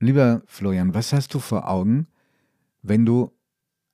Lieber 0.00 0.42
Florian, 0.46 0.94
was 0.94 1.12
hast 1.12 1.34
du 1.34 1.38
vor 1.38 1.68
Augen, 1.68 2.08
wenn 2.82 3.06
du 3.06 3.32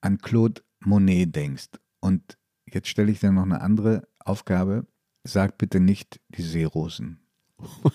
an 0.01 0.19
Claude 0.19 0.63
Monet 0.81 1.35
denkst? 1.37 1.69
Und 2.01 2.39
jetzt 2.67 2.89
stelle 2.89 3.13
ich 3.13 3.21
dir 3.21 3.33
noch 3.33 3.43
eine 3.43 3.61
andere 3.61 4.09
Aufgabe. 4.19 4.87
Sag 5.25 5.59
bitte 5.59 5.81
nicht 5.81 6.21
die 6.29 6.43
Seerosen. 6.43 7.21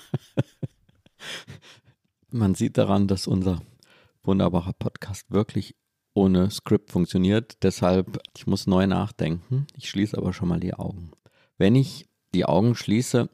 Man 2.29 2.53
sieht 2.53 2.77
daran, 2.77 3.07
dass 3.07 3.27
unser 3.27 3.61
wunderbarer 4.23 4.73
Podcast 4.73 5.31
wirklich 5.31 5.75
ohne 6.13 6.49
Skript 6.51 6.91
funktioniert. 6.91 7.63
Deshalb, 7.63 8.19
ich 8.35 8.47
muss 8.47 8.67
neu 8.67 8.87
nachdenken. 8.87 9.67
Ich 9.75 9.89
schließe 9.89 10.17
aber 10.17 10.33
schon 10.33 10.49
mal 10.49 10.59
die 10.59 10.73
Augen. 10.73 11.11
Wenn 11.57 11.75
ich 11.75 12.07
die 12.33 12.45
Augen 12.45 12.75
schließe 12.75 13.29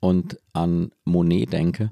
und 0.00 0.38
an 0.52 0.92
Monet 1.04 1.52
denke, 1.52 1.90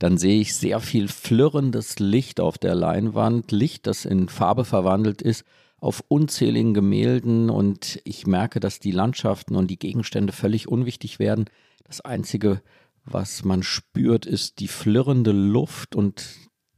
dann 0.00 0.16
sehe 0.16 0.40
ich 0.40 0.56
sehr 0.56 0.80
viel 0.80 1.08
flirrendes 1.08 1.98
Licht 1.98 2.40
auf 2.40 2.56
der 2.56 2.74
Leinwand, 2.74 3.52
Licht, 3.52 3.86
das 3.86 4.06
in 4.06 4.30
Farbe 4.30 4.64
verwandelt 4.64 5.20
ist, 5.20 5.44
auf 5.78 6.02
unzähligen 6.08 6.72
Gemälden 6.72 7.50
und 7.50 8.00
ich 8.04 8.26
merke, 8.26 8.60
dass 8.60 8.80
die 8.80 8.92
Landschaften 8.92 9.56
und 9.56 9.68
die 9.68 9.78
Gegenstände 9.78 10.32
völlig 10.32 10.68
unwichtig 10.68 11.18
werden. 11.18 11.44
Das 11.84 12.00
Einzige, 12.00 12.62
was 13.04 13.44
man 13.44 13.62
spürt, 13.62 14.24
ist 14.24 14.60
die 14.60 14.68
flirrende 14.68 15.32
Luft 15.32 15.94
und 15.94 16.24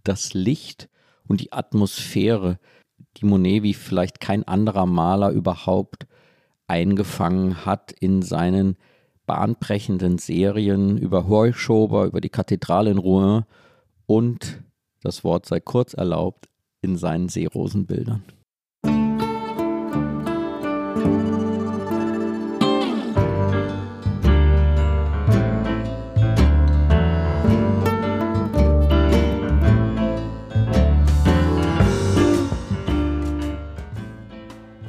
das 0.03 0.35
Licht 0.35 0.89
und 1.29 1.41
die 1.41 1.53
Atmosphäre, 1.53 2.59
die 3.19 3.25
Monet 3.25 3.63
wie 3.63 3.75
vielleicht 3.75 4.21
kein 4.21 4.47
anderer 4.49 4.87
Maler 4.87 5.31
überhaupt 5.31 6.09
eingefangen 6.67 7.65
hat 7.65 7.93
in 7.93 8.21
seinen 8.21 8.77
bahnbrechenden 9.33 10.19
Serien 10.19 10.99
über 10.99 11.27
Heuschober, 11.27 12.05
über 12.05 12.21
die 12.21 12.29
Kathedrale 12.29 12.91
in 12.91 12.99
Rouen 12.99 13.45
und, 14.05 14.63
das 15.03 15.25
Wort 15.25 15.47
sei 15.47 15.59
kurz 15.59 15.95
erlaubt, 15.95 16.51
in 16.83 16.99
seinen 16.99 17.31
Seerosenbildern. 17.31 18.23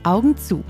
Augen 0.03 0.35
zu. 0.35 0.65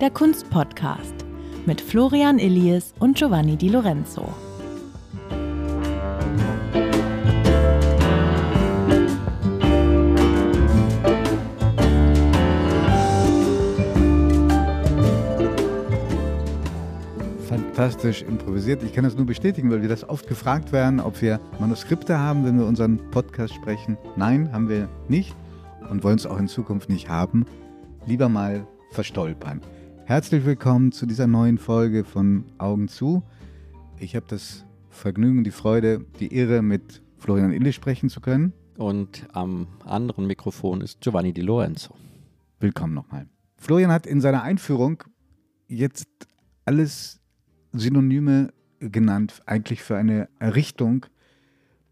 Der 0.00 0.10
Kunstpodcast 0.12 1.19
mit 1.66 1.80
Florian 1.80 2.38
Illies 2.38 2.94
und 2.98 3.16
Giovanni 3.16 3.56
Di 3.56 3.68
Lorenzo. 3.68 4.28
Fantastisch 17.48 18.22
improvisiert. 18.22 18.82
Ich 18.82 18.92
kann 18.92 19.04
das 19.04 19.16
nur 19.16 19.26
bestätigen, 19.26 19.70
weil 19.70 19.82
wir 19.82 19.88
das 19.88 20.08
oft 20.08 20.28
gefragt 20.28 20.72
werden, 20.72 21.00
ob 21.00 21.20
wir 21.22 21.40
Manuskripte 21.58 22.18
haben, 22.18 22.44
wenn 22.44 22.58
wir 22.58 22.66
unseren 22.66 22.98
Podcast 23.10 23.54
sprechen. 23.54 23.96
Nein, 24.16 24.52
haben 24.52 24.68
wir 24.68 24.88
nicht 25.08 25.34
und 25.88 26.04
wollen 26.04 26.16
es 26.16 26.26
auch 26.26 26.38
in 26.38 26.48
Zukunft 26.48 26.88
nicht 26.88 27.08
haben 27.08 27.46
lieber 28.06 28.28
mal 28.28 28.66
verstolpern. 28.90 29.60
Herzlich 30.10 30.44
willkommen 30.44 30.90
zu 30.90 31.06
dieser 31.06 31.28
neuen 31.28 31.56
Folge 31.56 32.02
von 32.02 32.44
Augen 32.58 32.88
zu. 32.88 33.22
Ich 33.96 34.16
habe 34.16 34.26
das 34.28 34.64
Vergnügen, 34.88 35.44
die 35.44 35.52
Freude, 35.52 36.04
die 36.18 36.34
Ehre, 36.34 36.62
mit 36.62 37.00
Florian 37.18 37.52
Ille 37.52 37.72
sprechen 37.72 38.08
zu 38.08 38.20
können. 38.20 38.52
Und 38.76 39.28
am 39.32 39.68
anderen 39.84 40.26
Mikrofon 40.26 40.80
ist 40.80 41.00
Giovanni 41.00 41.32
Di 41.32 41.42
Lorenzo. 41.42 41.94
Willkommen 42.58 42.92
nochmal. 42.92 43.28
Florian 43.56 43.92
hat 43.92 44.04
in 44.04 44.20
seiner 44.20 44.42
Einführung 44.42 45.04
jetzt 45.68 46.08
alles 46.64 47.20
Synonyme 47.70 48.52
genannt, 48.80 49.40
eigentlich 49.46 49.80
für 49.80 49.96
eine 49.96 50.28
Richtung, 50.40 51.06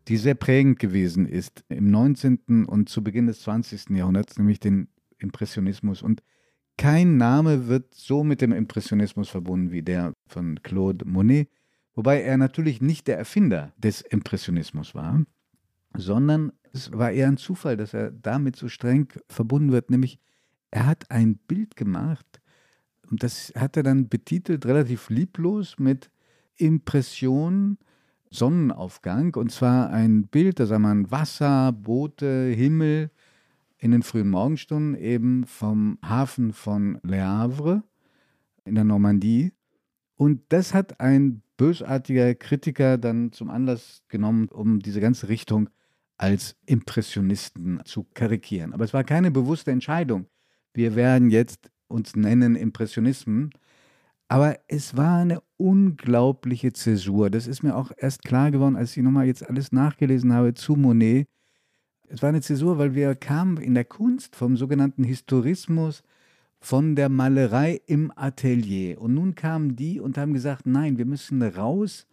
die 0.09 0.17
sehr 0.17 0.35
prägend 0.35 0.81
gewesen 0.81 1.25
ist 1.25 1.63
im 1.69 1.93
19. 1.93 2.65
und 2.67 2.89
zu 2.89 3.05
Beginn 3.05 3.29
des 3.29 3.43
20. 3.43 3.91
Jahrhunderts, 3.91 4.39
nämlich 4.39 4.59
den 4.59 4.89
Impressionismus. 5.21 6.03
Und 6.03 6.25
kein 6.79 7.19
Name 7.19 7.69
wird 7.69 7.93
so 7.93 8.25
mit 8.25 8.41
dem 8.41 8.53
Impressionismus 8.53 9.29
verbunden 9.29 9.71
wie 9.71 9.83
der 9.83 10.15
von 10.27 10.63
Claude 10.63 11.05
Monet, 11.05 11.51
wobei 11.95 12.23
er 12.23 12.39
natürlich 12.39 12.81
nicht 12.81 13.07
der 13.09 13.19
Erfinder 13.19 13.73
des 13.77 14.01
Impressionismus 14.01 14.95
war, 14.95 15.23
sondern 15.95 16.53
es 16.73 16.93
war 16.93 17.11
eher 17.11 17.29
ein 17.29 17.37
Zufall, 17.37 17.77
dass 17.77 17.93
er 17.93 18.11
damit 18.11 18.57
so 18.57 18.69
streng 18.69 19.13
verbunden 19.29 19.73
wird, 19.73 19.91
nämlich 19.91 20.19
er 20.71 20.87
hat 20.87 21.11
ein 21.11 21.37
Bild 21.37 21.77
gemacht 21.77 22.41
und 23.11 23.23
das 23.23 23.53
hat 23.57 23.77
er 23.77 23.83
dann 23.83 24.09
betitelt, 24.09 24.67
relativ 24.67 25.09
lieblos 25.11 25.79
mit 25.79 26.11
Impression, 26.57 27.79
Sonnenaufgang. 28.31 29.35
Und 29.37 29.51
zwar 29.51 29.91
ein 29.91 30.27
Bild, 30.27 30.61
da 30.61 30.67
sah 30.67 30.79
man 30.79 31.11
Wasser, 31.11 31.73
Boote, 31.73 32.53
Himmel, 32.55 33.11
in 33.79 33.93
den 33.93 34.03
frühen 34.03 34.29
Morgenstunden 34.29 34.95
eben 35.01 35.47
vom 35.47 35.99
Hafen 36.05 36.53
von 36.53 36.99
Le 37.03 37.25
Havre 37.25 37.83
in 38.65 38.75
der 38.75 38.85
Normandie. 38.85 39.53
Und 40.17 40.43
das 40.49 40.75
hat 40.75 41.01
ein 41.01 41.43
bösartiger 41.57 42.35
Kritiker 42.35 42.99
dann 42.99 43.33
zum 43.33 43.51
Anlass 43.51 44.03
genommen, 44.09 44.49
um 44.49 44.81
diese 44.81 45.01
ganze 45.01 45.29
Richtung 45.29 45.71
als 46.17 46.57
Impressionisten 46.67 47.81
zu 47.85 48.05
karikieren. 48.15 48.73
Aber 48.73 48.85
es 48.85 48.93
war 48.93 49.05
keine 49.05 49.31
bewusste 49.31 49.71
Entscheidung. 49.71 50.27
Wir 50.75 50.97
werden 50.97 51.31
jetzt 51.31 51.71
uns 51.87 52.17
nennen 52.17 52.57
Impressionisten. 52.57 53.51
Aber 54.29 54.59
es 54.67 54.97
war 54.97 55.21
eine 55.21 55.41
unglaubliche 55.57 56.73
Zäsur. 56.73 57.31
Das 57.31 57.47
ist 57.47 57.63
mir 57.63 57.75
auch 57.75 57.93
erst 57.97 58.25
klar 58.25 58.51
geworden, 58.51 58.77
als 58.77 58.97
ich 58.97 59.03
nochmal 59.03 59.27
jetzt 59.27 59.49
alles 59.49 59.73
nachgelesen 59.73 60.33
habe 60.33 60.53
zu 60.55 60.75
Monet 60.75 61.29
es 62.11 62.23
war 62.23 62.31
eine 62.31 62.41
Zäsur, 62.41 62.79
weil 62.79 62.95
wir 62.95 63.15
kamen 63.15 63.59
in 63.59 63.75
der 63.75 63.85
Kunst 63.85 64.37
vom 64.37 64.57
sogenannten 64.57 65.05
Historismus 65.05 66.03
von 66.61 66.97
der 66.97 67.09
Malerei 67.09 67.81
im 67.87 68.13
Atelier. 68.17 69.01
Und 69.01 69.15
nun 69.15 69.35
kamen 69.35 69.77
die 69.77 70.01
und 70.01 70.19
haben 70.19 70.33
gesagt, 70.33 70.67
nein, 70.67 70.99
wir 70.99 71.05
müssen 71.05 71.43
raus 71.43 72.07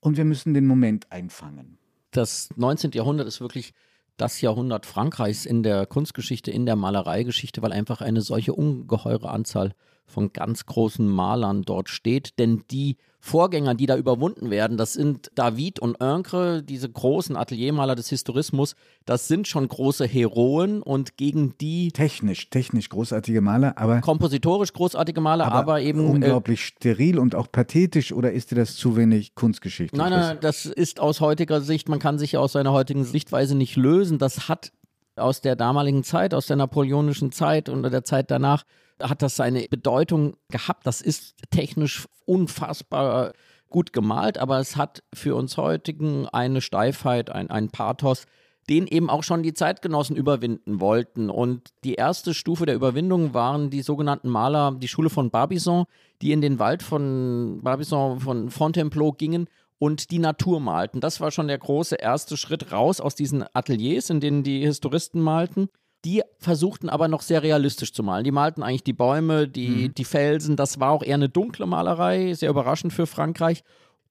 und 0.00 0.16
wir 0.16 0.24
müssen 0.24 0.54
den 0.54 0.66
Moment 0.66 1.10
einfangen. 1.12 1.78
Das 2.10 2.48
19. 2.56 2.92
Jahrhundert 2.92 3.26
ist 3.26 3.40
wirklich 3.40 3.72
das 4.16 4.40
Jahrhundert 4.40 4.86
Frankreichs 4.86 5.44
in 5.44 5.62
der 5.62 5.86
Kunstgeschichte, 5.86 6.50
in 6.50 6.66
der 6.66 6.76
Malereigeschichte, 6.76 7.62
weil 7.62 7.72
einfach 7.72 8.00
eine 8.00 8.20
solche 8.20 8.52
ungeheure 8.52 9.30
Anzahl 9.30 9.74
von 10.06 10.32
ganz 10.32 10.66
großen 10.66 11.06
Malern 11.06 11.62
dort 11.62 11.88
steht. 11.88 12.38
Denn 12.38 12.62
die 12.70 12.96
Vorgänger, 13.20 13.74
die 13.74 13.86
da 13.86 13.96
überwunden 13.96 14.50
werden, 14.50 14.76
das 14.76 14.92
sind 14.92 15.30
David 15.34 15.80
und 15.80 15.98
Oencre, 15.98 16.62
diese 16.62 16.90
großen 16.90 17.36
Ateliermaler 17.36 17.94
des 17.94 18.10
Historismus, 18.10 18.76
das 19.06 19.28
sind 19.28 19.48
schon 19.48 19.66
große 19.66 20.06
Heroen 20.06 20.82
und 20.82 21.16
gegen 21.16 21.54
die. 21.58 21.90
Technisch, 21.90 22.50
technisch 22.50 22.90
großartige 22.90 23.40
Maler, 23.40 23.78
aber. 23.78 24.02
Kompositorisch 24.02 24.74
großartige 24.74 25.22
Maler, 25.22 25.46
aber, 25.46 25.54
aber 25.54 25.80
eben. 25.80 26.00
Äh, 26.00 26.10
unglaublich 26.10 26.60
äh, 26.60 26.64
steril 26.64 27.18
und 27.18 27.34
auch 27.34 27.50
pathetisch 27.50 28.12
oder 28.12 28.30
ist 28.32 28.50
dir 28.50 28.56
das 28.56 28.76
zu 28.76 28.94
wenig 28.94 29.34
Kunstgeschichte? 29.34 29.96
Nein, 29.96 30.10
nein, 30.10 30.38
das 30.42 30.66
ist 30.66 31.00
aus 31.00 31.22
heutiger 31.22 31.62
Sicht, 31.62 31.88
man 31.88 32.00
kann 32.00 32.18
sich 32.18 32.32
ja 32.32 32.40
aus 32.40 32.52
seiner 32.52 32.72
heutigen 32.72 33.04
Sichtweise 33.04 33.54
nicht 33.54 33.76
lösen. 33.76 34.18
Das 34.18 34.50
hat 34.50 34.70
aus 35.16 35.40
der 35.40 35.56
damaligen 35.56 36.04
Zeit, 36.04 36.34
aus 36.34 36.46
der 36.46 36.56
napoleonischen 36.56 37.32
Zeit 37.32 37.68
und 37.68 37.82
der 37.82 38.04
Zeit 38.04 38.30
danach 38.30 38.64
hat 39.00 39.22
das 39.22 39.36
seine 39.36 39.66
Bedeutung 39.68 40.36
gehabt. 40.50 40.86
Das 40.86 41.00
ist 41.00 41.34
technisch 41.50 42.06
unfassbar 42.26 43.32
gut 43.68 43.92
gemalt, 43.92 44.38
aber 44.38 44.58
es 44.58 44.76
hat 44.76 45.02
für 45.12 45.34
uns 45.34 45.56
heutigen 45.56 46.28
eine 46.28 46.60
Steifheit, 46.60 47.30
ein, 47.30 47.50
ein 47.50 47.70
Pathos, 47.70 48.26
den 48.68 48.86
eben 48.86 49.10
auch 49.10 49.22
schon 49.22 49.42
die 49.42 49.52
Zeitgenossen 49.52 50.16
überwinden 50.16 50.80
wollten. 50.80 51.28
Und 51.28 51.70
die 51.82 51.94
erste 51.94 52.34
Stufe 52.34 52.66
der 52.66 52.76
Überwindung 52.76 53.34
waren 53.34 53.70
die 53.70 53.82
sogenannten 53.82 54.28
Maler, 54.28 54.76
die 54.78 54.88
Schule 54.88 55.10
von 55.10 55.30
Barbizon, 55.30 55.84
die 56.22 56.32
in 56.32 56.40
den 56.40 56.58
Wald 56.58 56.82
von 56.82 57.60
Barbizon, 57.62 58.20
von 58.20 58.50
Fontainebleau 58.50 59.12
gingen 59.12 59.48
und 59.84 60.10
die 60.10 60.18
Natur 60.18 60.60
malten. 60.60 61.00
Das 61.00 61.20
war 61.20 61.30
schon 61.30 61.46
der 61.46 61.58
große 61.58 61.96
erste 61.96 62.38
Schritt 62.38 62.72
raus 62.72 63.00
aus 63.00 63.14
diesen 63.14 63.44
Ateliers, 63.52 64.08
in 64.08 64.20
denen 64.20 64.42
die 64.42 64.60
Historisten 64.64 65.20
malten 65.20 65.68
die 66.04 66.22
versuchten 66.38 66.90
aber 66.90 67.08
noch 67.08 67.22
sehr 67.22 67.42
realistisch 67.42 67.92
zu 67.92 68.02
malen. 68.02 68.24
Die 68.24 68.30
malten 68.30 68.62
eigentlich 68.62 68.84
die 68.84 68.92
Bäume, 68.92 69.48
die, 69.48 69.88
mhm. 69.88 69.94
die 69.94 70.04
Felsen. 70.04 70.54
Das 70.54 70.78
war 70.78 70.90
auch 70.90 71.02
eher 71.02 71.14
eine 71.14 71.30
dunkle 71.30 71.66
Malerei, 71.66 72.34
sehr 72.34 72.50
überraschend 72.50 72.92
für 72.92 73.06
Frankreich. 73.06 73.64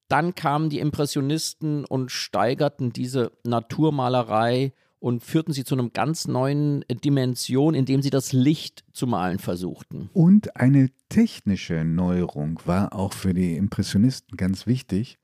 Dann 0.08 0.36
kamen 0.36 0.70
die 0.70 0.80
Impressionisten 0.80 1.86
und 1.86 2.12
steigerten 2.12 2.94
diese 2.94 3.31
Naturmalerei 3.44 4.74
und 5.00 5.22
führten 5.24 5.54
sie 5.54 5.66
zu 5.66 5.75
einer 5.75 5.90
ganz 5.90 6.28
neuen 6.28 6.84
Dimension, 6.90 7.75
indem 7.75 8.02
sie 8.02 8.10
das 8.10 8.31
Licht 8.31 8.84
zu 8.94 9.06
malen 9.06 9.38
versuchten. 9.38 10.10
Und 10.14 10.56
eine 10.56 10.90
technische 11.10 11.84
Neuerung 11.84 12.60
war 12.66 12.96
auch 12.96 13.14
für 13.14 13.34
die 13.34 13.56
Impressionisten 13.56 14.38
ganz 14.38 14.66
wichtig, 14.66 15.20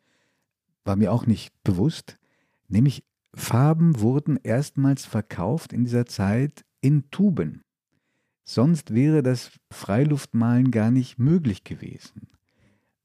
war 0.86 0.96
mir 0.96 1.12
auch 1.12 1.26
nicht 1.26 1.54
bewusst, 1.64 2.18
nämlich 2.68 3.04
Farben 3.34 4.00
wurden 4.00 4.38
erstmals 4.42 5.06
verkauft 5.06 5.74
in 5.74 5.84
dieser 5.84 6.06
Zeit 6.06 6.66
in 6.82 7.10
Tuben. 7.12 7.64
Sonst 8.44 8.94
wäre 8.94 9.22
das 9.22 9.52
Freiluftmalen 9.70 10.72
gar 10.72 10.90
nicht 10.90 11.20
möglich 11.20 11.64
gewesen. 11.64 12.30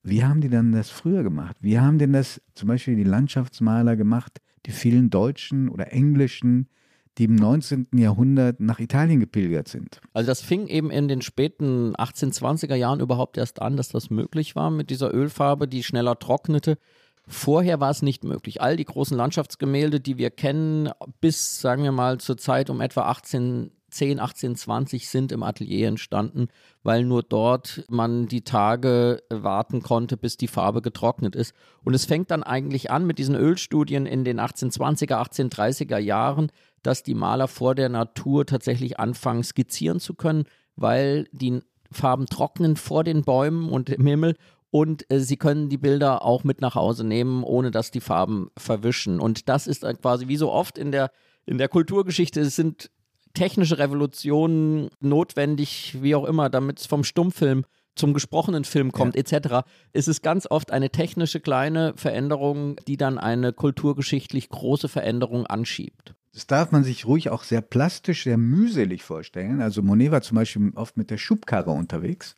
Wie 0.03 0.25
haben 0.25 0.41
die 0.41 0.49
dann 0.49 0.73
das 0.73 0.91
früher 0.91 1.23
gemacht? 1.23 1.57
Wie 1.61 1.79
haben 1.79 1.99
denn 1.99 2.13
das 2.13 2.41
zum 2.55 2.69
Beispiel 2.69 2.97
die 2.97 3.05
Landschaftsmaler 3.05 3.97
gemacht, 3.97 4.41
die 4.67 4.71
vielen 4.71 5.11
Deutschen 5.11 5.69
oder 5.69 5.93
Englischen, 5.93 6.69
die 7.17 7.25
im 7.25 7.37
19. 7.37 7.89
Jahrhundert 7.95 8.61
nach 8.61 8.81
Italien 8.81 9.21
gepilgert 9.21 9.69
sind? 9.69 10.01
Also 10.13 10.27
das 10.27 10.41
fing 10.41 10.67
eben 10.67 10.91
in 10.91 11.09
den 11.09 11.23
späten 11.23 11.95
1820er 11.97 12.75
Jahren 12.75 13.01
überhaupt 13.01 13.39
erst 13.39 13.63
an, 13.63 13.77
dass 13.77 13.89
das 13.89 14.11
möglich 14.11 14.57
war 14.57 14.71
mit 14.71 14.91
dieser 14.91 15.13
Ölfarbe, 15.13 15.69
die 15.69 15.83
schneller 15.83 16.19
trocknete. 16.19 16.79
Vorher 17.27 17.81
war 17.81 17.91
es 17.91 18.03
nicht 18.03 18.23
möglich. 18.25 18.61
All 18.61 18.77
die 18.77 18.85
großen 18.85 19.17
Landschaftsgemälde, 19.17 20.01
die 20.01 20.19
wir 20.19 20.31
kennen, 20.31 20.91
bis, 21.21 21.61
sagen 21.61 21.83
wir 21.83 21.93
mal, 21.93 22.19
zur 22.19 22.37
Zeit 22.37 22.69
um 22.69 22.83
etwa 22.83 23.03
1810, 23.03 24.19
1820 24.19 25.09
sind 25.09 25.33
im 25.33 25.43
Atelier 25.43 25.89
entstanden, 25.89 26.49
weil 26.83 27.05
nur 27.05 27.23
dort 27.23 27.85
man 27.89 28.27
die 28.29 28.43
Tage 28.43 29.23
warten 29.31 29.81
konnte, 29.81 30.19
bis 30.19 30.37
die 30.37 30.49
Farbe 30.49 30.83
getrocknet 30.83 31.35
ist. 31.35 31.55
Und 31.83 31.95
es 31.95 32.05
fängt 32.05 32.31
dann 32.31 32.43
eigentlich 32.43 32.91
an 32.91 33.07
mit 33.07 33.19
diesen 33.19 33.37
Ölstudien 33.37 34.05
in 34.05 34.25
den 34.25 34.39
1820er, 34.39 35.15
1830er 35.15 35.99
Jahren, 35.99 36.51
dass 36.83 37.03
die 37.03 37.15
Maler 37.15 37.49
vor 37.49 37.75
der 37.75 37.89
Natur 37.89 38.45
tatsächlich 38.45 39.01
anfangen, 39.01 39.45
skizzieren 39.45 39.99
zu 39.99 40.13
können, 40.13 40.45
weil 40.77 41.27
die 41.33 41.63
Farben 41.91 42.27
trocknen 42.27 42.77
vor 42.77 43.05
den 43.05 43.23
Bäumen 43.23 43.71
und 43.71 43.89
im 43.89 44.07
Himmel 44.07 44.37
und 44.75 45.09
äh, 45.09 45.21
sie 45.21 45.37
können 45.37 45.69
die 45.69 45.79
Bilder 45.79 46.25
auch 46.25 46.43
mit 46.43 46.61
nach 46.61 46.75
Hause 46.75 47.05
nehmen, 47.05 47.45
ohne 47.45 47.71
dass 47.71 47.93
die 47.93 48.01
Farben 48.01 48.51
verwischen. 48.57 49.21
Und 49.21 49.49
das 49.49 49.69
ist 49.69 49.83
quasi 50.03 50.27
wie 50.27 50.37
so 50.37 50.51
oft 50.51 50.79
in 50.79 50.91
der, 50.91 51.13
in 51.47 51.59
der 51.59 51.69
Kulturgeschichte, 51.69 52.41
es 52.41 52.57
sind 52.57 52.91
technische 53.35 53.79
Revolutionen 53.79 54.91
notwendig, 54.99 55.99
wie 56.03 56.17
auch 56.17 56.25
immer, 56.25 56.51
damit 56.51 56.81
es 56.81 56.87
vom 56.87 57.05
Stummfilm 57.05 57.65
zum 57.95 58.15
gesprochenen 58.15 58.65
Film 58.65 58.91
kommt, 58.91 59.15
ja. 59.15 59.21
etc., 59.21 59.65
ist 59.93 60.09
es 60.09 60.23
ganz 60.23 60.49
oft 60.51 60.73
eine 60.73 60.91
technische 60.91 61.39
kleine 61.39 61.95
Veränderung, 61.95 62.75
die 62.89 62.97
dann 62.97 63.19
eine 63.19 63.53
kulturgeschichtlich 63.53 64.49
große 64.49 64.89
Veränderung 64.89 65.47
anschiebt. 65.47 66.17
Das 66.33 66.49
darf 66.49 66.73
man 66.73 66.83
sich 66.83 67.07
ruhig 67.07 67.31
auch 67.31 67.45
sehr 67.45 67.61
plastisch, 67.61 68.25
sehr 68.25 68.39
mühselig 68.39 69.05
vorstellen. 69.05 69.63
Also 69.63 69.85
Monet 69.85 70.11
war 70.11 70.23
zum 70.23 70.35
Beispiel 70.35 70.73
oft 70.75 70.97
mit 70.97 71.11
der 71.11 71.19
Schubkarre 71.19 71.71
unterwegs 71.71 72.37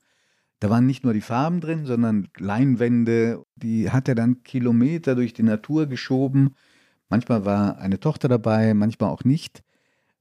da 0.60 0.70
waren 0.70 0.86
nicht 0.86 1.04
nur 1.04 1.12
die 1.12 1.20
Farben 1.20 1.60
drin, 1.60 1.84
sondern 1.84 2.28
Leinwände. 2.38 3.44
Die 3.56 3.90
hat 3.90 4.08
er 4.08 4.14
dann 4.14 4.42
Kilometer 4.42 5.14
durch 5.14 5.34
die 5.34 5.42
Natur 5.42 5.86
geschoben. 5.86 6.54
Manchmal 7.08 7.44
war 7.44 7.78
eine 7.78 8.00
Tochter 8.00 8.28
dabei, 8.28 8.72
manchmal 8.74 9.10
auch 9.10 9.24
nicht. 9.24 9.62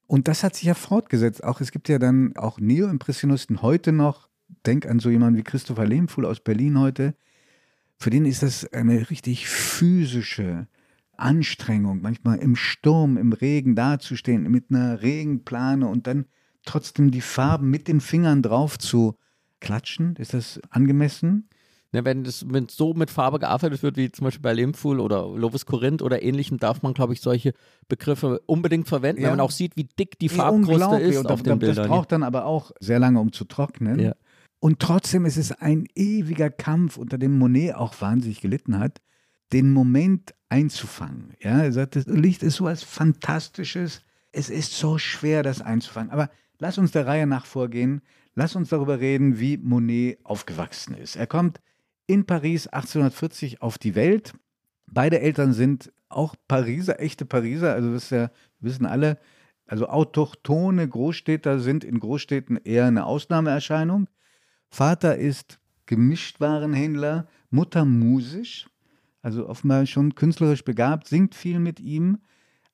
Und 0.07 0.27
das 0.27 0.43
hat 0.43 0.55
sich 0.55 0.65
ja 0.65 0.73
fortgesetzt. 0.73 1.43
Auch 1.43 1.61
es 1.61 1.71
gibt 1.71 1.89
ja 1.89 1.99
dann 1.99 2.35
auch 2.35 2.59
Neo-Impressionisten 2.59 3.61
heute 3.61 3.91
noch. 3.91 4.29
Denk 4.65 4.85
an 4.85 4.99
so 4.99 5.09
jemanden 5.09 5.39
wie 5.39 5.43
Christopher 5.43 5.85
Lehmfuhl 5.85 6.25
aus 6.25 6.41
Berlin 6.41 6.79
heute. 6.79 7.15
Für 7.97 8.09
den 8.09 8.25
ist 8.25 8.43
das 8.43 8.71
eine 8.73 9.09
richtig 9.09 9.47
physische 9.47 10.67
Anstrengung, 11.17 12.01
manchmal 12.01 12.39
im 12.39 12.57
Sturm, 12.57 13.17
im 13.17 13.31
Regen 13.31 13.73
dazustehen, 13.75 14.43
mit 14.51 14.65
einer 14.69 15.01
Regenplane 15.01 15.87
und 15.87 16.07
dann 16.07 16.25
trotzdem 16.65 17.09
die 17.09 17.21
Farben 17.21 17.69
mit 17.69 17.87
den 17.87 18.01
Fingern 18.01 18.41
drauf 18.41 18.77
zu 18.77 19.17
klatschen? 19.65 20.15
Ist 20.17 20.33
das 20.33 20.61
angemessen? 20.69 21.49
Ja, 21.91 22.03
wenn 22.03 22.23
das 22.23 22.45
wenn 22.49 22.67
so 22.67 22.93
mit 22.93 23.09
Farbe 23.09 23.39
gearbeitet 23.39 23.81
wird, 23.81 23.95
wie 23.95 24.11
zum 24.11 24.25
Beispiel 24.25 24.41
bei 24.41 24.53
Lemful 24.53 24.99
oder 24.99 25.27
Lovis 25.27 25.65
Corinth 25.65 26.01
oder 26.01 26.21
ähnlichem, 26.21 26.57
darf 26.57 26.81
man, 26.81 26.93
glaube 26.93 27.13
ich, 27.13 27.21
solche 27.21 27.53
Begriffe 27.87 28.41
unbedingt 28.47 28.87
verwenden, 28.87 29.21
ja. 29.21 29.27
wenn 29.27 29.37
man 29.37 29.45
auch 29.45 29.51
sieht, 29.51 29.77
wie 29.77 29.85
dick 29.85 30.19
die 30.19 30.29
Farbkruste 30.29 30.97
ist 30.97 31.17
und 31.17 31.27
auf 31.27 31.41
den 31.41 31.57
Bildern. 31.57 31.75
Das 31.83 31.87
braucht 31.87 32.11
dann 32.11 32.23
aber 32.23 32.45
auch 32.45 32.71
sehr 32.79 32.99
lange, 32.99 33.19
um 33.19 33.31
zu 33.31 33.45
trocknen. 33.45 33.99
Ja. 33.99 34.13
Und 34.59 34.79
trotzdem 34.79 35.25
ist 35.25 35.37
es 35.37 35.51
ein 35.51 35.87
ewiger 35.95 36.49
Kampf, 36.49 36.97
unter 36.97 37.17
dem 37.17 37.37
Monet 37.37 37.75
auch 37.75 37.99
wahnsinnig 38.01 38.41
gelitten 38.41 38.77
hat, 38.77 39.01
den 39.53 39.71
Moment 39.71 40.33
einzufangen. 40.49 41.33
Ja, 41.39 41.59
er 41.59 41.71
sagt, 41.71 41.95
das 41.95 42.07
Licht 42.07 42.43
ist 42.43 42.55
so 42.55 42.65
was 42.65 42.83
Fantastisches. 42.83 44.01
Es 44.31 44.49
ist 44.49 44.73
so 44.73 44.97
schwer, 44.97 45.43
das 45.43 45.61
einzufangen. 45.61 46.11
Aber 46.11 46.29
lass 46.59 46.77
uns 46.77 46.91
der 46.91 47.07
Reihe 47.07 47.25
nach 47.25 47.45
vorgehen. 47.45 48.01
Lass 48.35 48.55
uns 48.55 48.69
darüber 48.69 48.99
reden, 48.99 49.39
wie 49.39 49.57
Monet 49.57 50.19
aufgewachsen 50.25 50.93
ist. 50.93 51.15
Er 51.15 51.27
kommt 51.27 51.61
in 52.05 52.25
Paris 52.25 52.67
1840 52.67 53.61
auf 53.61 53.77
die 53.77 53.95
Welt. 53.95 54.33
Beide 54.87 55.21
Eltern 55.21 55.53
sind 55.53 55.91
auch 56.09 56.35
Pariser, 56.47 56.99
echte 56.99 57.25
Pariser. 57.25 57.73
Also 57.73 57.93
das 57.93 58.09
ja, 58.09 58.29
wissen 58.59 58.85
alle, 58.85 59.17
also 59.67 59.87
autochtone 59.87 60.87
Großstädter 60.87 61.59
sind 61.59 61.83
in 61.83 61.99
Großstädten 61.99 62.57
eher 62.57 62.85
eine 62.85 63.05
Ausnahmeerscheinung. 63.05 64.07
Vater 64.69 65.17
ist 65.17 65.59
Gemischtwarenhändler, 65.85 67.27
Mutter 67.49 67.85
musisch, 67.85 68.67
also 69.21 69.47
offenbar 69.47 69.85
schon 69.85 70.13
künstlerisch 70.13 70.63
begabt, 70.65 71.07
singt 71.07 71.35
viel 71.35 71.59
mit 71.59 71.79
ihm. 71.79 72.19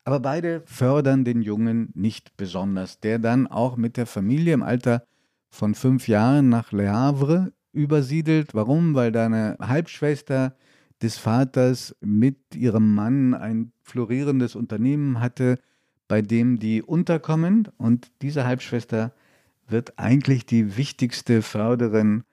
Aber 0.04 0.19
beide 0.19 0.63
fördern 0.66 1.24
den 1.24 1.44
Jungen 1.44 1.92
nicht 1.94 2.36
besonders, 2.36 3.00
der 3.00 3.19
dann 3.19 3.46
auch 3.46 3.78
mit 3.78 3.98
der 3.98 4.08
Familie 4.08 4.56
im 4.56 4.63
Alter 4.63 5.06
von 5.51 5.75
fünf 5.75 6.07
Jahren 6.07 6.50
nach 6.50 6.71
Le 6.71 6.92
Havre 6.92 7.53
übersiedelt. 7.74 8.53
Warum? 8.53 8.95
Weil 8.95 9.12
da 9.12 9.25
eine 9.25 9.57
Halbschwester 9.59 10.56
des 11.01 11.18
Vaters 11.18 11.95
mit 12.00 12.56
ihrem 12.56 12.95
Mann 12.95 13.33
ein 13.33 13.71
florierendes 13.83 14.56
Unternehmen 14.56 15.19
hatte, 15.19 15.59
bei 16.07 16.21
dem 16.21 16.59
die 16.59 16.81
unterkommen. 16.81 17.68
Und 17.77 18.12
diese 18.21 18.45
Halbschwester 18.45 19.13
wird 19.68 19.98
eigentlich 20.00 20.45
die 20.45 20.77
wichtigste 20.77 21.42
Förderin 21.42 22.24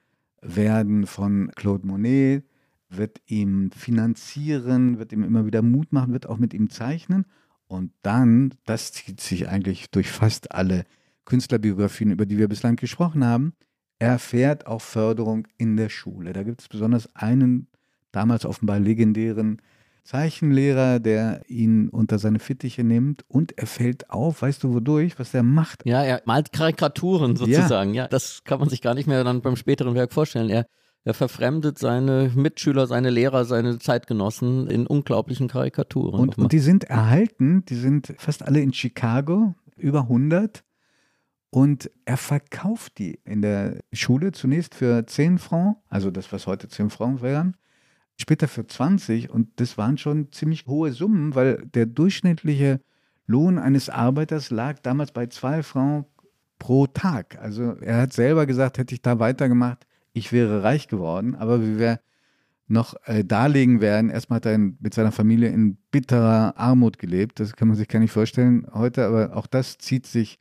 werden 0.41 1.07
von 1.07 1.51
Claude 1.57 1.87
Monet, 1.87 2.45
wird 2.89 3.21
ihm 3.27 3.71
finanzieren, 3.73 4.99
wird 4.99 5.13
ihm 5.13 5.23
immer 5.23 5.45
wieder 5.47 5.63
Mut 5.63 5.93
machen, 5.93 6.13
wird 6.13 6.29
auch 6.29 6.39
mit 6.39 6.55
ihm 6.55 6.71
zeichnen. 6.71 7.27
Und 7.67 7.93
dann, 8.03 8.55
das 8.65 8.93
zieht 8.93 9.21
sich 9.21 9.49
eigentlich 9.49 9.91
durch 9.91 10.11
fast 10.11 10.53
alle 10.53 10.85
Künstlerbiografien, 11.29 12.11
über 12.11 12.27
die 12.27 12.39
wir 12.39 12.49
bislang 12.49 12.77
gesprochen 12.77 13.25
haben, 13.25 13.53
erfährt 13.99 14.67
auch 14.67 14.81
Förderung 14.81 15.47
in 15.59 15.77
der 15.77 15.91
Schule. 15.91 16.33
Da 16.33 16.43
gibt 16.43 16.63
es 16.63 16.69
besonders 16.69 17.15
einen 17.15 17.69
damals 18.13 18.47
offenbar 18.47 18.81
legendären 18.81 19.61
Zeichenlehrer, 20.05 21.01
der 21.01 21.43
ihn 21.49 21.91
unter 21.91 22.19
seine 22.19 22.39
Fittiche 22.39 22.83
nimmt 22.83 23.27
und 23.29 23.59
er 23.59 23.67
fällt 23.67 24.09
auf, 24.09 24.41
weißt 24.41 24.65
du 24.65 24.73
wodurch, 24.73 25.19
was 25.19 25.35
er 25.35 25.43
macht? 25.43 25.85
Ja, 25.85 26.03
er 26.03 26.23
malt 26.25 26.51
Karikaturen 26.51 27.37
sozusagen. 27.37 27.93
Ja. 27.93 28.05
ja, 28.05 28.09
das 28.09 28.43
kann 28.45 28.59
man 28.59 28.71
sich 28.71 28.81
gar 28.81 28.95
nicht 28.95 29.07
mehr 29.07 29.23
dann 29.23 29.43
beim 29.43 29.57
späteren 29.57 29.95
Werk 29.95 30.15
vorstellen. 30.15 30.49
Er, 30.49 30.65
er 31.05 31.13
verfremdet 31.13 31.79
seine 31.79 32.33
Mitschüler, 32.35 32.87
seine 32.87 33.11
Lehrer, 33.11 33.45
seine 33.45 33.79
Zeitgenossen 33.79 34.67
in 34.69 34.87
unglaublichen 34.87 35.47
Karikaturen. 35.47 36.19
Und, 36.19 36.39
und 36.39 36.53
die 36.53 36.59
sind 36.59 36.85
erhalten, 36.85 37.67
die 37.67 37.77
sind 37.77 38.15
fast 38.17 38.43
alle 38.43 38.61
in 38.61 38.73
Chicago, 38.73 39.55
über 39.77 40.03
100. 40.03 40.65
Und 41.51 41.91
er 42.05 42.19
verkauft 42.19 42.99
die 42.99 43.21
in 43.25 43.41
der 43.41 43.81
Schule 43.93 44.33
zunächst 44.33 44.75
für 44.75 45.07
10 45.07 45.39
Francs, 45.39 45.79
also 45.89 46.11
das, 46.11 46.31
was 46.33 46.47
heute 46.47 46.69
10 46.69 46.91
Francs 46.91 47.23
wären, 47.23 47.57
später 48.21 48.49
für 48.49 48.67
20. 48.67 49.31
Und 49.31 49.49
das 49.57 49.79
waren 49.79 49.97
schon 49.97 50.31
ziemlich 50.33 50.67
hohe 50.67 50.93
Summen, 50.93 51.35
weil 51.35 51.65
der 51.75 51.87
durchschnittliche 51.87 52.81
Lohn 53.27 53.59
eines 53.59 53.89
Arbeiters 53.89 54.51
lag 54.51 54.81
damals 54.81 55.13
bei 55.13 55.27
2 55.27 55.63
Francs 55.63 56.09
pro 56.59 56.87
Tag. 56.87 57.39
Also 57.41 57.77
er 57.81 58.03
hat 58.03 58.13
selber 58.13 58.45
gesagt, 58.47 58.79
hätte 58.79 58.95
ich 58.95 59.03
da 59.03 59.19
weitergemacht, 59.19 59.87
ich 60.13 60.33
wäre 60.33 60.63
reich 60.63 60.89
geworden. 60.89 61.35
Aber 61.35 61.63
wie 61.63 61.79
wir 61.79 62.01
noch 62.67 62.95
äh, 63.05 63.25
darlegen 63.25 63.81
werden, 63.81 64.11
erstmal 64.11 64.39
hat 64.39 64.47
er 64.47 64.59
mit 64.59 64.93
seiner 64.93 65.13
Familie 65.13 65.49
in 65.49 65.77
bitterer 65.91 66.55
Armut 66.59 66.99
gelebt. 66.99 67.41
Das 67.41 67.57
kann 67.57 67.69
man 67.69 67.77
sich 67.77 67.89
gar 67.89 68.01
nicht 68.01 68.13
vorstellen 68.13 68.67
heute, 68.75 69.07
aber 69.07 69.35
auch 69.35 69.47
das 69.47 69.79
zieht 69.79 70.07
sich 70.07 70.39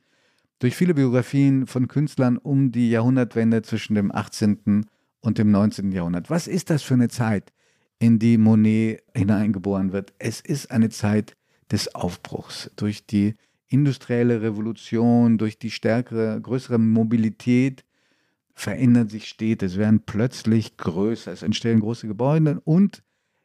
durch 0.58 0.74
viele 0.76 0.94
Biografien 0.94 1.66
von 1.66 1.88
Künstlern 1.88 2.36
um 2.36 2.72
die 2.72 2.90
Jahrhundertwende 2.90 3.62
zwischen 3.62 3.94
dem 3.94 4.14
18. 4.14 4.86
und 5.20 5.38
dem 5.38 5.50
19. 5.50 5.92
Jahrhundert. 5.92 6.30
Was 6.30 6.46
ist 6.46 6.70
das 6.70 6.82
für 6.82 6.94
eine 6.94 7.08
Zeit, 7.08 7.52
in 7.98 8.18
die 8.18 8.38
Monet 8.38 9.02
hineingeboren 9.14 9.92
wird? 9.92 10.12
Es 10.18 10.40
ist 10.40 10.70
eine 10.70 10.90
Zeit 10.90 11.36
des 11.70 11.94
Aufbruchs 11.94 12.70
durch 12.76 13.06
die 13.06 13.34
industrielle 13.68 14.42
Revolution, 14.42 15.38
durch 15.38 15.58
die 15.58 15.70
stärkere, 15.70 16.40
größere 16.40 16.78
Mobilität 16.78 17.84
verändern 18.54 19.08
sich 19.08 19.28
Städte. 19.28 19.66
Es 19.66 19.76
werden 19.76 20.00
plötzlich 20.04 20.76
größer, 20.76 21.32
es 21.32 21.42
entstehen 21.42 21.80
große 21.80 22.08
Gebäude 22.08 22.60
und 22.64 23.02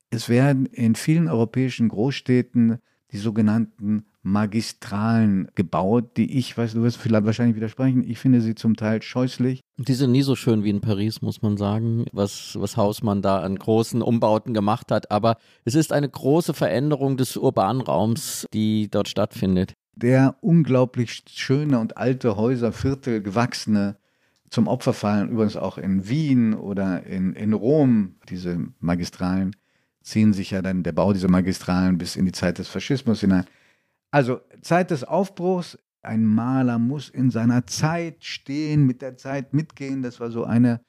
es 0.09 0.29
werden 0.29 0.65
in 0.65 0.95
vielen 0.95 1.27
europäischen 1.27 1.89
Großstädten 1.89 2.79
die 3.13 3.19
sogenannten 3.19 4.05
Magistralen 4.23 5.49
gebaut, 5.53 6.17
die 6.17 6.37
ich, 6.37 6.57
weiß 6.57 6.73
du 6.73 6.81
wirst 6.81 6.97
vielleicht 6.97 7.25
wahrscheinlich 7.25 7.55
widersprechen, 7.55 8.03
ich 8.09 8.17
finde 8.19 8.41
sie 8.41 8.55
zum 8.55 8.75
Teil 8.75 9.01
scheußlich. 9.01 9.61
Die 9.77 9.93
sind 9.93 10.11
nie 10.11 10.23
so 10.23 10.35
schön 10.35 10.63
wie 10.63 10.69
in 10.69 10.81
Paris, 10.81 11.21
muss 11.21 11.41
man 11.41 11.57
sagen, 11.57 12.05
was, 12.11 12.57
was 12.59 12.75
Hausmann 12.75 13.21
da 13.21 13.39
an 13.39 13.55
großen 13.55 14.01
Umbauten 14.01 14.53
gemacht 14.53 14.91
hat. 14.91 15.11
Aber 15.11 15.37
es 15.63 15.75
ist 15.75 15.93
eine 15.93 16.09
große 16.09 16.53
Veränderung 16.53 17.17
des 17.17 17.37
urbanen 17.37 17.81
Raums, 17.81 18.47
die 18.53 18.89
dort 18.89 19.09
stattfindet. 19.09 19.73
Der 19.95 20.35
unglaublich 20.41 21.23
schöne 21.29 21.79
und 21.79 21.97
alte 21.97 22.35
Häuserviertel, 22.35 23.21
gewachsene, 23.21 23.97
zum 24.49 24.67
Opfer 24.67 24.93
fallen, 24.93 25.29
übrigens 25.29 25.57
auch 25.57 25.77
in 25.77 26.07
Wien 26.07 26.53
oder 26.53 27.03
in, 27.05 27.33
in 27.33 27.53
Rom, 27.53 28.15
diese 28.29 28.59
Magistralen, 28.79 29.55
ziehen 30.03 30.33
sich 30.33 30.51
ja 30.51 30.61
dann 30.61 30.83
der 30.83 30.91
Bau 30.91 31.13
dieser 31.13 31.31
Magistralen 31.31 31.97
bis 31.97 32.15
in 32.15 32.25
die 32.25 32.31
Zeit 32.31 32.59
des 32.59 32.67
Faschismus 32.67 33.21
hinein. 33.21 33.45
Also 34.11 34.41
Zeit 34.61 34.91
des 34.91 35.03
Aufbruchs, 35.03 35.77
ein 36.03 36.25
Maler 36.25 36.77
muss 36.77 37.09
in 37.09 37.31
seiner 37.31 37.65
Zeit 37.65 38.23
stehen, 38.23 38.85
mit 38.85 39.01
der 39.01 39.17
Zeit 39.17 39.53
mitgehen, 39.53 40.03
das 40.03 40.19
war 40.19 40.29
so 40.29 40.43
eine 40.43 40.81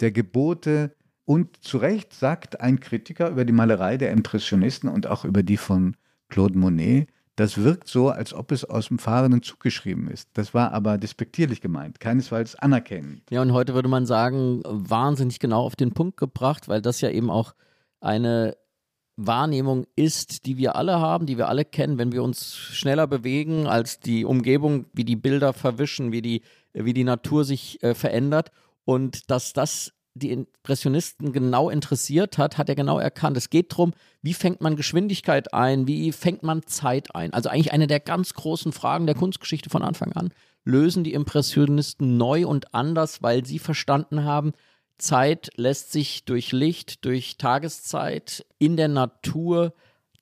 der 0.00 0.12
Gebote. 0.12 0.94
Und 1.24 1.62
zu 1.64 1.78
Recht 1.78 2.14
sagt 2.14 2.60
ein 2.60 2.78
Kritiker 2.78 3.30
über 3.30 3.44
die 3.44 3.52
Malerei 3.52 3.96
der 3.96 4.12
Impressionisten 4.12 4.88
und 4.88 5.06
auch 5.06 5.24
über 5.24 5.42
die 5.42 5.56
von 5.56 5.96
Claude 6.28 6.58
Monet, 6.58 7.08
das 7.36 7.56
wirkt 7.56 7.86
so, 7.86 8.10
als 8.10 8.34
ob 8.34 8.50
es 8.50 8.64
aus 8.64 8.88
dem 8.88 8.98
fahrenden 8.98 9.42
Zug 9.42 9.60
geschrieben 9.60 10.08
ist. 10.08 10.28
Das 10.34 10.54
war 10.54 10.72
aber 10.72 10.98
despektierlich 10.98 11.60
gemeint, 11.60 12.00
keinesfalls 12.00 12.56
anerkennend. 12.56 13.22
Ja, 13.30 13.42
und 13.42 13.52
heute 13.52 13.74
würde 13.74 13.88
man 13.88 14.06
sagen, 14.06 14.60
wahnsinnig 14.64 15.38
genau 15.38 15.62
auf 15.62 15.76
den 15.76 15.92
Punkt 15.92 16.16
gebracht, 16.16 16.68
weil 16.68 16.82
das 16.82 17.00
ja 17.00 17.10
eben 17.10 17.30
auch 17.30 17.54
eine 18.00 18.56
Wahrnehmung 19.16 19.86
ist, 19.96 20.46
die 20.46 20.56
wir 20.56 20.76
alle 20.76 21.00
haben, 21.00 21.26
die 21.26 21.38
wir 21.38 21.48
alle 21.48 21.64
kennen, 21.64 21.98
wenn 21.98 22.12
wir 22.12 22.22
uns 22.22 22.56
schneller 22.56 23.06
bewegen 23.06 23.66
als 23.66 23.98
die 23.98 24.24
Umgebung, 24.24 24.86
wie 24.92 25.04
die 25.04 25.16
Bilder 25.16 25.52
verwischen, 25.52 26.12
wie 26.12 26.22
die, 26.22 26.42
wie 26.72 26.94
die 26.94 27.04
Natur 27.04 27.44
sich 27.44 27.82
äh, 27.82 27.94
verändert. 27.94 28.50
Und 28.84 29.30
dass 29.30 29.52
das 29.52 29.92
die 30.14 30.30
Impressionisten 30.30 31.32
genau 31.32 31.70
interessiert 31.70 32.38
hat, 32.38 32.58
hat 32.58 32.68
er 32.68 32.74
genau 32.74 32.98
erkannt. 32.98 33.36
Es 33.36 33.50
geht 33.50 33.72
darum, 33.72 33.92
wie 34.22 34.34
fängt 34.34 34.60
man 34.60 34.76
Geschwindigkeit 34.76 35.52
ein, 35.54 35.86
wie 35.86 36.12
fängt 36.12 36.42
man 36.42 36.64
Zeit 36.66 37.14
ein. 37.14 37.32
Also 37.32 37.48
eigentlich 37.48 37.72
eine 37.72 37.86
der 37.86 38.00
ganz 38.00 38.34
großen 38.34 38.72
Fragen 38.72 39.06
der 39.06 39.14
Kunstgeschichte 39.14 39.70
von 39.70 39.82
Anfang 39.82 40.12
an. 40.12 40.32
Lösen 40.64 41.04
die 41.04 41.12
Impressionisten 41.12 42.16
neu 42.16 42.46
und 42.46 42.74
anders, 42.74 43.22
weil 43.22 43.44
sie 43.44 43.58
verstanden 43.58 44.24
haben, 44.24 44.52
Zeit 44.98 45.50
lässt 45.56 45.92
sich 45.92 46.24
durch 46.24 46.52
Licht, 46.52 47.04
durch 47.04 47.36
Tageszeit 47.38 48.44
in 48.58 48.76
der 48.76 48.88
Natur 48.88 49.72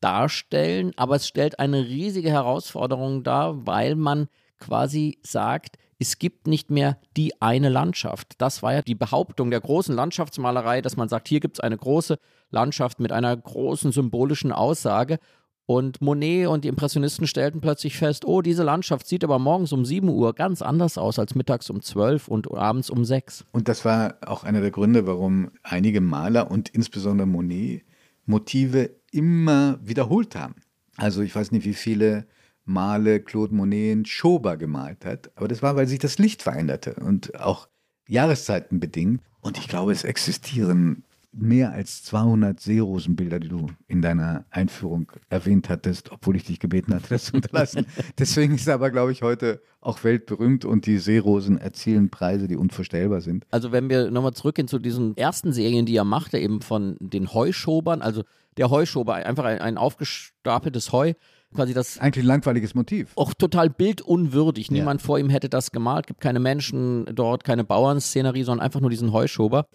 darstellen, 0.00 0.92
aber 0.96 1.16
es 1.16 1.26
stellt 1.26 1.58
eine 1.58 1.86
riesige 1.86 2.30
Herausforderung 2.30 3.22
dar, 3.22 3.66
weil 3.66 3.94
man 3.94 4.28
quasi 4.58 5.18
sagt, 5.22 5.78
es 5.98 6.18
gibt 6.18 6.46
nicht 6.46 6.70
mehr 6.70 6.98
die 7.16 7.40
eine 7.40 7.70
Landschaft. 7.70 8.34
Das 8.38 8.62
war 8.62 8.74
ja 8.74 8.82
die 8.82 8.94
Behauptung 8.94 9.50
der 9.50 9.60
großen 9.60 9.94
Landschaftsmalerei, 9.94 10.82
dass 10.82 10.96
man 10.96 11.08
sagt, 11.08 11.28
hier 11.28 11.40
gibt 11.40 11.56
es 11.56 11.60
eine 11.60 11.76
große 11.76 12.18
Landschaft 12.50 13.00
mit 13.00 13.12
einer 13.12 13.34
großen 13.34 13.92
symbolischen 13.92 14.52
Aussage. 14.52 15.18
Und 15.66 16.00
Monet 16.00 16.46
und 16.46 16.64
die 16.64 16.68
Impressionisten 16.68 17.26
stellten 17.26 17.60
plötzlich 17.60 17.96
fest, 17.96 18.24
oh, 18.24 18.40
diese 18.40 18.62
Landschaft 18.62 19.06
sieht 19.08 19.24
aber 19.24 19.40
morgens 19.40 19.72
um 19.72 19.84
7 19.84 20.08
Uhr 20.08 20.32
ganz 20.32 20.62
anders 20.62 20.96
aus 20.96 21.18
als 21.18 21.34
mittags 21.34 21.68
um 21.70 21.82
12 21.82 22.28
und 22.28 22.50
abends 22.52 22.88
um 22.88 23.04
6. 23.04 23.44
Und 23.50 23.66
das 23.68 23.84
war 23.84 24.16
auch 24.24 24.44
einer 24.44 24.60
der 24.60 24.70
Gründe, 24.70 25.08
warum 25.08 25.50
einige 25.64 26.00
Maler 26.00 26.50
und 26.52 26.68
insbesondere 26.68 27.26
Monet 27.26 27.82
Motive 28.26 28.90
immer 29.10 29.78
wiederholt 29.82 30.36
haben. 30.36 30.54
Also 30.96 31.22
ich 31.22 31.34
weiß 31.34 31.52
nicht, 31.52 31.64
wie 31.64 31.74
viele 31.74 32.26
Male 32.64 33.20
Claude 33.20 33.54
Monet 33.54 33.92
in 33.92 34.04
Schober 34.04 34.56
gemalt 34.56 35.04
hat. 35.04 35.30
Aber 35.36 35.48
das 35.48 35.62
war, 35.62 35.76
weil 35.76 35.86
sich 35.86 35.98
das 35.98 36.18
Licht 36.18 36.42
veränderte 36.42 36.94
und 36.94 37.40
auch 37.40 37.68
Jahreszeiten 38.08 38.80
bedingt. 38.80 39.22
Und 39.40 39.58
ich 39.58 39.68
glaube, 39.68 39.92
es 39.92 40.04
existieren 40.04 41.04
mehr 41.36 41.72
als 41.72 42.02
200 42.04 42.58
Seerosenbilder, 42.58 43.38
die 43.38 43.48
du 43.48 43.66
in 43.88 44.02
deiner 44.02 44.44
Einführung 44.50 45.12
erwähnt 45.28 45.68
hattest, 45.68 46.10
obwohl 46.10 46.36
ich 46.36 46.44
dich 46.44 46.58
gebeten 46.58 46.94
hatte, 46.94 47.08
das 47.10 47.26
zu 47.26 47.34
unterlassen. 47.34 47.86
Deswegen 48.18 48.54
ist 48.54 48.66
er 48.66 48.74
aber, 48.74 48.90
glaube 48.90 49.12
ich, 49.12 49.22
heute 49.22 49.60
auch 49.80 50.02
weltberühmt 50.02 50.64
und 50.64 50.86
die 50.86 50.98
Seerosen 50.98 51.58
erzielen 51.58 52.10
Preise, 52.10 52.48
die 52.48 52.56
unvorstellbar 52.56 53.20
sind. 53.20 53.46
Also 53.50 53.70
wenn 53.70 53.90
wir 53.90 54.10
nochmal 54.10 54.32
zurückgehen 54.32 54.68
zu 54.68 54.78
diesen 54.78 55.16
ersten 55.16 55.52
Serien, 55.52 55.86
die 55.86 55.96
er 55.96 56.04
machte, 56.04 56.38
eben 56.38 56.62
von 56.62 56.96
den 57.00 57.32
Heuschobern, 57.32 58.02
also 58.02 58.24
der 58.56 58.70
Heuschober, 58.70 59.14
einfach 59.14 59.44
ein, 59.44 59.60
ein 59.60 59.78
aufgestapeltes 59.78 60.92
Heu, 60.92 61.12
quasi 61.54 61.74
das. 61.74 61.98
Eigentlich 61.98 62.24
ein 62.24 62.28
langweiliges 62.28 62.74
Motiv. 62.74 63.12
Auch 63.16 63.34
total 63.34 63.70
bildunwürdig. 63.70 64.70
Niemand 64.70 65.00
ja. 65.02 65.06
vor 65.06 65.18
ihm 65.18 65.28
hätte 65.28 65.48
das 65.48 65.70
gemalt. 65.72 66.06
Gibt 66.06 66.20
keine 66.20 66.40
Menschen 66.40 67.04
dort, 67.14 67.44
keine 67.44 67.64
Bauernszenerie, 67.64 68.44
sondern 68.44 68.64
einfach 68.64 68.80
nur 68.80 68.90
diesen 68.90 69.12
Heuschober. 69.12 69.66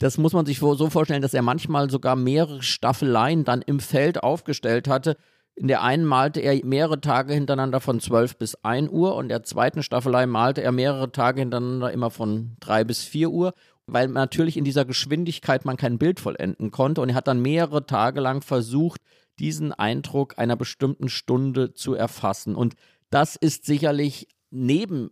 Das 0.00 0.16
muss 0.16 0.32
man 0.32 0.46
sich 0.46 0.58
so 0.58 0.88
vorstellen, 0.88 1.20
dass 1.20 1.34
er 1.34 1.42
manchmal 1.42 1.90
sogar 1.90 2.16
mehrere 2.16 2.62
Staffeleien 2.62 3.44
dann 3.44 3.60
im 3.60 3.80
Feld 3.80 4.22
aufgestellt 4.22 4.88
hatte. 4.88 5.18
In 5.54 5.68
der 5.68 5.82
einen 5.82 6.06
malte 6.06 6.40
er 6.40 6.58
mehrere 6.64 7.02
Tage 7.02 7.34
hintereinander 7.34 7.80
von 7.80 8.00
12 8.00 8.38
bis 8.38 8.54
1 8.64 8.90
Uhr 8.90 9.14
und 9.14 9.28
der 9.28 9.42
zweiten 9.42 9.82
Staffelei 9.82 10.24
malte 10.24 10.62
er 10.62 10.72
mehrere 10.72 11.12
Tage 11.12 11.40
hintereinander 11.40 11.92
immer 11.92 12.10
von 12.10 12.56
3 12.60 12.84
bis 12.84 13.04
4 13.04 13.30
Uhr, 13.30 13.52
weil 13.86 14.08
natürlich 14.08 14.56
in 14.56 14.64
dieser 14.64 14.86
Geschwindigkeit 14.86 15.66
man 15.66 15.76
kein 15.76 15.98
Bild 15.98 16.18
vollenden 16.18 16.70
konnte 16.70 17.02
und 17.02 17.10
er 17.10 17.14
hat 17.14 17.28
dann 17.28 17.42
mehrere 17.42 17.84
Tage 17.84 18.20
lang 18.20 18.40
versucht, 18.40 19.02
diesen 19.38 19.74
Eindruck 19.74 20.38
einer 20.38 20.56
bestimmten 20.56 21.10
Stunde 21.10 21.74
zu 21.74 21.92
erfassen. 21.92 22.54
Und 22.54 22.74
das 23.10 23.36
ist 23.36 23.66
sicherlich 23.66 24.28
neben 24.50 25.10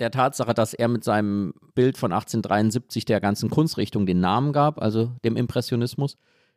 der 0.00 0.10
Tatsache, 0.10 0.54
dass 0.54 0.74
er 0.74 0.88
mit 0.88 1.04
seinem 1.04 1.52
Bild 1.74 1.96
von 1.96 2.12
1873 2.12 3.04
der 3.04 3.20
ganzen 3.20 3.50
Kunstrichtung 3.50 4.06
den 4.06 4.20
Namen 4.20 4.52
gab, 4.52 4.80
also 4.80 5.12
dem 5.24 5.36
Impressionismus, 5.36 6.16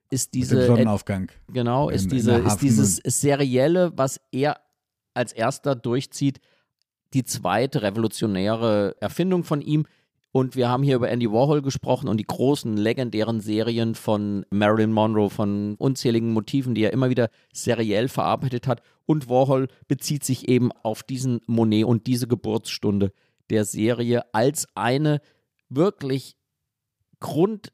ist 0.09 0.33
diese 0.33 0.65
Sonnenaufgang. 0.65 1.31
Genau, 1.51 1.89
ist, 1.89 2.05
in, 2.05 2.09
diese, 2.09 2.35
in 2.35 2.45
ist 2.45 2.57
dieses 2.57 2.95
serielle, 3.03 3.91
was 3.95 4.21
er 4.31 4.57
als 5.13 5.33
erster 5.33 5.75
durchzieht, 5.75 6.39
die 7.13 7.23
zweite 7.23 7.83
revolutionäre 7.83 8.95
Erfindung 8.99 9.43
von 9.43 9.61
ihm, 9.61 9.85
und 10.35 10.55
wir 10.55 10.67
haben 10.67 10.81
hier 10.81 10.95
über 10.95 11.09
Andy 11.09 11.31
Warhol 11.31 11.61
gesprochen 11.61 12.07
und 12.07 12.17
die 12.17 12.25
großen 12.25 12.75
legendären 12.75 13.39
Serien 13.39 13.93
von 13.93 14.47
Marilyn 14.49 14.91
Monroe, 14.91 15.29
von 15.29 15.75
unzähligen 15.75 16.33
Motiven, 16.33 16.73
die 16.73 16.81
er 16.81 16.91
immer 16.91 17.11
wieder 17.11 17.29
seriell 17.53 18.07
verarbeitet 18.07 18.67
hat. 18.67 18.81
Und 19.05 19.29
Warhol 19.29 19.67
bezieht 19.87 20.23
sich 20.23 20.47
eben 20.49 20.71
auf 20.71 21.03
diesen 21.03 21.41
Monet 21.45 21.85
und 21.85 22.07
diese 22.07 22.27
Geburtsstunde 22.27 23.11
der 23.49 23.65
Serie 23.65 24.23
als 24.33 24.67
eine 24.75 25.21
wirklich 25.69 26.37
Grund 27.19 27.71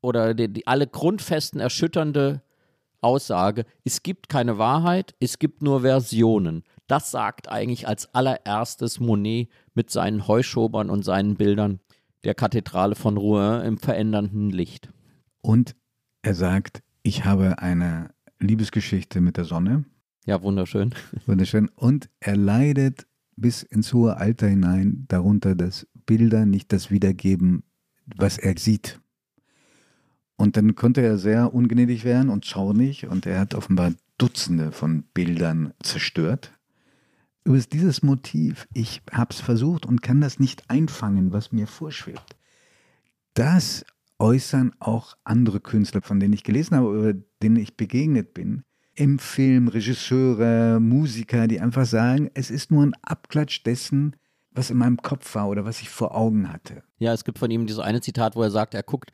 oder 0.00 0.34
die, 0.34 0.52
die, 0.52 0.66
alle 0.66 0.86
Grundfesten 0.86 1.60
erschütternde 1.60 2.42
Aussage, 3.00 3.64
es 3.84 4.02
gibt 4.02 4.28
keine 4.28 4.58
Wahrheit, 4.58 5.14
es 5.20 5.38
gibt 5.38 5.62
nur 5.62 5.82
Versionen. 5.82 6.64
Das 6.86 7.10
sagt 7.10 7.48
eigentlich 7.48 7.86
als 7.86 8.12
allererstes 8.14 8.98
Monet 8.98 9.48
mit 9.74 9.90
seinen 9.90 10.26
Heuschobern 10.26 10.90
und 10.90 11.04
seinen 11.04 11.36
Bildern 11.36 11.80
der 12.24 12.34
Kathedrale 12.34 12.94
von 12.94 13.16
Rouen 13.16 13.62
im 13.62 13.78
verändernden 13.78 14.50
Licht. 14.50 14.90
Und 15.40 15.76
er 16.22 16.34
sagt, 16.34 16.82
ich 17.02 17.24
habe 17.24 17.58
eine 17.60 18.10
Liebesgeschichte 18.40 19.20
mit 19.20 19.36
der 19.36 19.44
Sonne. 19.44 19.84
Ja, 20.26 20.42
wunderschön. 20.42 20.94
Wunderschön. 21.26 21.70
Und 21.74 22.10
er 22.20 22.36
leidet 22.36 23.06
bis 23.40 23.62
ins 23.62 23.92
hohe 23.92 24.16
Alter 24.16 24.48
hinein 24.48 25.04
darunter, 25.08 25.54
dass 25.54 25.86
Bilder 26.06 26.46
nicht 26.46 26.72
das 26.72 26.90
wiedergeben, 26.90 27.62
was 28.16 28.38
er 28.38 28.58
sieht. 28.58 29.00
Und 30.36 30.56
dann 30.56 30.74
konnte 30.74 31.02
er 31.02 31.18
sehr 31.18 31.52
ungnädig 31.52 32.04
werden 32.04 32.30
und 32.30 32.44
zornig 32.44 33.06
und 33.06 33.26
er 33.26 33.40
hat 33.40 33.54
offenbar 33.54 33.92
Dutzende 34.18 34.72
von 34.72 35.04
Bildern 35.14 35.74
zerstört 35.82 36.52
über 37.48 37.58
dieses 37.58 38.02
Motiv, 38.02 38.68
ich 38.74 39.00
habe 39.10 39.32
es 39.32 39.40
versucht 39.40 39.86
und 39.86 40.02
kann 40.02 40.20
das 40.20 40.38
nicht 40.38 40.68
einfangen, 40.68 41.32
was 41.32 41.50
mir 41.50 41.66
vorschwebt. 41.66 42.36
Das 43.32 43.86
äußern 44.18 44.74
auch 44.80 45.16
andere 45.24 45.58
Künstler, 45.58 46.02
von 46.02 46.20
denen 46.20 46.34
ich 46.34 46.44
gelesen 46.44 46.76
habe, 46.76 46.88
oder 46.88 47.14
denen 47.42 47.56
ich 47.56 47.78
begegnet 47.78 48.34
bin. 48.34 48.64
Im 48.98 49.20
Film, 49.20 49.68
Regisseure, 49.68 50.80
Musiker, 50.80 51.46
die 51.46 51.60
einfach 51.60 51.86
sagen, 51.86 52.32
es 52.34 52.50
ist 52.50 52.72
nur 52.72 52.82
ein 52.82 52.94
Abklatsch 53.02 53.62
dessen, 53.64 54.16
was 54.50 54.70
in 54.70 54.76
meinem 54.76 54.96
Kopf 54.96 55.36
war 55.36 55.48
oder 55.48 55.64
was 55.64 55.80
ich 55.80 55.88
vor 55.88 56.16
Augen 56.16 56.52
hatte. 56.52 56.82
Ja, 56.98 57.12
es 57.12 57.24
gibt 57.24 57.38
von 57.38 57.48
ihm 57.48 57.64
dieses 57.68 57.78
eine 57.80 58.00
Zitat, 58.00 58.34
wo 58.34 58.42
er 58.42 58.50
sagt, 58.50 58.74
er 58.74 58.82
guckt, 58.82 59.12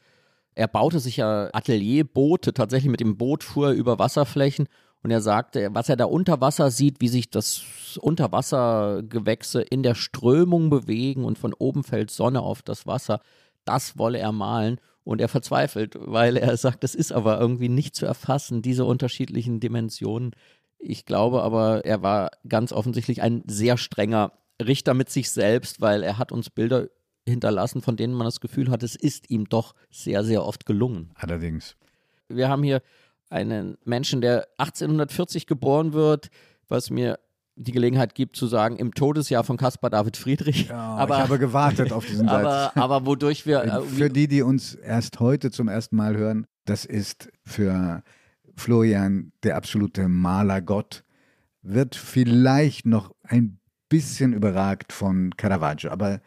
er 0.55 0.69
baute 0.69 1.01
sich 1.01 1.19
ja 1.19 1.51
Atelierboote, 1.53 2.55
tatsächlich 2.55 2.91
mit 2.91 3.01
dem 3.01 3.19
Boot 3.19 3.45
fuhr 3.45 3.69
er 3.69 3.75
über 3.75 3.99
Wasserflächen 3.99 4.69
und 5.03 5.11
er 5.11 5.21
sagte, 5.21 5.69
was 5.73 5.91
er 5.91 5.97
da 5.97 6.07
unter 6.07 6.41
Wasser 6.41 6.71
sieht, 6.71 7.03
wie 7.03 7.09
sich 7.09 7.29
das 7.29 7.99
Unterwassergewächse 8.01 9.61
in 9.61 9.83
der 9.83 9.95
Strömung 9.95 10.71
bewegen 10.71 11.27
und 11.27 11.37
von 11.37 11.53
oben 11.53 11.85
fällt 11.85 12.11
Sonne 12.11 12.41
auf 12.41 12.63
das 12.63 12.87
Wasser, 12.87 13.21
das 13.67 13.99
wolle 13.99 14.17
er 14.17 14.33
malen. 14.33 14.81
Und 15.05 15.21
er 15.21 15.29
verzweifelt, 15.29 15.97
weil 16.01 16.37
er 16.37 16.57
sagt, 16.57 16.83
das 16.83 16.95
ist 16.95 17.13
aber 17.13 17.39
irgendwie 17.39 17.69
nicht 17.69 17.95
zu 17.95 18.07
erfassen, 18.07 18.63
diese 18.63 18.87
unterschiedlichen 18.87 19.61
Dimensionen 19.61 20.33
Ich 20.79 21.05
glaube 21.05 21.43
aber, 21.43 21.85
er 21.85 22.03
war 22.03 22.31
ganz 22.49 22.73
offensichtlich 22.73 23.23
ein 23.23 23.43
sehr 23.47 23.77
strenger 23.77 24.33
Richter 24.63 24.95
mit 24.95 25.11
sich 25.11 25.31
selbst, 25.31 25.81
weil 25.81 26.03
er 26.03 26.19
hat 26.19 26.33
uns 26.33 26.51
Bilder 26.51 26.89
hinterlassen, 27.27 27.83
von 27.83 27.97
denen 27.97 28.15
man 28.15 28.27
das 28.27 28.41
Gefühl 28.41 28.71
hat, 28.71 28.83
es 28.83 28.97
ist 28.97 29.31
ihm 29.31 29.49
doch 29.49 29.75
sehr, 29.91 30.25
sehr 30.25 30.45
oft 30.45 30.67
gelungen. 30.67 31.11
Allerdings. 31.15 31.77
Wir 32.29 32.49
haben 32.49 32.63
hier 32.63 32.83
einen 33.31 33.77
Menschen, 33.85 34.21
der 34.21 34.47
1840 34.59 35.47
geboren 35.47 35.93
wird, 35.93 36.31
was 36.69 36.91
mir 36.91 37.19
die 37.57 37.73
Gelegenheit 37.73 38.15
gibt 38.15 38.37
zu 38.37 38.47
sagen, 38.47 38.77
im 38.77 38.95
Todesjahr 38.95 39.45
von 39.45 39.57
Caspar 39.57 39.91
David 39.91 40.17
Friedrich. 40.17 40.69
Ja, 40.69 40.97
aber, 40.97 41.17
ich 41.17 41.23
habe 41.23 41.39
gewartet 41.39 41.93
auf 41.93 42.07
diesen 42.07 42.29
Satz. 42.29 42.45
aber, 42.45 42.73
aber 42.77 43.07
wodurch 43.07 43.47
wir. 43.47 43.63
äh, 43.63 43.83
Für 43.83 44.11
die, 44.11 44.29
die 44.29 44.43
uns 44.43 44.75
erst 44.75 45.21
heute 45.21 45.51
zum 45.51 45.69
ersten 45.69 45.97
Mal 45.97 46.17
hören, 46.17 46.47
das 46.65 46.85
ist 46.85 47.31
für 47.45 48.03
Florian 48.57 49.33
der 49.43 49.57
absolute 49.57 50.09
Malergott, 50.09 51.05
wird 51.63 51.95
vielleicht 51.95 52.87
noch 52.87 53.15
ein 53.23 53.59
bisschen 53.89 54.33
überragt 54.33 54.93
von 54.93 55.37
Caravaggio, 55.37 55.91
aber 55.91 56.21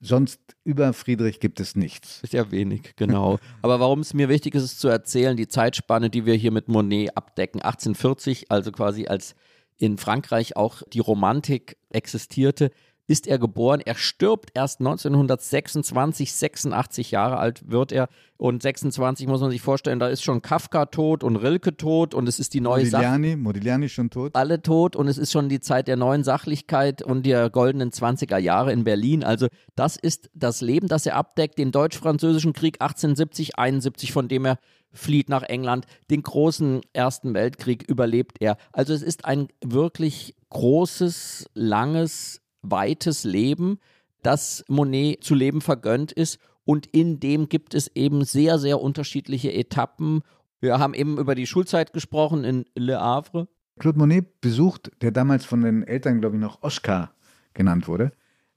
sonst 0.00 0.40
über 0.64 0.92
Friedrich 0.92 1.40
gibt 1.40 1.60
es 1.60 1.74
nichts. 1.74 2.20
Ist 2.22 2.32
ja 2.32 2.50
wenig, 2.50 2.94
genau. 2.96 3.38
Aber 3.62 3.80
warum 3.80 4.00
es 4.00 4.14
mir 4.14 4.28
wichtig 4.28 4.54
ist, 4.54 4.62
es 4.62 4.78
zu 4.78 4.86
erzählen, 4.86 5.36
die 5.36 5.48
Zeitspanne, 5.48 6.08
die 6.08 6.24
wir 6.24 6.34
hier 6.34 6.52
mit 6.52 6.68
Monet 6.68 7.16
abdecken, 7.16 7.60
1840, 7.60 8.50
also 8.52 8.70
quasi 8.70 9.08
als 9.08 9.34
in 9.78 9.96
Frankreich 9.96 10.56
auch 10.56 10.82
die 10.92 11.00
Romantik 11.00 11.76
existierte, 11.90 12.70
ist 13.08 13.26
er 13.26 13.38
geboren. 13.38 13.80
Er 13.84 13.94
stirbt 13.94 14.50
erst 14.54 14.80
1926, 14.80 16.32
86 16.32 17.10
Jahre 17.10 17.38
alt 17.38 17.70
wird 17.70 17.90
er. 17.90 18.08
Und 18.36 18.62
26 18.62 19.26
muss 19.26 19.40
man 19.40 19.50
sich 19.50 19.62
vorstellen, 19.62 19.98
da 19.98 20.08
ist 20.08 20.22
schon 20.22 20.42
Kafka 20.42 20.86
tot 20.86 21.24
und 21.24 21.36
Rilke 21.36 21.76
tot 21.76 22.14
und 22.14 22.28
es 22.28 22.38
ist 22.38 22.54
die 22.54 22.60
neue 22.60 22.86
Sache 22.86 23.02
Modigliani, 23.02 23.36
Modigliani 23.36 23.88
schon 23.88 24.10
tot. 24.10 24.36
alle 24.36 24.62
tot 24.62 24.94
und 24.94 25.08
es 25.08 25.18
ist 25.18 25.32
schon 25.32 25.48
die 25.48 25.60
Zeit 25.60 25.88
der 25.88 25.96
neuen 25.96 26.22
Sachlichkeit 26.22 27.02
und 27.02 27.24
der 27.24 27.50
goldenen 27.50 27.90
20er 27.90 28.38
Jahre 28.38 28.72
in 28.72 28.84
Berlin. 28.84 29.24
Also 29.24 29.48
das 29.74 29.96
ist 29.96 30.30
das 30.34 30.60
Leben, 30.60 30.86
das 30.86 31.06
er 31.06 31.16
abdeckt, 31.16 31.58
den 31.58 31.72
deutsch-französischen 31.72 32.52
Krieg 32.52 32.80
1870, 32.80 33.58
71, 33.58 34.12
von 34.12 34.28
dem 34.28 34.44
er 34.44 34.58
flieht 34.92 35.28
nach 35.28 35.42
England, 35.42 35.86
den 36.10 36.22
großen 36.22 36.80
Ersten 36.92 37.34
Weltkrieg 37.34 37.82
überlebt 37.88 38.38
er. 38.40 38.56
Also 38.72 38.92
es 38.92 39.02
ist 39.02 39.24
ein 39.24 39.48
wirklich 39.62 40.34
großes, 40.50 41.50
langes, 41.54 42.40
weites 42.62 43.24
Leben, 43.24 43.78
das 44.22 44.64
Monet 44.68 45.22
zu 45.22 45.34
leben 45.34 45.60
vergönnt 45.60 46.12
ist 46.12 46.38
und 46.64 46.86
in 46.86 47.20
dem 47.20 47.48
gibt 47.48 47.74
es 47.74 47.88
eben 47.94 48.24
sehr, 48.24 48.58
sehr 48.58 48.80
unterschiedliche 48.80 49.52
Etappen. 49.52 50.22
Wir 50.60 50.78
haben 50.78 50.92
eben 50.92 51.18
über 51.18 51.34
die 51.34 51.46
Schulzeit 51.46 51.92
gesprochen 51.92 52.44
in 52.44 52.66
Le 52.74 53.00
Havre. 53.00 53.48
Claude 53.78 53.98
Monet 53.98 54.40
besucht, 54.40 54.90
der 55.00 55.12
damals 55.12 55.44
von 55.44 55.62
den 55.62 55.82
Eltern, 55.82 56.20
glaube 56.20 56.36
ich, 56.36 56.42
noch 56.42 56.62
Oscar 56.62 57.12
genannt 57.54 57.88
wurde, 57.88 58.12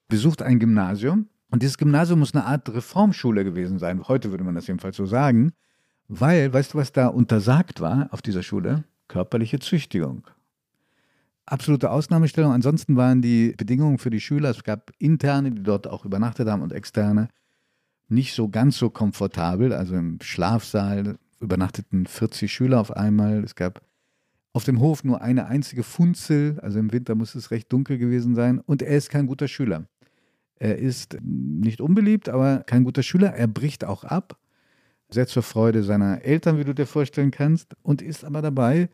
besucht 0.07 0.41
ein 0.41 0.59
Gymnasium. 0.59 1.29
Und 1.51 1.61
dieses 1.61 1.77
Gymnasium 1.77 2.19
muss 2.19 2.33
eine 2.33 2.45
Art 2.45 2.73
Reformschule 2.73 3.43
gewesen 3.43 3.77
sein. 3.77 4.07
Heute 4.07 4.31
würde 4.31 4.43
man 4.43 4.55
das 4.55 4.67
jedenfalls 4.67 4.97
so 4.97 5.05
sagen. 5.05 5.53
Weil, 6.13 6.51
weißt 6.51 6.73
du, 6.73 6.77
was 6.77 6.91
da 6.91 7.07
untersagt 7.07 7.79
war 7.79 8.09
auf 8.11 8.21
dieser 8.21 8.43
Schule? 8.43 8.83
Körperliche 9.07 9.59
Züchtigung. 9.59 10.27
Absolute 11.45 11.89
Ausnahmestellung. 11.89 12.51
Ansonsten 12.51 12.97
waren 12.97 13.21
die 13.21 13.53
Bedingungen 13.55 13.97
für 13.97 14.09
die 14.09 14.19
Schüler, 14.19 14.49
es 14.49 14.65
gab 14.65 14.91
interne, 14.97 15.51
die 15.51 15.63
dort 15.63 15.87
auch 15.87 16.03
übernachtet 16.03 16.49
haben 16.49 16.63
und 16.63 16.73
externe, 16.73 17.29
nicht 18.09 18.33
so 18.33 18.49
ganz 18.49 18.77
so 18.77 18.89
komfortabel. 18.89 19.71
Also 19.71 19.95
im 19.95 20.19
Schlafsaal 20.21 21.17
übernachteten 21.39 22.05
40 22.05 22.51
Schüler 22.51 22.81
auf 22.81 22.91
einmal. 22.91 23.41
Es 23.45 23.55
gab 23.55 23.81
auf 24.51 24.65
dem 24.65 24.81
Hof 24.81 25.05
nur 25.05 25.21
eine 25.21 25.45
einzige 25.45 25.83
Funzel, 25.83 26.59
also 26.59 26.77
im 26.77 26.91
Winter 26.91 27.15
muss 27.15 27.35
es 27.35 27.51
recht 27.51 27.71
dunkel 27.71 27.97
gewesen 27.97 28.35
sein. 28.35 28.59
Und 28.59 28.81
er 28.81 28.97
ist 28.97 29.09
kein 29.09 29.27
guter 29.27 29.47
Schüler. 29.47 29.85
Er 30.55 30.77
ist 30.77 31.17
nicht 31.21 31.79
unbeliebt, 31.79 32.27
aber 32.27 32.63
kein 32.65 32.83
guter 32.83 33.01
Schüler. 33.01 33.33
Er 33.33 33.47
bricht 33.47 33.85
auch 33.85 34.03
ab, 34.03 34.37
sehr 35.13 35.27
zur 35.27 35.43
Freude 35.43 35.83
seiner 35.83 36.23
Eltern, 36.23 36.57
wie 36.57 36.63
du 36.63 36.73
dir 36.73 36.87
vorstellen 36.87 37.31
kannst, 37.31 37.75
und 37.83 38.01
ist 38.01 38.23
aber 38.23 38.41
dabei 38.41 38.89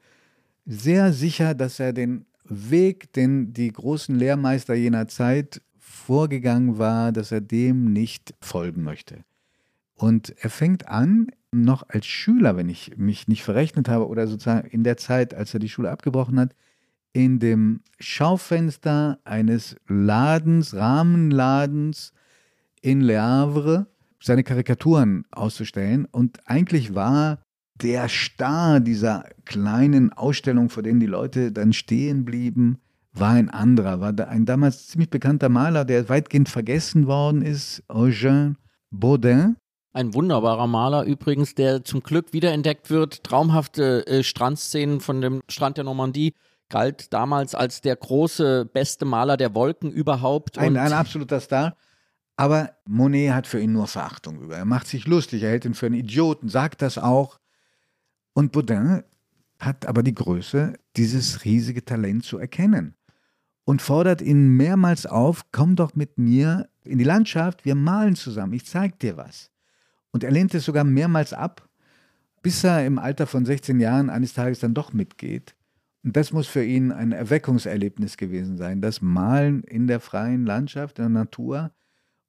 sehr 0.66 1.14
sicher, 1.14 1.54
dass 1.54 1.80
er 1.80 1.94
den 1.94 2.26
Weg, 2.44 3.14
den 3.14 3.54
die 3.54 3.72
großen 3.72 4.16
Lehrmeister 4.16 4.74
jener 4.74 5.08
Zeit 5.08 5.62
vorgegangen 5.80 6.78
war, 6.78 7.12
dass 7.12 7.32
er 7.32 7.42
dem 7.42 7.92
nicht 7.94 8.34
folgen 8.42 8.84
möchte. 8.84 9.24
Und 9.96 10.34
er 10.38 10.50
fängt 10.50 10.88
an, 10.88 11.28
noch 11.52 11.84
als 11.90 12.06
Schüler, 12.06 12.56
wenn 12.58 12.70
ich 12.70 12.98
mich 12.98 13.28
nicht 13.28 13.44
verrechnet 13.44 13.90
habe, 13.90 14.08
oder 14.08 14.28
sozusagen 14.28 14.68
in 14.70 14.84
der 14.84 14.98
Zeit, 14.98 15.34
als 15.34 15.54
er 15.54 15.60
die 15.60 15.70
Schule 15.70 15.92
abgebrochen 15.92 16.40
hat, 16.40 16.56
in 17.14 17.40
dem 17.40 17.82
Schaufenster 18.00 19.20
eines 19.24 19.76
Ladens, 19.88 20.76
Rahmenladens 20.76 22.14
in 22.82 23.02
Le 23.02 23.22
Havre 23.22 23.88
seine 24.22 24.44
Karikaturen 24.44 25.26
auszustellen. 25.32 26.06
Und 26.06 26.40
eigentlich 26.46 26.96
war 26.96 27.40
der 27.82 28.10
Star 28.10 28.80
dieser 28.80 29.26
kleinen 29.46 30.12
Ausstellung, 30.14 30.70
vor 30.70 30.84
denen 30.84 31.00
die 31.00 31.06
Leute 31.06 31.52
dann 31.52 31.74
stehen 31.74 32.26
blieben, 32.26 32.80
war 33.14 33.32
ein 33.32 33.50
anderer, 33.50 34.00
war 34.00 34.28
ein 34.28 34.46
damals 34.46 34.88
ziemlich 34.88 35.10
bekannter 35.10 35.50
Maler, 35.50 35.86
der 35.86 36.10
weitgehend 36.10 36.50
vergessen 36.50 37.08
worden 37.08 37.42
ist, 37.42 37.84
Eugène 37.90 38.56
Baudin. 38.92 39.58
Ein 39.94 40.14
wunderbarer 40.14 40.68
Maler 40.68 41.04
übrigens, 41.04 41.56
der 41.56 41.84
zum 41.84 42.04
Glück 42.04 42.34
wiederentdeckt 42.34 42.90
wird. 42.92 43.24
Traumhafte 43.24 44.06
äh, 44.06 44.24
Strandszenen 44.24 45.00
von 45.00 45.22
dem 45.22 45.42
Strand 45.50 45.78
der 45.78 45.86
Normandie 45.86 46.34
galt 46.70 47.14
damals 47.14 47.56
als 47.56 47.82
der 47.82 47.96
große, 47.96 48.66
beste 48.72 49.06
Maler 49.06 49.38
der 49.38 49.56
Wolken 49.56 49.92
überhaupt. 49.92 50.58
Ein, 50.58 50.78
ein 50.78 50.94
absoluter 50.94 51.40
Star. 51.40 51.76
Aber 52.38 52.72
Monet 52.86 53.34
hat 53.34 53.48
für 53.48 53.60
ihn 53.60 53.74
nur 53.74 53.88
Verachtung 53.88 54.40
über. 54.40 54.56
Er 54.56 54.66
macht 54.66 54.88
sich 54.88 55.08
lustig, 55.08 55.44
er 55.44 55.50
hält 55.50 55.66
ihn 55.66 55.74
für 55.74 55.88
einen 55.88 55.96
Idioten, 55.96 56.50
sagt 56.50 56.82
das 56.82 56.98
auch. 56.98 57.40
Und 58.34 58.52
Baudin 58.52 59.04
hat 59.60 59.88
aber 59.88 60.04
die 60.04 60.14
Größe, 60.14 60.74
dieses 60.96 61.44
riesige 61.44 61.84
Talent 61.84 62.24
zu 62.24 62.38
erkennen 62.38 62.96
und 63.68 63.82
fordert 63.82 64.22
ihn 64.22 64.56
mehrmals 64.56 65.06
auf, 65.06 65.52
komm 65.52 65.76
doch 65.76 65.96
mit 65.96 66.18
mir 66.18 66.70
in 66.86 67.00
die 67.00 67.04
Landschaft, 67.04 67.66
wir 67.66 67.76
malen 67.76 68.16
zusammen, 68.16 68.54
ich 68.54 68.66
zeig 68.66 69.00
dir 69.00 69.18
was. 69.18 69.52
Und 70.12 70.24
er 70.24 70.32
lehnt 70.32 70.54
es 70.54 70.64
sogar 70.64 70.86
mehrmals 70.86 71.34
ab, 71.34 71.68
bis 72.42 72.64
er 72.64 72.86
im 72.86 72.98
Alter 72.98 73.28
von 73.28 73.46
16 73.46 73.80
Jahren 73.80 74.10
eines 74.10 74.34
Tages 74.34 74.60
dann 74.60 74.74
doch 74.74 74.94
mitgeht. 74.94 75.56
Und 76.04 76.16
das 76.16 76.32
muss 76.32 76.48
für 76.48 76.64
ihn 76.64 76.94
ein 76.94 77.12
Erweckungserlebnis 77.12 78.16
gewesen 78.16 78.56
sein, 78.56 78.80
das 78.80 79.02
Malen 79.02 79.64
in 79.64 79.88
der 79.88 80.00
freien 80.00 80.46
Landschaft, 80.46 81.00
in 81.00 81.04
der 81.04 81.24
Natur. 81.24 81.72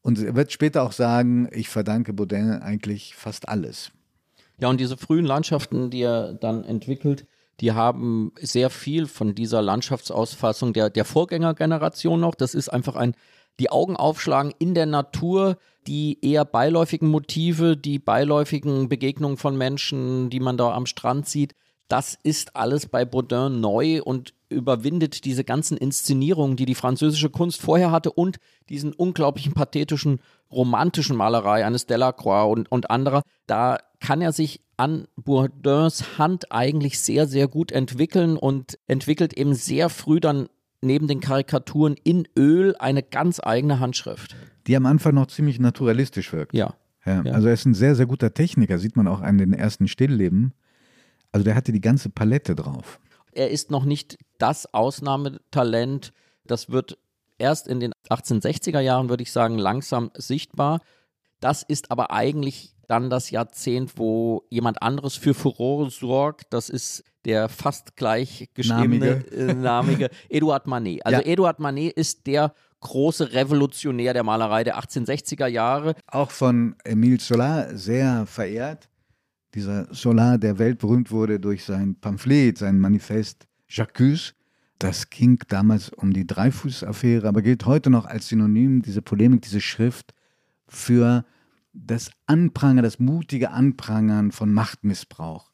Und 0.02 0.18
er 0.18 0.34
wird 0.36 0.52
später 0.52 0.82
auch 0.82 0.92
sagen, 0.92 1.48
ich 1.52 1.68
verdanke 1.68 2.12
Baudin 2.12 2.52
eigentlich 2.52 3.14
fast 3.14 3.48
alles. 3.48 3.90
Ja, 4.60 4.68
und 4.68 4.80
diese 4.80 4.96
frühen 4.96 5.24
Landschaften, 5.24 5.90
die 5.90 6.02
er 6.02 6.34
dann 6.34 6.64
entwickelt, 6.64 7.26
die 7.60 7.72
haben 7.72 8.32
sehr 8.40 8.70
viel 8.70 9.06
von 9.06 9.34
dieser 9.34 9.62
Landschaftsausfassung 9.62 10.72
der, 10.72 10.90
der 10.90 11.04
Vorgängergeneration 11.04 12.20
noch. 12.20 12.34
Das 12.34 12.54
ist 12.54 12.68
einfach 12.68 12.96
ein, 12.96 13.14
die 13.58 13.70
Augen 13.70 13.96
aufschlagen 13.96 14.52
in 14.58 14.74
der 14.74 14.86
Natur, 14.86 15.56
die 15.86 16.18
eher 16.22 16.44
beiläufigen 16.44 17.08
Motive, 17.08 17.76
die 17.76 17.98
beiläufigen 17.98 18.88
Begegnungen 18.88 19.36
von 19.36 19.56
Menschen, 19.56 20.30
die 20.30 20.40
man 20.40 20.56
da 20.56 20.72
am 20.72 20.86
Strand 20.86 21.28
sieht. 21.28 21.54
Das 21.88 22.18
ist 22.22 22.54
alles 22.54 22.86
bei 22.86 23.04
Baudin 23.04 23.60
neu 23.60 24.02
und 24.02 24.34
überwindet 24.48 25.24
diese 25.24 25.44
ganzen 25.44 25.76
Inszenierungen, 25.76 26.56
die 26.56 26.66
die 26.66 26.74
französische 26.74 27.30
Kunst 27.30 27.60
vorher 27.60 27.90
hatte 27.90 28.12
und 28.12 28.38
diesen 28.68 28.92
unglaublichen 28.92 29.52
pathetischen 29.52 30.20
romantischen 30.50 31.16
Malerei 31.16 31.64
eines 31.64 31.86
Delacroix 31.86 32.50
und, 32.50 32.70
und 32.70 32.90
anderer. 32.90 33.22
Da 33.46 33.78
kann 34.00 34.20
er 34.20 34.32
sich 34.32 34.62
an 34.76 35.06
Bourdins 35.16 36.18
Hand 36.18 36.52
eigentlich 36.52 37.00
sehr, 37.00 37.26
sehr 37.26 37.48
gut 37.48 37.72
entwickeln 37.72 38.36
und 38.36 38.78
entwickelt 38.86 39.34
eben 39.34 39.54
sehr 39.54 39.88
früh 39.88 40.20
dann 40.20 40.48
neben 40.80 41.08
den 41.08 41.20
Karikaturen 41.20 41.96
in 42.04 42.28
Öl 42.38 42.76
eine 42.78 43.02
ganz 43.02 43.40
eigene 43.42 43.80
Handschrift. 43.80 44.36
Die 44.66 44.76
am 44.76 44.86
Anfang 44.86 45.14
noch 45.14 45.26
ziemlich 45.26 45.58
naturalistisch 45.58 46.32
wirkt. 46.32 46.54
Ja. 46.54 46.74
Ja, 47.04 47.22
Ja. 47.24 47.32
Also 47.32 47.48
er 47.48 47.54
ist 47.54 47.64
ein 47.64 47.74
sehr, 47.74 47.94
sehr 47.94 48.06
guter 48.06 48.34
Techniker, 48.34 48.78
sieht 48.78 48.96
man 48.96 49.08
auch 49.08 49.20
an 49.20 49.38
den 49.38 49.52
ersten 49.52 49.88
Stillleben. 49.88 50.52
Also 51.32 51.44
der 51.44 51.54
hatte 51.54 51.72
die 51.72 51.80
ganze 51.80 52.10
Palette 52.10 52.54
drauf. 52.54 53.00
Er 53.38 53.50
ist 53.50 53.70
noch 53.70 53.84
nicht 53.84 54.18
das 54.38 54.72
Ausnahmetalent. 54.74 56.12
Das 56.44 56.70
wird 56.70 56.98
erst 57.38 57.68
in 57.68 57.80
den 57.80 57.92
1860er 58.10 58.80
Jahren, 58.80 59.08
würde 59.08 59.22
ich 59.22 59.32
sagen, 59.32 59.58
langsam 59.58 60.10
sichtbar. 60.16 60.80
Das 61.40 61.62
ist 61.62 61.90
aber 61.90 62.10
eigentlich 62.10 62.74
dann 62.88 63.10
das 63.10 63.30
Jahrzehnt, 63.30 63.92
wo 63.96 64.44
jemand 64.50 64.82
anderes 64.82 65.14
für 65.14 65.34
Furore 65.34 65.90
sorgt. 65.90 66.52
Das 66.52 66.68
ist 66.68 67.04
der 67.24 67.48
fast 67.48 67.96
gleich 67.96 68.48
geschriebene 68.54 69.06
Namige. 69.06 69.36
äh, 69.36 69.54
namige 69.54 70.10
Eduard 70.28 70.66
Manet. 70.66 71.00
Also 71.04 71.20
Ja. 71.20 71.26
Eduard 71.26 71.60
Manet 71.60 71.92
ist 71.92 72.26
der 72.26 72.54
große 72.80 73.32
Revolutionär 73.32 74.14
der 74.14 74.24
Malerei 74.24 74.64
der 74.64 74.78
1860er 74.78 75.46
Jahre. 75.46 75.94
Auch 76.06 76.30
von 76.30 76.76
Emile 76.84 77.20
Solar 77.20 77.76
sehr 77.76 78.24
verehrt. 78.26 78.88
Dieser 79.54 79.92
Solar, 79.94 80.38
der 80.38 80.58
weltberühmt 80.58 81.10
wurde 81.10 81.40
durch 81.40 81.64
sein 81.64 81.96
Pamphlet, 81.96 82.58
sein 82.58 82.78
Manifest 82.78 83.46
Jacques. 83.68 84.34
Das 84.78 85.10
ging 85.10 85.38
damals 85.48 85.88
um 85.88 86.12
die 86.12 86.26
Dreifuß-Affäre, 86.26 87.26
aber 87.26 87.42
gilt 87.42 87.66
heute 87.66 87.90
noch 87.90 88.06
als 88.06 88.28
Synonym, 88.28 88.82
diese 88.82 89.02
Polemik, 89.02 89.42
diese 89.42 89.60
Schrift, 89.60 90.14
für 90.68 91.24
das 91.72 92.10
Anprangern, 92.26 92.84
das 92.84 92.98
mutige 92.98 93.50
Anprangern 93.50 94.32
von 94.32 94.52
Machtmissbrauch. 94.52 95.50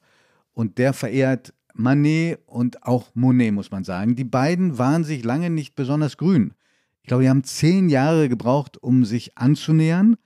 Und 0.52 0.78
der 0.78 0.92
verehrt 0.92 1.54
Manet 1.74 2.38
und 2.46 2.84
auch 2.84 3.10
Monet, 3.14 3.52
muss 3.52 3.70
man 3.70 3.84
sagen. 3.84 4.14
Die 4.16 4.24
beiden 4.24 4.78
waren 4.78 5.04
sich 5.04 5.24
lange 5.24 5.50
nicht 5.50 5.74
besonders 5.74 6.16
grün. 6.16 6.54
Ich 7.02 7.08
glaube, 7.08 7.24
die 7.24 7.28
haben 7.28 7.44
zehn 7.44 7.88
Jahre 7.88 8.28
gebraucht, 8.28 8.82
um 8.82 9.04
sich 9.04 9.36
anzunähern. 9.36 10.16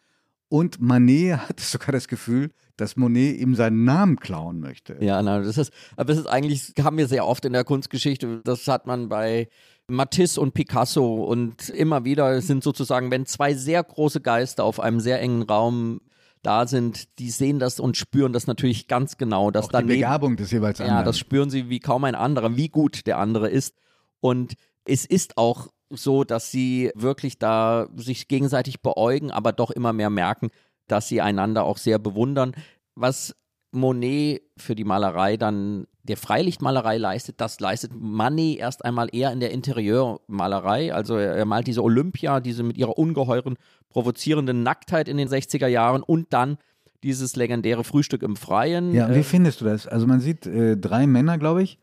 Und 0.48 0.81
Manet 0.81 1.37
hatte 1.48 1.62
sogar 1.62 1.92
das 1.92 2.09
Gefühl, 2.09 2.50
dass 2.78 2.96
Monet 2.96 3.38
ihm 3.38 3.54
seinen 3.54 3.84
Namen 3.84 4.16
klauen 4.16 4.60
möchte. 4.60 4.96
Ja, 5.00 5.20
na, 5.20 5.40
das 5.40 5.58
ist, 5.58 5.72
aber 5.96 6.06
das 6.06 6.18
ist 6.18 6.26
eigentlich, 6.26 6.72
haben 6.80 6.96
wir 6.96 7.08
sehr 7.08 7.26
oft 7.26 7.44
in 7.44 7.52
der 7.52 7.64
Kunstgeschichte. 7.64 8.40
Das 8.44 8.66
hat 8.68 8.86
man 8.86 9.08
bei 9.08 9.48
Matisse 9.88 10.40
und 10.40 10.54
Picasso 10.54 11.24
und 11.24 11.68
immer 11.70 12.04
wieder 12.04 12.40
sind 12.40 12.62
sozusagen, 12.62 13.10
wenn 13.10 13.26
zwei 13.26 13.54
sehr 13.54 13.82
große 13.82 14.20
Geister 14.20 14.64
auf 14.64 14.80
einem 14.80 15.00
sehr 15.00 15.20
engen 15.20 15.42
Raum 15.42 16.00
da 16.42 16.66
sind, 16.66 17.18
die 17.18 17.30
sehen 17.30 17.58
das 17.58 17.80
und 17.80 17.96
spüren 17.96 18.32
das 18.32 18.46
natürlich 18.46 18.86
ganz 18.86 19.16
genau. 19.16 19.50
Dass 19.50 19.74
Auch 19.74 19.80
die 19.80 19.86
Begabung 19.86 20.36
des 20.36 20.52
jeweils 20.52 20.80
anderen. 20.80 20.98
Ja, 20.98 21.04
das 21.04 21.18
spüren 21.18 21.50
sie 21.50 21.68
wie 21.68 21.80
kaum 21.80 22.04
ein 22.04 22.14
anderer, 22.14 22.56
wie 22.56 22.68
gut 22.68 23.06
der 23.06 23.18
andere 23.18 23.48
ist. 23.48 23.74
Und 24.20 24.54
es 24.84 25.04
ist 25.04 25.36
auch 25.36 25.68
so, 25.90 26.22
dass 26.22 26.50
sie 26.50 26.90
wirklich 26.94 27.38
da 27.38 27.88
sich 27.96 28.28
gegenseitig 28.28 28.82
beäugen, 28.82 29.30
aber 29.30 29.52
doch 29.52 29.70
immer 29.70 29.92
mehr 29.92 30.10
merken, 30.10 30.50
dass 30.88 31.09
sie 31.09 31.20
einander 31.20 31.64
auch 31.64 31.77
sehr 31.79 31.98
bewundern. 31.98 32.53
Was 32.94 33.35
Monet 33.70 34.42
für 34.57 34.74
die 34.74 34.85
Malerei 34.85 35.37
dann 35.37 35.87
der 36.03 36.16
Freilichtmalerei 36.16 36.96
leistet, 36.96 37.40
das 37.40 37.61
leistet 37.61 37.92
Manet 37.94 38.59
erst 38.59 38.85
einmal 38.85 39.09
eher 39.12 39.31
in 39.33 39.40
der 39.40 39.51
Interieurmalerei. 39.51 40.92
Also 40.92 41.16
er, 41.16 41.35
er, 41.35 41.44
malt 41.44 41.66
diese 41.66 41.85
Olympia, 41.85 42.40
diese 42.40 42.62
mit 42.62 42.79
ihrer 42.79 42.96
ungeheuren 42.98 43.57
provozierenden 43.90 44.62
Nacktheit 44.62 45.09
in 45.09 45.18
den 45.18 45.29
60er 45.29 45.66
Jahren 45.66 46.03
und 46.03 46.33
dann 46.33 46.57
dieses 47.03 47.37
legendäre 47.37 47.85
Frühstück 47.85 48.22
im 48.22 48.37
Freien. 48.37 48.92
Ja, 48.92 49.11
wie 49.14 49.20
äh, 49.20 49.22
findest 49.22 49.61
du 49.61 49.66
das? 49.66 49.87
Also 49.87 50.07
man 50.07 50.20
sieht 50.20 50.46
äh, 50.46 50.77
drei 50.77 51.07
Männer, 51.07 51.38
glaube 51.38 51.62
ich, 51.62 51.79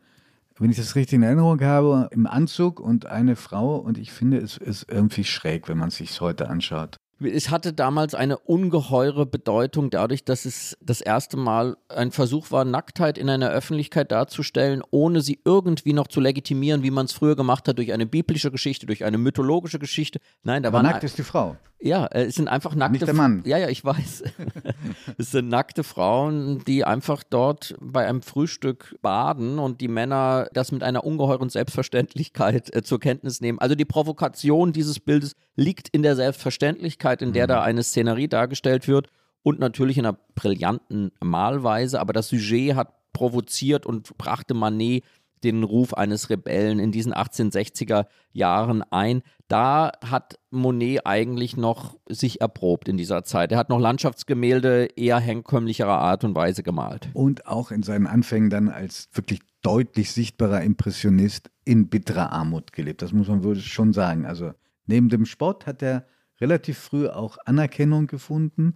wenn 0.58 0.70
ich 0.70 0.76
das 0.76 0.96
richtig 0.96 1.16
in 1.16 1.22
Erinnerung 1.22 1.60
habe, 1.60 2.08
im 2.10 2.26
Anzug 2.26 2.80
und 2.80 3.06
eine 3.06 3.36
Frau 3.36 3.76
und 3.76 3.96
ich 3.96 4.12
finde, 4.12 4.38
es 4.38 4.56
ist 4.56 4.90
irgendwie 4.90 5.24
schräg, 5.24 5.68
wenn 5.68 5.78
man 5.78 5.88
es 5.88 5.96
sich 5.96 6.20
heute 6.20 6.48
anschaut. 6.48 6.96
Es 7.18 7.50
hatte 7.50 7.72
damals 7.72 8.14
eine 8.14 8.38
ungeheure 8.38 9.24
Bedeutung 9.24 9.88
dadurch, 9.88 10.24
dass 10.24 10.44
es 10.44 10.76
das 10.82 11.00
erste 11.00 11.38
Mal 11.38 11.78
ein 11.88 12.12
Versuch 12.12 12.50
war, 12.50 12.66
Nacktheit 12.66 13.16
in 13.16 13.30
einer 13.30 13.48
Öffentlichkeit 13.48 14.12
darzustellen, 14.12 14.82
ohne 14.90 15.22
sie 15.22 15.40
irgendwie 15.44 15.94
noch 15.94 16.08
zu 16.08 16.20
legitimieren, 16.20 16.82
wie 16.82 16.90
man 16.90 17.06
es 17.06 17.12
früher 17.12 17.34
gemacht 17.34 17.68
hat, 17.68 17.78
durch 17.78 17.92
eine 17.92 18.04
biblische 18.04 18.50
Geschichte, 18.50 18.84
durch 18.84 19.04
eine 19.04 19.16
mythologische 19.16 19.78
Geschichte. 19.78 20.20
Nein, 20.42 20.62
da 20.62 20.74
war 20.74 20.82
nackt 20.82 21.04
ist 21.04 21.16
die 21.16 21.22
Frau. 21.22 21.56
Ja, 21.78 22.06
äh, 22.06 22.24
es 22.24 22.36
sind 22.36 22.48
einfach 22.48 22.74
nackte 22.74 22.92
Nicht 22.92 23.06
der 23.06 23.14
Mann. 23.14 23.42
Ja, 23.44 23.58
ja, 23.58 23.68
ich 23.68 23.84
weiß. 23.84 24.24
es 25.18 25.30
sind 25.30 25.48
nackte 25.48 25.84
Frauen, 25.84 26.64
die 26.66 26.84
einfach 26.84 27.22
dort 27.22 27.76
bei 27.80 28.06
einem 28.06 28.22
Frühstück 28.22 28.96
baden 29.02 29.58
und 29.58 29.80
die 29.80 29.88
Männer 29.88 30.48
das 30.52 30.72
mit 30.72 30.82
einer 30.82 31.04
ungeheuren 31.04 31.50
Selbstverständlichkeit 31.50 32.74
äh, 32.74 32.82
zur 32.82 32.98
Kenntnis 32.98 33.40
nehmen. 33.40 33.58
Also 33.58 33.74
die 33.74 33.84
Provokation 33.84 34.72
dieses 34.72 35.00
Bildes 35.00 35.34
liegt 35.54 35.88
in 35.88 36.02
der 36.02 36.16
Selbstverständlichkeit, 36.16 37.05
in 37.22 37.32
der 37.32 37.44
mhm. 37.44 37.48
da 37.48 37.62
eine 37.62 37.82
Szenerie 37.82 38.28
dargestellt 38.28 38.88
wird 38.88 39.08
und 39.42 39.58
natürlich 39.58 39.98
in 39.98 40.06
einer 40.06 40.18
brillanten 40.34 41.12
Malweise, 41.22 42.00
aber 42.00 42.12
das 42.12 42.28
Sujet 42.28 42.74
hat 42.74 42.92
provoziert 43.12 43.86
und 43.86 44.16
brachte 44.18 44.54
Manet 44.54 45.04
den 45.44 45.62
Ruf 45.62 45.94
eines 45.94 46.30
Rebellen 46.30 46.78
in 46.78 46.92
diesen 46.92 47.14
1860er 47.14 48.06
Jahren 48.32 48.82
ein. 48.90 49.22
Da 49.48 49.92
hat 50.04 50.38
Monet 50.50 51.06
eigentlich 51.06 51.56
noch 51.56 51.96
sich 52.08 52.40
erprobt 52.40 52.88
in 52.88 52.96
dieser 52.96 53.24
Zeit. 53.24 53.52
Er 53.52 53.58
hat 53.58 53.68
noch 53.68 53.78
Landschaftsgemälde 53.78 54.88
eher 54.96 55.18
herkömmlicherer 55.18 55.98
Art 55.98 56.24
und 56.24 56.34
Weise 56.34 56.62
gemalt. 56.62 57.08
Und 57.12 57.46
auch 57.46 57.70
in 57.70 57.82
seinen 57.82 58.06
Anfängen 58.06 58.50
dann 58.50 58.68
als 58.68 59.08
wirklich 59.12 59.40
deutlich 59.62 60.12
sichtbarer 60.12 60.62
Impressionist 60.62 61.50
in 61.64 61.88
bitterer 61.88 62.32
Armut 62.32 62.72
gelebt. 62.72 63.02
Das 63.02 63.12
muss 63.12 63.28
man 63.28 63.44
wohl 63.44 63.56
schon 63.56 63.92
sagen. 63.92 64.26
Also 64.26 64.52
neben 64.86 65.08
dem 65.08 65.26
Sport 65.26 65.66
hat 65.66 65.82
er 65.82 66.06
relativ 66.40 66.78
früh 66.78 67.08
auch 67.08 67.38
Anerkennung 67.44 68.06
gefunden, 68.06 68.74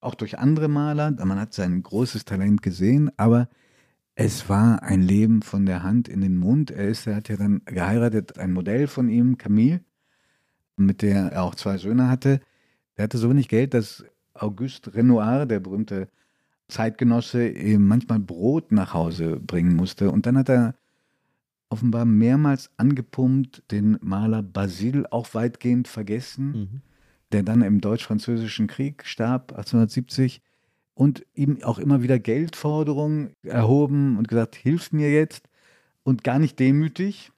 auch 0.00 0.14
durch 0.14 0.38
andere 0.38 0.68
Maler. 0.68 1.10
Man 1.10 1.40
hat 1.40 1.54
sein 1.54 1.82
großes 1.82 2.24
Talent 2.24 2.62
gesehen, 2.62 3.10
aber 3.16 3.48
es 4.14 4.48
war 4.48 4.82
ein 4.82 5.02
Leben 5.02 5.42
von 5.42 5.66
der 5.66 5.82
Hand 5.82 6.08
in 6.08 6.20
den 6.20 6.36
Mund. 6.36 6.70
Er, 6.70 6.88
ist, 6.88 7.06
er 7.06 7.16
hat 7.16 7.28
ja 7.28 7.36
dann 7.36 7.62
geheiratet, 7.64 8.38
ein 8.38 8.52
Modell 8.52 8.86
von 8.86 9.08
ihm, 9.08 9.38
Camille, 9.38 9.80
mit 10.76 11.02
der 11.02 11.32
er 11.32 11.42
auch 11.42 11.54
zwei 11.54 11.78
Söhne 11.78 12.08
hatte. 12.08 12.40
Er 12.94 13.04
hatte 13.04 13.18
so 13.18 13.28
wenig 13.28 13.48
Geld, 13.48 13.74
dass 13.74 14.04
Auguste 14.34 14.94
Renoir, 14.94 15.46
der 15.46 15.60
berühmte 15.60 16.08
Zeitgenosse, 16.68 17.48
ihm 17.48 17.86
manchmal 17.86 18.20
Brot 18.20 18.72
nach 18.72 18.94
Hause 18.94 19.40
bringen 19.40 19.74
musste. 19.74 20.10
Und 20.10 20.26
dann 20.26 20.38
hat 20.38 20.48
er 20.48 20.74
offenbar 21.68 22.04
mehrmals 22.04 22.70
angepumpt, 22.76 23.64
den 23.70 23.98
Maler 24.00 24.42
Basile 24.42 25.10
auch 25.12 25.34
weitgehend 25.34 25.88
vergessen, 25.88 26.50
mhm. 26.52 26.82
Der 27.34 27.42
dann 27.42 27.62
im 27.62 27.80
Deutsch-Französischen 27.80 28.68
Krieg 28.68 29.04
starb, 29.04 29.50
1870 29.50 30.40
und 30.94 31.26
ihm 31.34 31.64
auch 31.64 31.80
immer 31.80 32.00
wieder 32.00 32.20
Geldforderungen 32.20 33.32
erhoben 33.42 34.16
und 34.16 34.28
gesagt, 34.28 34.54
hilf 34.54 34.92
mir 34.92 35.10
jetzt 35.10 35.48
und 36.04 36.22
gar 36.22 36.38
nicht 36.38 36.60
demütig. 36.60 37.32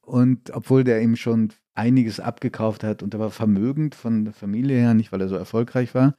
Und 0.00 0.54
obwohl 0.54 0.84
der 0.84 1.02
ihm 1.02 1.16
schon 1.16 1.52
einiges 1.74 2.18
abgekauft 2.18 2.82
hat 2.82 3.02
und 3.02 3.12
er 3.12 3.20
war 3.20 3.30
vermögend 3.30 3.94
von 3.94 4.24
der 4.24 4.32
Familie 4.32 4.78
her, 4.78 4.94
nicht 4.94 5.12
weil 5.12 5.20
er 5.20 5.28
so 5.28 5.36
erfolgreich 5.36 5.94
war. 5.94 6.16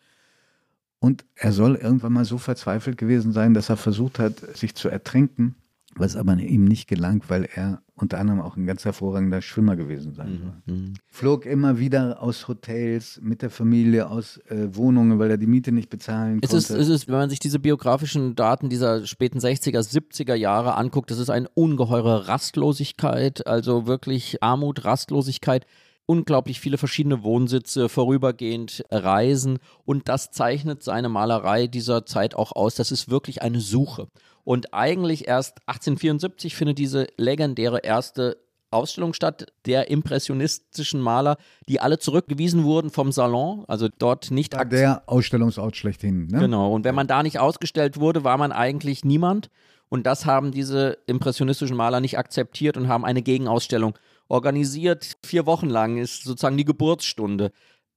Und 1.00 1.26
er 1.34 1.54
soll 1.54 1.74
irgendwann 1.74 2.14
mal 2.14 2.26
so 2.26 2.38
verzweifelt 2.38 3.00
gewesen 3.00 3.32
sein, 3.32 3.56
dass 3.56 3.70
er 3.70 3.78
versucht 3.78 4.20
hat, 4.20 4.38
sich 4.56 4.76
zu 4.76 4.90
ertränken 4.90 5.56
was 5.96 6.16
aber 6.16 6.38
ihm 6.38 6.66
nicht 6.66 6.88
gelang, 6.88 7.24
weil 7.28 7.48
er 7.54 7.82
unter 7.96 8.20
anderem 8.20 8.42
auch 8.42 8.58
ein 8.58 8.66
ganz 8.66 8.86
hervorragender 8.86 9.42
Schwimmer 9.42 9.76
gewesen 9.76 10.14
sein 10.14 10.40
soll. 10.42 10.76
Mhm. 10.76 10.94
Flog 11.06 11.46
immer 11.46 11.78
wieder 11.78 12.22
aus 12.22 12.48
Hotels 12.48 13.20
mit 13.22 13.42
der 13.42 13.50
Familie, 13.50 14.10
aus 14.10 14.38
äh, 14.50 14.76
Wohnungen, 14.76 15.20
weil 15.20 15.30
er 15.30 15.38
die 15.38 15.48
Miete 15.48 15.72
nicht 15.72 15.90
bezahlen 15.90 16.42
konnte. 16.42 16.58
Es 16.58 16.70
ist, 16.70 16.72
es 16.72 16.90
ist, 16.90 17.08
wenn 17.08 17.16
man 17.16 17.30
sich 17.30 17.40
diese 17.40 17.60
biografischen 17.60 18.36
Daten 18.36 18.70
dieser 18.70 19.06
späten 19.06 19.38
60er, 19.38 19.80
70er 19.80 20.34
Jahre 20.34 20.76
anguckt, 20.76 21.12
das 21.12 21.20
ist 21.20 21.30
eine 21.30 21.48
ungeheure 21.54 22.28
Rastlosigkeit, 22.28 23.46
also 23.46 23.86
wirklich 23.86 24.42
Armut, 24.42 24.84
Rastlosigkeit 24.86 25.66
unglaublich 26.06 26.60
viele 26.60 26.78
verschiedene 26.78 27.24
Wohnsitze, 27.24 27.90
vorübergehend 27.90 28.84
Reisen 28.92 29.60
und 29.86 30.10
das 30.10 30.32
zeichnet 30.32 30.84
seine 30.84 31.10
Malerei 31.10 31.68
dieser 31.68 32.06
Zeit 32.06 32.36
auch 32.36 32.52
aus. 32.52 32.76
Das 32.76 32.92
ist 32.92 33.10
wirklich 33.10 33.42
eine 33.42 33.62
Suche. 33.62 34.08
Und 34.44 34.74
eigentlich 34.74 35.28
erst 35.28 35.60
1874 35.68 36.56
findet 36.56 36.78
diese 36.78 37.08
legendäre 37.18 37.80
erste 37.80 38.38
Ausstellung 38.74 39.14
statt 39.14 39.54
der 39.66 39.90
impressionistischen 39.90 41.00
Maler, 41.00 41.38
die 41.70 41.80
alle 41.80 42.00
zurückgewiesen 42.00 42.64
wurden 42.64 42.90
vom 42.90 43.12
Salon, 43.12 43.64
also 43.68 43.88
dort 44.00 44.32
nicht 44.32 44.56
War 44.56 44.66
Der 44.66 45.04
Ausstellungsort 45.06 45.78
schlechthin. 45.78 46.28
Ne? 46.28 46.40
Genau. 46.40 46.74
Und 46.74 46.84
wenn 46.84 46.96
man 46.96 47.08
da 47.08 47.24
nicht 47.24 47.40
ausgestellt 47.40 48.00
wurde, 48.00 48.24
war 48.24 48.38
man 48.38 48.52
eigentlich 48.52 49.06
niemand. 49.06 49.50
Und 49.90 50.08
das 50.08 50.26
haben 50.26 50.52
diese 50.52 50.98
impressionistischen 51.06 51.78
Maler 51.78 52.02
nicht 52.02 52.18
akzeptiert 52.18 52.78
und 52.78 52.88
haben 52.88 53.06
eine 53.06 53.22
Gegenausstellung 53.22 53.94
organisiert. 54.34 55.16
Vier 55.24 55.46
Wochen 55.46 55.70
lang 55.70 55.98
ist 55.98 56.24
sozusagen 56.24 56.58
die 56.58 56.66
Geburtsstunde 56.66 57.52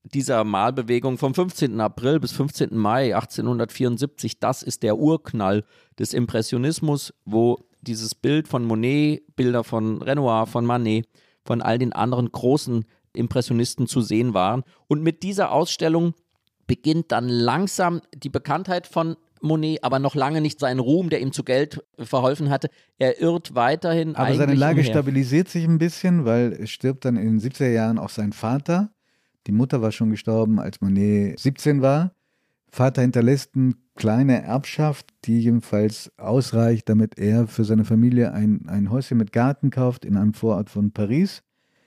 dieser 0.05 0.45
Malbewegung 0.45 1.17
vom 1.19 1.35
15. 1.35 1.81
April 1.81 2.21
bis 2.21 2.33
15. 2.33 2.77
Mai 2.77 3.15
1874, 3.15 4.39
das 4.39 4.63
ist 4.63 4.83
der 4.83 4.99
Urknall 4.99 5.65
des 5.99 6.13
Impressionismus, 6.13 7.15
wo 7.25 7.59
dieses 7.81 8.15
Bild 8.15 8.49
von 8.49 8.65
Monet, 8.65 9.35
Bilder 9.35 9.65
von 9.65 10.03
Renoir, 10.03 10.47
von 10.47 10.67
Manet, 10.67 11.09
von 11.43 11.63
all 11.63 11.79
den 11.79 11.95
anderen 11.95 12.31
großen 12.31 12.85
Impressionisten 13.15 13.87
zu 13.87 14.03
sehen 14.03 14.35
waren. 14.35 14.63
Und 14.89 15.03
mit 15.03 15.23
dieser 15.23 15.51
Ausstellung 15.51 16.13
beginnt 16.67 17.13
dann 17.13 17.29
langsam 17.29 18.03
die 18.15 18.29
Bekanntheit 18.29 18.87
von 18.87 19.17
Monet, 19.47 19.83
aber 19.83 19.99
noch 19.99 20.15
lange 20.15 20.41
nicht 20.41 20.61
sein 20.61 20.79
Ruhm, 20.79 21.09
der 21.09 21.21
ihm 21.21 21.33
zu 21.33 21.45
Geld 21.45 21.85
verholfen 21.99 22.51
hatte. 22.51 22.69
Er 22.99 23.21
irrt 23.21 23.55
weiterhin. 23.55 24.15
Aber 24.17 24.35
seine 24.35 24.55
Lage 24.55 24.81
umher. 24.81 24.91
stabilisiert 24.91 25.49
sich 25.49 25.65
ein 25.65 25.79
bisschen, 25.79 26.25
weil 26.25 26.53
es 26.53 26.71
stirbt 26.71 27.05
dann 27.05 27.17
in 27.17 27.39
den 27.39 27.41
70er 27.41 27.71
Jahren 27.71 27.99
auch 27.99 28.11
sein 28.11 28.33
Vater. 28.33 28.91
Die 29.47 29.53
Mutter 29.53 29.81
war 29.81 29.93
schon 29.93 30.11
gestorben, 30.11 30.59
als 30.59 30.81
Monet 30.81 31.39
17 31.39 31.81
war. 31.81 32.13
Vater 32.69 33.03
hinterlässt 33.03 33.55
eine 33.55 33.75
kleine 33.95 34.43
Erbschaft, 34.43 35.07
die 35.25 35.41
jedenfalls 35.41 36.13
ausreicht, 36.19 36.89
damit 36.89 37.19
er 37.19 37.47
für 37.47 37.65
seine 37.65 37.85
Familie 37.85 38.33
ein, 38.33 38.69
ein 38.69 38.91
Häuschen 38.91 39.17
mit 39.19 39.33
Garten 39.33 39.71
kauft 39.71 40.05
in 40.05 40.17
einem 40.17 40.35
Vorort 40.35 40.69
von 40.69 40.93
Paris. 40.93 41.43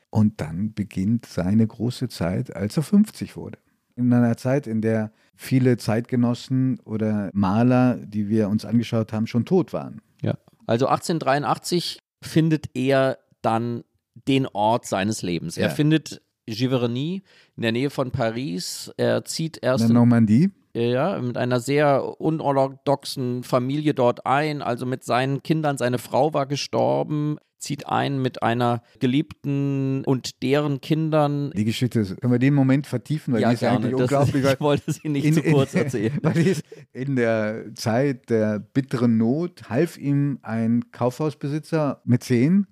Und 0.09 0.41
dann 0.41 0.73
beginnt 0.73 1.27
seine 1.27 1.67
große 1.67 2.07
Zeit, 2.09 2.55
als 2.55 2.77
er 2.77 2.83
50 2.83 3.35
wurde. 3.35 3.59
In 3.99 4.13
einer 4.13 4.37
Zeit, 4.37 4.65
in 4.65 4.81
der 4.81 5.11
viele 5.35 5.75
Zeitgenossen 5.77 6.79
oder 6.85 7.29
Maler, 7.33 7.97
die 7.97 8.29
wir 8.29 8.47
uns 8.49 8.63
angeschaut 8.63 9.11
haben, 9.11 9.27
schon 9.27 9.43
tot 9.45 9.73
waren. 9.73 10.01
Ja. 10.21 10.35
Also 10.65 10.87
1883 10.87 11.99
findet 12.21 12.67
er 12.73 13.17
dann 13.41 13.83
den 14.27 14.47
Ort 14.47 14.85
seines 14.85 15.21
Lebens. 15.21 15.57
Er 15.57 15.67
Ja. 15.67 15.73
findet 15.73 16.21
Giverny 16.45 17.23
in 17.55 17.61
der 17.61 17.71
Nähe 17.73 17.89
von 17.89 18.11
Paris. 18.11 18.91
Er 18.97 19.23
zieht 19.25 19.57
In 19.57 19.63
erst 19.67 19.81
der 19.83 19.89
in 19.89 19.95
Normandie. 19.95 20.49
Ja, 20.73 21.19
mit 21.19 21.37
einer 21.37 21.59
sehr 21.59 22.19
unorthodoxen 22.21 23.43
Familie 23.43 23.93
dort 23.93 24.25
ein, 24.25 24.61
also 24.61 24.85
mit 24.85 25.03
seinen 25.03 25.41
Kindern. 25.43 25.77
Seine 25.77 25.97
Frau 25.97 26.33
war 26.33 26.45
gestorben, 26.45 27.37
zieht 27.57 27.87
ein 27.87 28.21
mit 28.21 28.41
einer 28.43 28.81
Geliebten 28.99 30.03
und 30.05 30.41
deren 30.43 30.79
Kindern. 30.79 31.51
Die 31.55 31.65
Geschichte, 31.65 31.99
ist- 32.01 32.21
können 32.21 32.31
wir 32.31 32.39
den 32.39 32.53
Moment 32.53 32.87
vertiefen, 32.87 33.33
weil 33.33 33.41
ja, 33.41 33.49
die 33.49 33.55
ist 33.55 33.61
ja 33.61 33.71
gerne. 33.71 33.87
eigentlich 33.87 33.97
Das, 33.99 34.11
unglaublich. 34.11 34.43
weil- 34.43 34.53
ich 34.53 34.59
wollte 34.61 34.91
sie 34.93 35.09
nicht 35.09 35.33
zu 35.33 35.41
kurz 35.43 35.73
erzählen. 35.75 36.17
weil 36.23 36.33
die 36.33 36.49
ist 36.49 36.63
in 36.93 37.15
der 37.15 37.73
Zeit 37.75 38.29
der 38.29 38.59
bitteren 38.59 39.17
Not 39.17 39.69
half 39.69 39.97
ihm 39.97 40.39
ein 40.43 40.91
Kaufhausbesitzer 40.91 42.01
Mäzen 42.05 42.67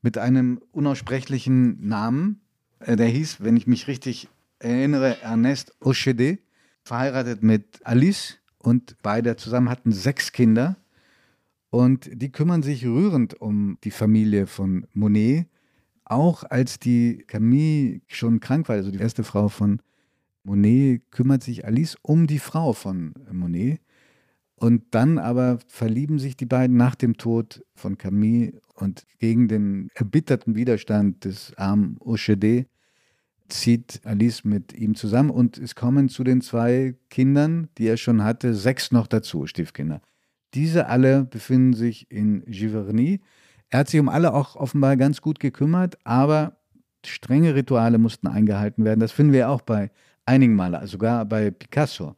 mit 0.00 0.16
einem 0.18 0.60
unaussprechlichen 0.72 1.86
Namen. 1.86 2.40
Äh, 2.80 2.96
Der 2.96 3.06
hieß, 3.08 3.38
wenn 3.42 3.56
ich 3.56 3.66
mich 3.66 3.88
richtig 3.88 4.28
erinnere, 4.58 5.20
Ernest 5.22 5.74
Ochede, 5.80 6.38
verheiratet 6.84 7.42
mit 7.42 7.80
Alice 7.84 8.38
und 8.58 8.96
beide 9.02 9.36
zusammen 9.36 9.68
hatten 9.68 9.92
sechs 9.92 10.32
Kinder. 10.32 10.76
Und 11.70 12.08
die 12.12 12.30
kümmern 12.30 12.62
sich 12.62 12.84
rührend 12.84 13.40
um 13.40 13.78
die 13.82 13.90
Familie 13.90 14.46
von 14.46 14.86
Monet. 14.92 15.46
Auch 16.04 16.44
als 16.44 16.78
die 16.78 17.24
Camille 17.26 18.00
schon 18.06 18.40
krank 18.40 18.68
war, 18.68 18.76
also 18.76 18.90
die 18.90 18.98
erste 18.98 19.24
Frau 19.24 19.48
von 19.48 19.80
Monet, 20.44 21.10
kümmert 21.10 21.42
sich 21.42 21.64
Alice 21.64 21.96
um 22.02 22.26
die 22.26 22.38
Frau 22.38 22.74
von 22.74 23.14
Monet. 23.32 23.80
Und 24.56 24.84
dann 24.92 25.18
aber 25.18 25.58
verlieben 25.66 26.18
sich 26.18 26.36
die 26.36 26.46
beiden 26.46 26.76
nach 26.76 26.94
dem 26.94 27.16
Tod 27.16 27.64
von 27.74 27.98
Camille 27.98 28.60
und 28.74 29.04
gegen 29.18 29.48
den 29.48 29.88
erbitterten 29.94 30.54
Widerstand 30.54 31.24
des 31.24 31.54
armen 31.56 31.96
Ochede 32.00 32.66
zieht 33.48 34.00
Alice 34.04 34.44
mit 34.44 34.72
ihm 34.72 34.94
zusammen 34.94 35.30
und 35.30 35.58
es 35.58 35.74
kommen 35.74 36.08
zu 36.08 36.24
den 36.24 36.40
zwei 36.40 36.94
Kindern, 37.10 37.68
die 37.78 37.86
er 37.86 37.96
schon 37.96 38.24
hatte, 38.24 38.54
sechs 38.54 38.90
noch 38.90 39.06
dazu, 39.06 39.46
Stiefkinder. 39.46 40.00
Diese 40.54 40.86
alle 40.86 41.24
befinden 41.24 41.74
sich 41.74 42.10
in 42.10 42.44
Giverny. 42.46 43.20
Er 43.70 43.80
hat 43.80 43.88
sich 43.88 44.00
um 44.00 44.08
alle 44.08 44.34
auch 44.34 44.56
offenbar 44.56 44.96
ganz 44.96 45.20
gut 45.20 45.40
gekümmert, 45.40 45.98
aber 46.04 46.56
strenge 47.04 47.54
Rituale 47.54 47.98
mussten 47.98 48.28
eingehalten 48.28 48.84
werden. 48.84 49.00
Das 49.00 49.12
finden 49.12 49.32
wir 49.32 49.50
auch 49.50 49.62
bei 49.62 49.90
einigen 50.24 50.54
Malern, 50.54 50.86
sogar 50.86 51.24
bei 51.24 51.50
Picasso. 51.50 52.14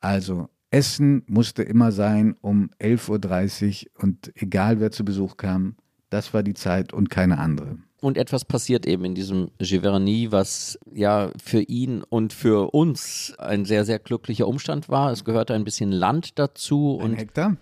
Also 0.00 0.48
Essen 0.70 1.22
musste 1.26 1.62
immer 1.62 1.92
sein 1.92 2.36
um 2.40 2.70
11.30 2.80 3.86
Uhr 3.86 4.02
und 4.02 4.32
egal 4.34 4.80
wer 4.80 4.90
zu 4.90 5.04
Besuch 5.04 5.36
kam, 5.36 5.76
das 6.14 6.32
war 6.32 6.44
die 6.44 6.54
Zeit 6.54 6.92
und 6.92 7.10
keine 7.10 7.38
andere. 7.38 7.76
Und 8.00 8.18
etwas 8.18 8.44
passiert 8.44 8.86
eben 8.86 9.04
in 9.04 9.14
diesem 9.14 9.50
Giverny, 9.58 10.30
was 10.30 10.78
ja 10.92 11.30
für 11.42 11.60
ihn 11.62 12.02
und 12.02 12.32
für 12.32 12.72
uns 12.72 13.34
ein 13.38 13.64
sehr, 13.64 13.84
sehr 13.84 13.98
glücklicher 13.98 14.46
Umstand 14.46 14.88
war. 14.88 15.10
Es 15.10 15.24
gehörte 15.24 15.54
ein 15.54 15.64
bisschen 15.64 15.90
Land 15.90 16.38
dazu 16.38 16.98
Ein 17.00 17.04
und 17.04 17.16
Hektar? 17.16 17.56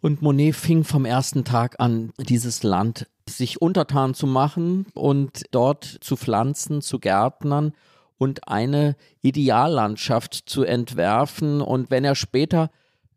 Und 0.00 0.22
Monet 0.22 0.54
fing 0.54 0.84
vom 0.84 1.04
ersten 1.04 1.44
Tag 1.44 1.76
an, 1.78 2.12
dieses 2.18 2.62
Land 2.62 3.06
sich 3.28 3.60
untertan 3.60 4.14
zu 4.14 4.26
machen 4.26 4.86
und 4.94 5.42
dort 5.50 5.84
zu 5.84 6.16
pflanzen, 6.16 6.82
zu 6.82 6.98
gärtnern 6.98 7.72
und 8.16 8.48
eine 8.48 8.96
Ideallandschaft 9.22 10.34
zu 10.46 10.62
entwerfen. 10.62 11.60
Und 11.60 11.90
wenn 11.90 12.04
er 12.04 12.14
später 12.14 12.70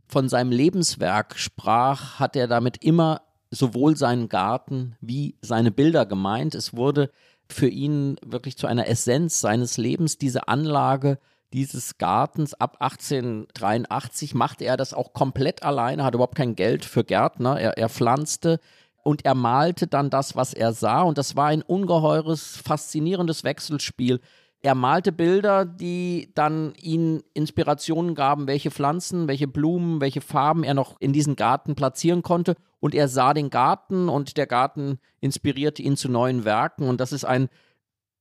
von 0.08 0.28
seinem 0.28 0.52
Lebenswerk 0.52 1.38
sprach, 1.38 2.20
hat 2.20 2.36
er 2.36 2.48
damit 2.48 2.84
immer 2.84 3.22
sowohl 3.52 3.98
seinen 3.98 4.30
Garten 4.30 4.96
wie 5.02 5.36
seine 5.42 5.72
Bilder 5.72 6.06
gemeint. 6.06 6.56
Es 6.56 6.76
wurde 6.76 7.12
für 7.50 7.68
ihn 7.68 8.18
wirklich 8.26 8.58
zu 8.58 8.68
einer 8.68 8.88
Essenz 8.88 9.40
seines 9.40 9.78
Lebens, 9.78 10.18
diese 10.18 10.48
Anlage 10.48 11.18
dieses 11.54 11.98
Gartens 11.98 12.54
ab 12.54 12.78
1883 12.80 14.34
machte 14.34 14.66
er 14.66 14.76
das 14.76 14.94
auch 14.94 15.14
komplett 15.14 15.64
alleine, 15.64 16.04
hatte 16.04 16.18
überhaupt 16.18 16.36
kein 16.36 16.56
Geld 16.56 16.84
für 16.84 17.04
Gärtner. 17.04 17.60
Er, 17.60 17.78
er 17.78 17.90
pflanzte 17.90 18.60
und 19.04 19.24
er 19.24 19.36
malte 19.36 19.88
dann 19.88 20.10
das, 20.10 20.36
was 20.36 20.54
er 20.54 20.74
sah. 20.74 21.02
Und 21.02 21.18
das 21.18 21.36
war 21.36 21.48
ein 21.48 21.62
ungeheures, 21.62 22.58
faszinierendes 22.58 23.46
Wechselspiel. 23.46 24.20
Er 24.62 24.76
malte 24.76 25.14
Bilder, 25.14 25.66
die 25.66 26.32
dann 26.36 26.74
ihm 26.82 27.24
Inspirationen 27.34 28.16
gaben, 28.16 28.48
welche 28.48 28.72
Pflanzen, 28.72 29.30
welche 29.30 29.48
Blumen, 29.48 30.02
welche 30.02 30.20
Farben 30.20 30.64
er 30.64 30.74
noch 30.74 31.00
in 31.00 31.14
diesen 31.14 31.38
Garten 31.38 31.76
platzieren 31.76 32.24
konnte. 32.24 32.56
Und 32.80 32.94
er 32.94 33.08
sah 33.08 33.34
den 33.34 33.50
Garten 33.50 34.10
und 34.10 34.38
der 34.38 34.48
Garten 34.48 35.00
inspirierte 35.20 35.82
ihn 35.82 35.98
zu 35.98 36.10
neuen 36.10 36.46
Werken. 36.46 36.88
Und 36.88 37.02
das 37.02 37.12
ist 37.12 37.26
ein 37.26 37.50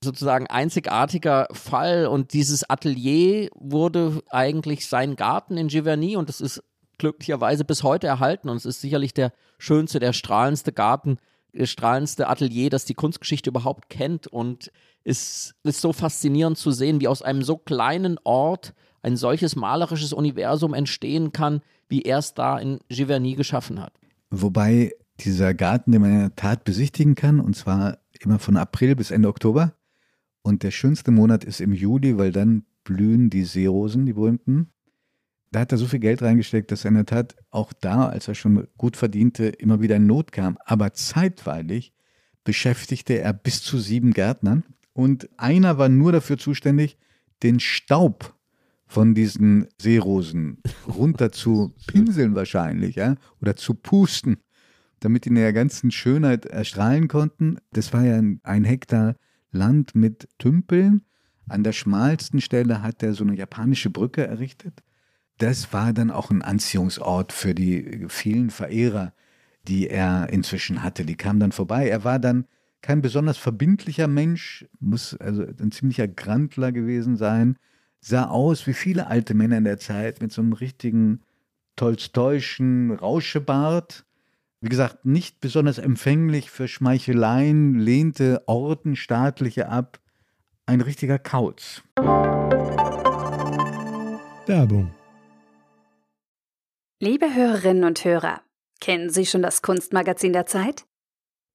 sozusagen 0.03 0.47
einzigartiger 0.47 1.49
Fall. 1.53 2.07
Und 2.07 2.33
dieses 2.33 2.69
Atelier 2.69 3.51
wurde 3.55 4.23
eigentlich 4.31 4.87
sein 4.87 5.16
Garten 5.16 5.57
in 5.57 5.69
Giverny 5.69 6.16
und 6.16 6.29
das 6.29 6.40
ist 6.40 6.62
glücklicherweise 6.99 7.64
bis 7.64 7.83
heute 7.83 8.07
erhalten. 8.07 8.49
Und 8.49 8.57
es 8.57 8.66
ist 8.66 8.81
sicherlich 8.81 9.12
der 9.14 9.33
schönste, 9.59 9.99
der 9.99 10.12
strahlendste 10.12 10.73
Garten, 10.73 11.19
das 11.53 11.71
strahlendste 11.71 12.29
Atelier, 12.29 12.71
das 12.71 12.85
die 12.85 12.95
Kunstgeschichte 12.95 13.51
überhaupt 13.51 13.90
kennt. 13.90 14.27
Und 14.27 14.71
es 15.05 15.55
ist 15.62 15.81
so 15.81 15.92
faszinierend 15.92 16.59
zu 16.59 16.71
sehen, 16.71 17.01
wie 17.01 17.09
aus 17.09 17.23
einem 17.23 17.42
so 17.42 17.57
kleinen 17.57 18.19
Ort 18.25 18.75
ein 19.03 19.16
solches 19.16 19.55
malerisches 19.55 20.12
Universum 20.12 20.75
entstehen 20.75 21.33
kann, 21.33 21.62
wie 21.88 22.03
er 22.03 22.19
es 22.19 22.35
da 22.35 22.59
in 22.59 22.81
Giverny 22.88 23.35
geschaffen 23.35 23.81
hat. 23.81 23.92
Wobei 24.31 24.93
dieser 25.21 25.55
Garten, 25.55 25.93
den 25.93 26.03
man 26.03 26.12
in 26.12 26.19
der 26.19 26.37
Tat 26.37 26.65
besichtigen 26.65 27.15
kann, 27.15 27.41
und 27.41 27.57
zwar 27.57 27.99
immer 28.21 28.39
von 28.39 28.57
April 28.57 28.97
bis 28.97 29.11
Ende 29.11 29.29
Oktober. 29.29 29.75
Und 30.43 30.62
der 30.62 30.71
schönste 30.71 31.11
Monat 31.11 31.45
ist 31.45 31.61
im 31.61 31.73
Juli, 31.73 32.19
weil 32.19 32.33
dann 32.33 32.65
blühen 32.85 33.31
die 33.31 33.45
Seerosen, 33.45 34.07
die 34.07 34.12
berühmten. 34.12 34.71
Da 35.51 35.61
hat 35.61 35.73
er 35.73 35.79
so 35.79 35.87
viel 35.87 36.01
Geld 36.01 36.23
reingesteckt, 36.23 36.71
dass 36.71 36.85
er 36.85 36.91
in 36.91 36.97
der 36.97 37.07
Tat 37.07 37.37
auch 37.51 37.73
da, 37.73 38.09
als 38.09 38.29
er 38.29 38.35
schon 38.35 38.69
gut 38.77 38.97
verdiente, 38.97 39.47
immer 39.47 39.81
wieder 39.81 39.97
in 39.97 40.07
Not 40.07 40.33
kam. 40.33 40.59
Aber 40.65 40.93
zeitweilig 40.93 41.95
beschäftigte 42.45 43.19
er 43.19 43.33
bis 43.33 43.62
zu 43.62 43.79
sieben 43.79 44.12
Gärtnern 44.12 44.65
und 44.93 45.29
einer 45.37 45.79
war 45.79 45.89
nur 45.89 46.12
dafür 46.12 46.39
zuständig, 46.39 46.97
den 47.43 47.61
Staub 47.61 48.36
von 48.87 49.14
diesen 49.14 49.66
Seerosen 49.81 50.59
runter 50.87 51.33
zu 51.33 51.75
pinseln 51.87 52.35
wahrscheinlich, 52.35 52.96
ja, 52.96 53.16
oder 53.40 53.57
zu 53.57 53.75
pusten, 53.75 54.37
damit 55.01 55.25
die 55.25 55.31
in 55.31 55.35
der 55.35 55.53
ganzen 55.53 55.90
Schönheit 55.90 56.46
erstrahlen 56.46 57.09
konnten. 57.09 57.59
Das 57.72 57.92
war 57.92 58.05
ja 58.05 58.16
ein, 58.16 58.40
ein 58.42 58.64
Hektar 58.64 59.16
Land 59.51 59.94
mit 59.94 60.29
Tümpeln. 60.38 61.03
An 61.49 61.64
der 61.64 61.72
schmalsten 61.72 62.40
Stelle 62.40 62.83
hat 62.83 63.03
er 63.03 63.14
so 63.14 63.25
eine 63.25 63.37
japanische 63.37 63.90
Brücke 63.90 64.27
errichtet. 64.27 64.83
Das 65.38 65.72
war 65.72 65.92
dann 65.92 66.11
auch 66.11 66.31
ein 66.31 66.42
Anziehungsort 66.42 67.33
für 67.33 67.55
die 67.55 68.07
vielen 68.09 68.51
Verehrer, 68.51 69.12
die 69.68 69.88
er 69.88 70.29
inzwischen 70.31 70.83
hatte. 70.83 71.05
Die 71.05 71.16
kamen 71.16 71.40
dann 71.40 71.53
vorbei. 71.53 71.88
Er 71.88 72.05
war 72.05 72.18
dann 72.18 72.46
kein 72.83 73.03
besonders 73.03 73.37
verbindlicher 73.37 74.09
Mensch, 74.09 74.66
muss 74.81 75.14
also 75.16 75.44
ein 75.44 75.72
ziemlicher 75.72 76.09
Grandler 76.09 76.72
gewesen 76.72 77.16
sein, 77.16 77.57
sah 78.07 78.29
aus 78.29 78.69
wie 78.69 78.73
viele 78.73 79.09
alte 79.09 79.35
Männer 79.35 79.59
in 79.59 79.64
der 79.64 79.79
Zeit 79.79 80.23
mit 80.23 80.31
so 80.33 80.40
einem 80.40 80.53
richtigen 80.53 81.23
tolstoischen 81.75 82.92
Rauschebart. 82.92 84.05
Wie 84.61 84.69
gesagt, 84.69 85.05
nicht 85.05 85.40
besonders 85.40 85.79
empfänglich 85.79 86.53
für 86.53 86.69
Schmeicheleien, 86.69 87.75
lehnte 87.75 88.45
Ordenstaatliche 88.47 89.69
ab. 89.69 89.99
Ein 90.66 90.81
richtiger 90.83 91.19
Kauz. 91.19 91.83
Werbung. 94.47 94.95
Liebe 97.01 97.35
Hörerinnen 97.35 97.85
und 97.85 98.05
Hörer, 98.05 98.40
kennen 98.81 99.11
Sie 99.11 99.27
schon 99.27 99.42
das 99.42 99.62
Kunstmagazin 99.62 100.33
der 100.33 100.47
Zeit? 100.47 100.87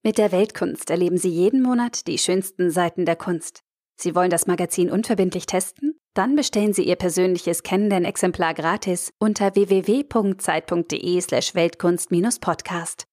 Mit 0.02 0.18
der 0.18 0.32
Weltkunst 0.32 0.90
erleben 0.90 1.16
Sie 1.16 1.30
jeden 1.30 1.62
Monat 1.62 2.06
die 2.06 2.18
schönsten 2.18 2.70
Seiten 2.70 3.06
der 3.06 3.16
Kunst. 3.16 3.62
Sie 3.96 4.14
wollen 4.14 4.30
das 4.30 4.46
Magazin 4.46 4.90
unverbindlich 4.90 5.46
testen? 5.46 5.98
Dann 6.14 6.36
bestellen 6.36 6.74
Sie 6.74 6.82
Ihr 6.82 6.96
persönliches 6.96 7.62
Kennenden-Exemplar 7.62 8.52
gratis 8.52 9.14
unter 9.18 9.54
www.zeit.de/slash 9.54 11.54
Weltkunst-Podcast. 11.54 13.06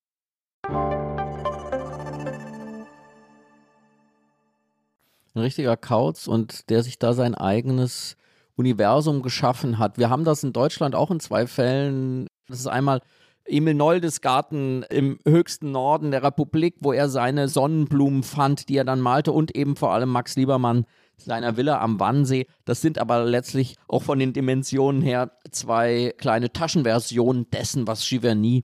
ein 5.36 5.44
richtiger 5.44 5.78
Kauz 5.78 6.28
und 6.28 6.70
der 6.70 6.84
sich 6.84 7.00
da 7.00 7.14
sein 7.14 7.36
eigenes 7.36 8.18
Universum 8.56 9.22
geschaffen 9.22 9.78
hat. 9.78 9.98
Wir 9.98 10.10
haben 10.10 10.26
das 10.26 10.44
in 10.44 10.52
Deutschland 10.52 10.96
auch 10.96 11.12
in 11.12 11.22
zwei 11.22 11.48
Fällen. 11.48 12.28
Das 12.48 12.60
ist 12.60 12.68
einmal 12.68 13.02
Emil 13.46 13.74
Noldes 13.74 14.20
Garten 14.22 14.84
im 14.90 15.20
höchsten 15.26 15.72
Norden 15.72 16.12
der 16.12 16.24
Republik, 16.24 16.76
wo 16.82 16.92
er 16.92 17.08
seine 17.08 17.48
Sonnenblumen 17.48 18.24
fand, 18.24 18.68
die 18.68 18.76
er 18.76 18.84
dann 18.84 19.00
malte 19.00 19.32
und 19.32 19.56
eben 19.56 19.78
vor 19.78 19.94
allem 19.94 20.10
Max 20.10 20.36
Liebermann 20.36 20.86
seiner 21.20 21.58
Villa 21.58 21.80
am 21.80 22.00
Wannsee. 22.00 22.48
Das 22.66 22.82
sind 22.82 22.98
aber 22.98 23.24
letztlich 23.26 23.76
auch 23.88 24.04
von 24.04 24.20
den 24.20 24.34
Dimensionen 24.34 25.02
her 25.02 25.32
zwei 25.52 26.14
kleine 26.18 26.52
Taschenversionen 26.52 27.50
dessen, 27.52 27.88
was 27.88 28.08
Giverny 28.08 28.64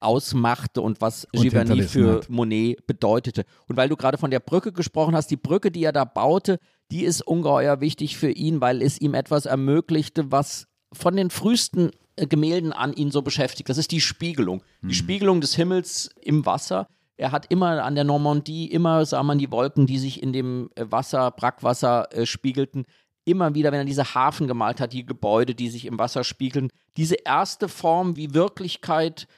ausmachte 0.00 0.80
und 0.80 1.00
was 1.00 1.26
Und 1.32 1.42
Giverny 1.42 1.82
für 1.82 2.16
hat. 2.16 2.30
Monet 2.30 2.86
bedeutete. 2.86 3.44
Und 3.68 3.76
weil 3.76 3.88
du 3.88 3.96
gerade 3.96 4.18
von 4.18 4.30
der 4.30 4.40
Brücke 4.40 4.72
gesprochen 4.72 5.14
hast, 5.14 5.30
die 5.30 5.36
Brücke, 5.36 5.70
die 5.70 5.84
er 5.84 5.92
da 5.92 6.04
baute, 6.04 6.58
die 6.90 7.04
ist 7.04 7.22
ungeheuer 7.22 7.80
wichtig 7.80 8.16
für 8.16 8.30
ihn, 8.30 8.60
weil 8.60 8.82
es 8.82 9.00
ihm 9.00 9.14
etwas 9.14 9.46
ermöglichte, 9.46 10.32
was 10.32 10.66
von 10.92 11.16
den 11.16 11.30
frühesten 11.30 11.90
äh, 12.16 12.26
Gemälden 12.26 12.72
an 12.72 12.92
ihn 12.92 13.10
so 13.10 13.22
beschäftigt. 13.22 13.68
Das 13.68 13.78
ist 13.78 13.92
die 13.92 14.00
Spiegelung. 14.00 14.62
Die 14.82 14.94
Spiegelung 14.94 15.40
des 15.40 15.54
Himmels 15.54 16.10
im 16.20 16.44
Wasser. 16.46 16.88
Er 17.20 17.32
hat 17.32 17.50
immer 17.50 17.84
an 17.84 17.96
der 17.96 18.04
Normandie, 18.04 18.70
immer 18.70 19.04
sah 19.04 19.22
man 19.22 19.36
die 19.38 19.50
Wolken, 19.50 19.86
die 19.86 19.98
sich 19.98 20.22
in 20.22 20.32
dem 20.32 20.70
äh, 20.74 20.86
Wasser, 20.88 21.30
Brackwasser 21.30 22.08
äh, 22.12 22.24
spiegelten. 22.24 22.86
Immer 23.26 23.54
wieder, 23.54 23.72
wenn 23.72 23.80
er 23.80 23.84
diese 23.84 24.14
Hafen 24.14 24.48
gemalt 24.48 24.80
hat, 24.80 24.94
die 24.94 25.04
Gebäude, 25.04 25.54
die 25.54 25.68
sich 25.68 25.84
im 25.84 25.98
Wasser 25.98 26.24
spiegeln. 26.24 26.70
Diese 26.96 27.16
erste 27.16 27.68
Form, 27.68 28.16
wie 28.16 28.32
Wirklichkeit 28.32 29.28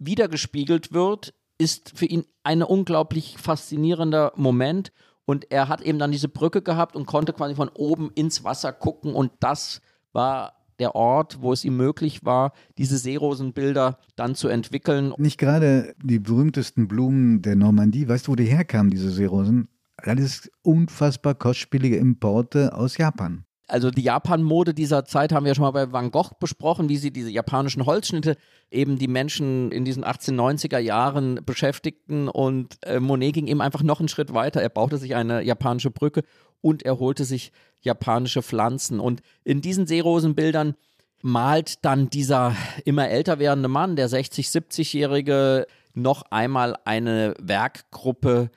wiedergespiegelt 0.00 0.92
wird, 0.92 1.32
ist 1.56 1.96
für 1.96 2.06
ihn 2.06 2.24
ein 2.42 2.64
unglaublich 2.64 3.38
faszinierender 3.38 4.32
Moment. 4.34 4.90
Und 5.24 5.52
er 5.52 5.68
hat 5.68 5.82
eben 5.82 6.00
dann 6.00 6.10
diese 6.10 6.28
Brücke 6.28 6.62
gehabt 6.62 6.96
und 6.96 7.06
konnte 7.06 7.32
quasi 7.32 7.54
von 7.54 7.68
oben 7.68 8.10
ins 8.16 8.42
Wasser 8.42 8.72
gucken. 8.72 9.14
Und 9.14 9.30
das 9.38 9.80
war 10.12 10.59
der 10.80 10.94
Ort, 10.94 11.40
wo 11.40 11.52
es 11.52 11.64
ihm 11.64 11.76
möglich 11.76 12.24
war, 12.24 12.52
diese 12.78 12.98
Seerosenbilder 12.98 13.98
dann 14.16 14.34
zu 14.34 14.48
entwickeln. 14.48 15.12
Nicht 15.18 15.38
gerade 15.38 15.94
die 16.02 16.18
berühmtesten 16.18 16.88
Blumen 16.88 17.42
der 17.42 17.56
Normandie. 17.56 18.08
Weißt 18.08 18.26
du, 18.26 18.32
wo 18.32 18.36
die 18.36 18.44
herkamen, 18.44 18.90
diese 18.90 19.10
Seerosen? 19.10 19.68
Alles 19.96 20.50
unfassbar 20.62 21.34
kostspielige 21.34 21.96
Importe 21.96 22.74
aus 22.74 22.96
Japan. 22.96 23.44
Also 23.70 23.90
die 23.90 24.02
Japan-Mode 24.02 24.74
dieser 24.74 25.04
Zeit 25.04 25.32
haben 25.32 25.46
wir 25.46 25.54
schon 25.54 25.62
mal 25.62 25.70
bei 25.70 25.92
Van 25.92 26.10
Gogh 26.10 26.32
besprochen, 26.40 26.88
wie 26.88 26.96
sie 26.96 27.12
diese 27.12 27.30
japanischen 27.30 27.86
Holzschnitte 27.86 28.36
eben 28.70 28.98
die 28.98 29.06
Menschen 29.06 29.70
in 29.70 29.84
diesen 29.84 30.04
1890er 30.04 30.78
Jahren 30.78 31.40
beschäftigten 31.46 32.28
und 32.28 32.78
äh, 32.84 32.98
Monet 32.98 33.34
ging 33.34 33.46
eben 33.46 33.60
einfach 33.60 33.82
noch 33.82 34.00
einen 34.00 34.08
Schritt 34.08 34.34
weiter. 34.34 34.60
Er 34.60 34.70
baute 34.70 34.96
sich 34.96 35.14
eine 35.14 35.42
japanische 35.42 35.90
Brücke 35.90 36.22
und 36.60 36.82
er 36.82 36.98
holte 36.98 37.24
sich 37.24 37.52
japanische 37.80 38.42
Pflanzen. 38.42 39.00
Und 39.00 39.22
in 39.44 39.60
diesen 39.60 39.86
Seerosenbildern 39.86 40.74
malt 41.22 41.84
dann 41.84 42.10
dieser 42.10 42.56
immer 42.84 43.08
älter 43.08 43.38
werdende 43.38 43.68
Mann, 43.68 43.96
der 43.96 44.08
60-, 44.08 44.50
70-Jährige, 44.50 45.66
noch 45.94 46.22
einmal 46.30 46.76
eine 46.84 47.34
Werkgruppe, 47.40 48.50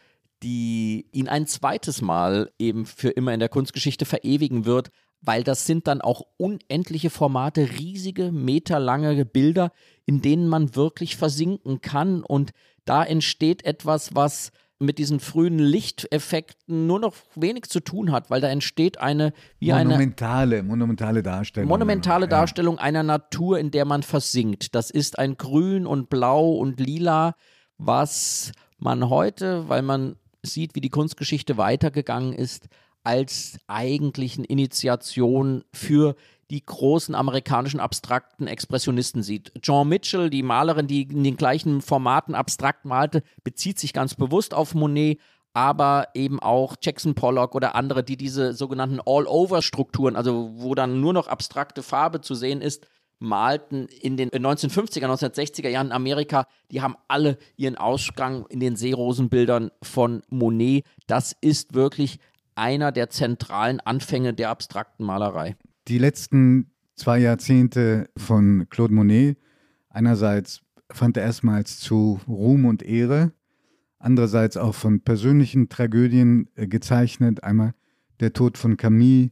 die 0.43 1.07
ihn 1.11 1.27
ein 1.27 1.47
zweites 1.47 2.01
Mal 2.01 2.51
eben 2.59 2.85
für 2.85 3.09
immer 3.09 3.33
in 3.33 3.39
der 3.39 3.49
Kunstgeschichte 3.49 4.05
verewigen 4.05 4.65
wird, 4.65 4.91
weil 5.21 5.43
das 5.43 5.65
sind 5.65 5.87
dann 5.87 6.01
auch 6.01 6.25
unendliche 6.37 7.09
Formate, 7.09 7.79
riesige, 7.79 8.31
meterlange 8.31 9.25
Bilder, 9.25 9.71
in 10.05 10.21
denen 10.21 10.47
man 10.47 10.75
wirklich 10.75 11.15
versinken 11.15 11.81
kann 11.81 12.23
und 12.23 12.51
da 12.85 13.03
entsteht 13.03 13.63
etwas, 13.63 14.13
was 14.15 14.51
mit 14.83 14.97
diesen 14.97 15.19
frühen 15.19 15.59
Lichteffekten 15.59 16.87
nur 16.87 16.99
noch 16.99 17.15
wenig 17.35 17.65
zu 17.65 17.79
tun 17.79 18.11
hat, 18.11 18.29
weil 18.29 18.41
da 18.41 18.49
entsteht 18.49 18.99
eine 18.99 19.33
wie 19.59 19.73
eine 19.73 19.89
monumentale, 19.89 20.63
monumentale 20.63 21.23
Darstellung. 21.23 21.69
monumentale 21.69 22.25
Ja. 22.25 22.29
Darstellung 22.29 22.77
einer 22.77 23.03
Natur, 23.03 23.59
in 23.59 23.71
der 23.71 23.85
man 23.85 24.03
versinkt. 24.03 24.75
Das 24.75 24.89
ist 24.89 25.19
ein 25.19 25.37
Grün 25.37 25.85
und 25.87 26.09
Blau 26.09 26.51
und 26.51 26.79
Lila, 26.79 27.35
was 27.77 28.51
man 28.77 29.09
heute, 29.09 29.67
weil 29.69 29.81
man 29.81 30.15
sieht, 30.43 30.75
wie 30.75 30.81
die 30.81 30.89
Kunstgeschichte 30.89 31.57
weitergegangen 31.57 32.33
ist, 32.33 32.67
als 33.03 33.57
eigentlichen 33.67 34.45
Initiation 34.45 35.63
für 35.73 36.15
die 36.53 36.63
großen 36.63 37.15
amerikanischen 37.15 37.79
abstrakten 37.79 38.45
Expressionisten 38.47 39.23
sieht. 39.23 39.51
John 39.63 39.89
Mitchell, 39.89 40.29
die 40.29 40.43
Malerin, 40.43 40.87
die 40.87 41.01
in 41.01 41.23
den 41.23 41.35
gleichen 41.35 41.81
Formaten 41.81 42.35
abstrakt 42.35 42.85
malte, 42.85 43.23
bezieht 43.43 43.79
sich 43.79 43.91
ganz 43.91 44.13
bewusst 44.13 44.53
auf 44.53 44.75
Monet, 44.75 45.19
aber 45.53 46.09
eben 46.13 46.39
auch 46.39 46.75
Jackson 46.79 47.15
Pollock 47.15 47.55
oder 47.55 47.75
andere, 47.75 48.03
die 48.03 48.17
diese 48.17 48.53
sogenannten 48.53 48.99
All-Over-Strukturen, 49.03 50.15
also 50.15 50.51
wo 50.53 50.75
dann 50.75 51.01
nur 51.01 51.13
noch 51.13 51.27
abstrakte 51.27 51.81
Farbe 51.81 52.21
zu 52.21 52.35
sehen 52.35 52.61
ist, 52.61 52.87
malten 53.17 53.87
in 53.87 54.17
den 54.17 54.29
1950er, 54.29 55.05
1960er 55.05 55.69
Jahren 55.69 55.87
in 55.87 55.93
Amerika. 55.93 56.45
Die 56.71 56.81
haben 56.81 56.97
alle 57.07 57.37
ihren 57.55 57.77
Ausgang 57.77 58.45
in 58.49 58.59
den 58.59 58.75
Seerosenbildern 58.75 59.71
von 59.81 60.21
Monet. 60.29 60.85
Das 61.07 61.35
ist 61.41 61.73
wirklich 61.73 62.19
einer 62.53 62.91
der 62.91 63.09
zentralen 63.09 63.79
Anfänge 63.79 64.33
der 64.33 64.49
abstrakten 64.49 65.05
Malerei. 65.05 65.55
Die 65.87 65.97
letzten 65.97 66.71
zwei 66.95 67.19
Jahrzehnte 67.19 68.09
von 68.17 68.67
Claude 68.69 68.93
Monet, 68.93 69.37
einerseits 69.89 70.61
fand 70.91 71.17
er 71.17 71.23
erstmals 71.23 71.79
zu 71.79 72.19
Ruhm 72.27 72.65
und 72.65 72.83
Ehre, 72.83 73.33
andererseits 73.99 74.57
auch 74.57 74.75
von 74.75 75.01
persönlichen 75.01 75.69
Tragödien 75.69 76.49
äh, 76.55 76.67
gezeichnet. 76.67 77.43
Einmal 77.43 77.73
der 78.19 78.33
Tod 78.33 78.57
von 78.57 78.77
Camille, 78.77 79.31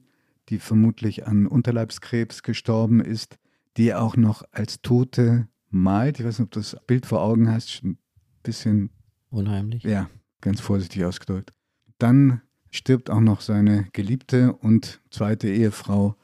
die 0.49 0.59
vermutlich 0.59 1.27
an 1.27 1.47
Unterleibskrebs 1.47 2.43
gestorben 2.43 2.99
ist, 2.99 3.37
die 3.77 3.89
er 3.89 4.01
auch 4.01 4.17
noch 4.17 4.43
als 4.51 4.81
Tote 4.81 5.47
malt. 5.69 6.19
Ich 6.19 6.25
weiß 6.25 6.39
nicht, 6.39 6.47
ob 6.47 6.51
du 6.51 6.59
das 6.59 6.75
Bild 6.87 7.05
vor 7.05 7.21
Augen 7.21 7.49
hast, 7.49 7.83
ein 7.83 7.97
bisschen 8.43 8.89
Unheimlich. 9.29 9.83
ja, 9.83 10.09
ganz 10.41 10.59
vorsichtig 10.59 11.05
ausgedrückt. 11.05 11.51
Dann 11.97 12.41
stirbt 12.69 13.09
auch 13.09 13.21
noch 13.21 13.41
seine 13.41 13.87
geliebte 13.93 14.53
und 14.53 15.01
zweite 15.11 15.47
Ehefrau 15.47 16.15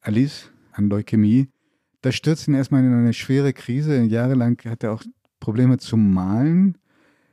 Alice 0.00 0.50
an 0.72 0.88
Leukämie. 0.88 1.48
Das 2.00 2.14
stürzt 2.14 2.48
ihn 2.48 2.54
erstmal 2.54 2.84
in 2.84 2.92
eine 2.92 3.12
schwere 3.12 3.52
Krise. 3.52 4.02
Jahrelang 4.02 4.58
hat 4.64 4.82
er 4.82 4.92
auch 4.92 5.02
Probleme 5.38 5.78
zum 5.78 6.12
Malen. 6.12 6.78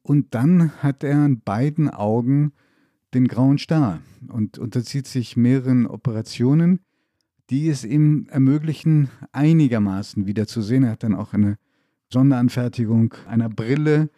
Und 0.03 0.34
dann 0.34 0.71
hat 0.82 1.03
er 1.03 1.17
an 1.17 1.41
beiden 1.41 1.89
Augen 1.89 2.53
den 3.13 3.27
grauen 3.27 3.58
Star 3.58 4.01
und 4.27 4.58
unterzieht 4.58 5.08
sich 5.08 5.38
mehreren 5.38 5.88
Operationen, 5.88 6.82
die 7.49 7.69
es 7.69 7.86
ihm 7.86 8.27
ermöglichen, 8.30 9.10
einigermaßen 9.32 10.25
wiederzusehen. 10.25 10.84
Er 10.84 10.91
hat 10.91 11.03
dann 11.03 11.15
auch 11.15 11.34
eine 11.34 11.58
Sonderanfertigung 12.12 13.13
einer 13.27 13.49
Brille, 13.49 14.10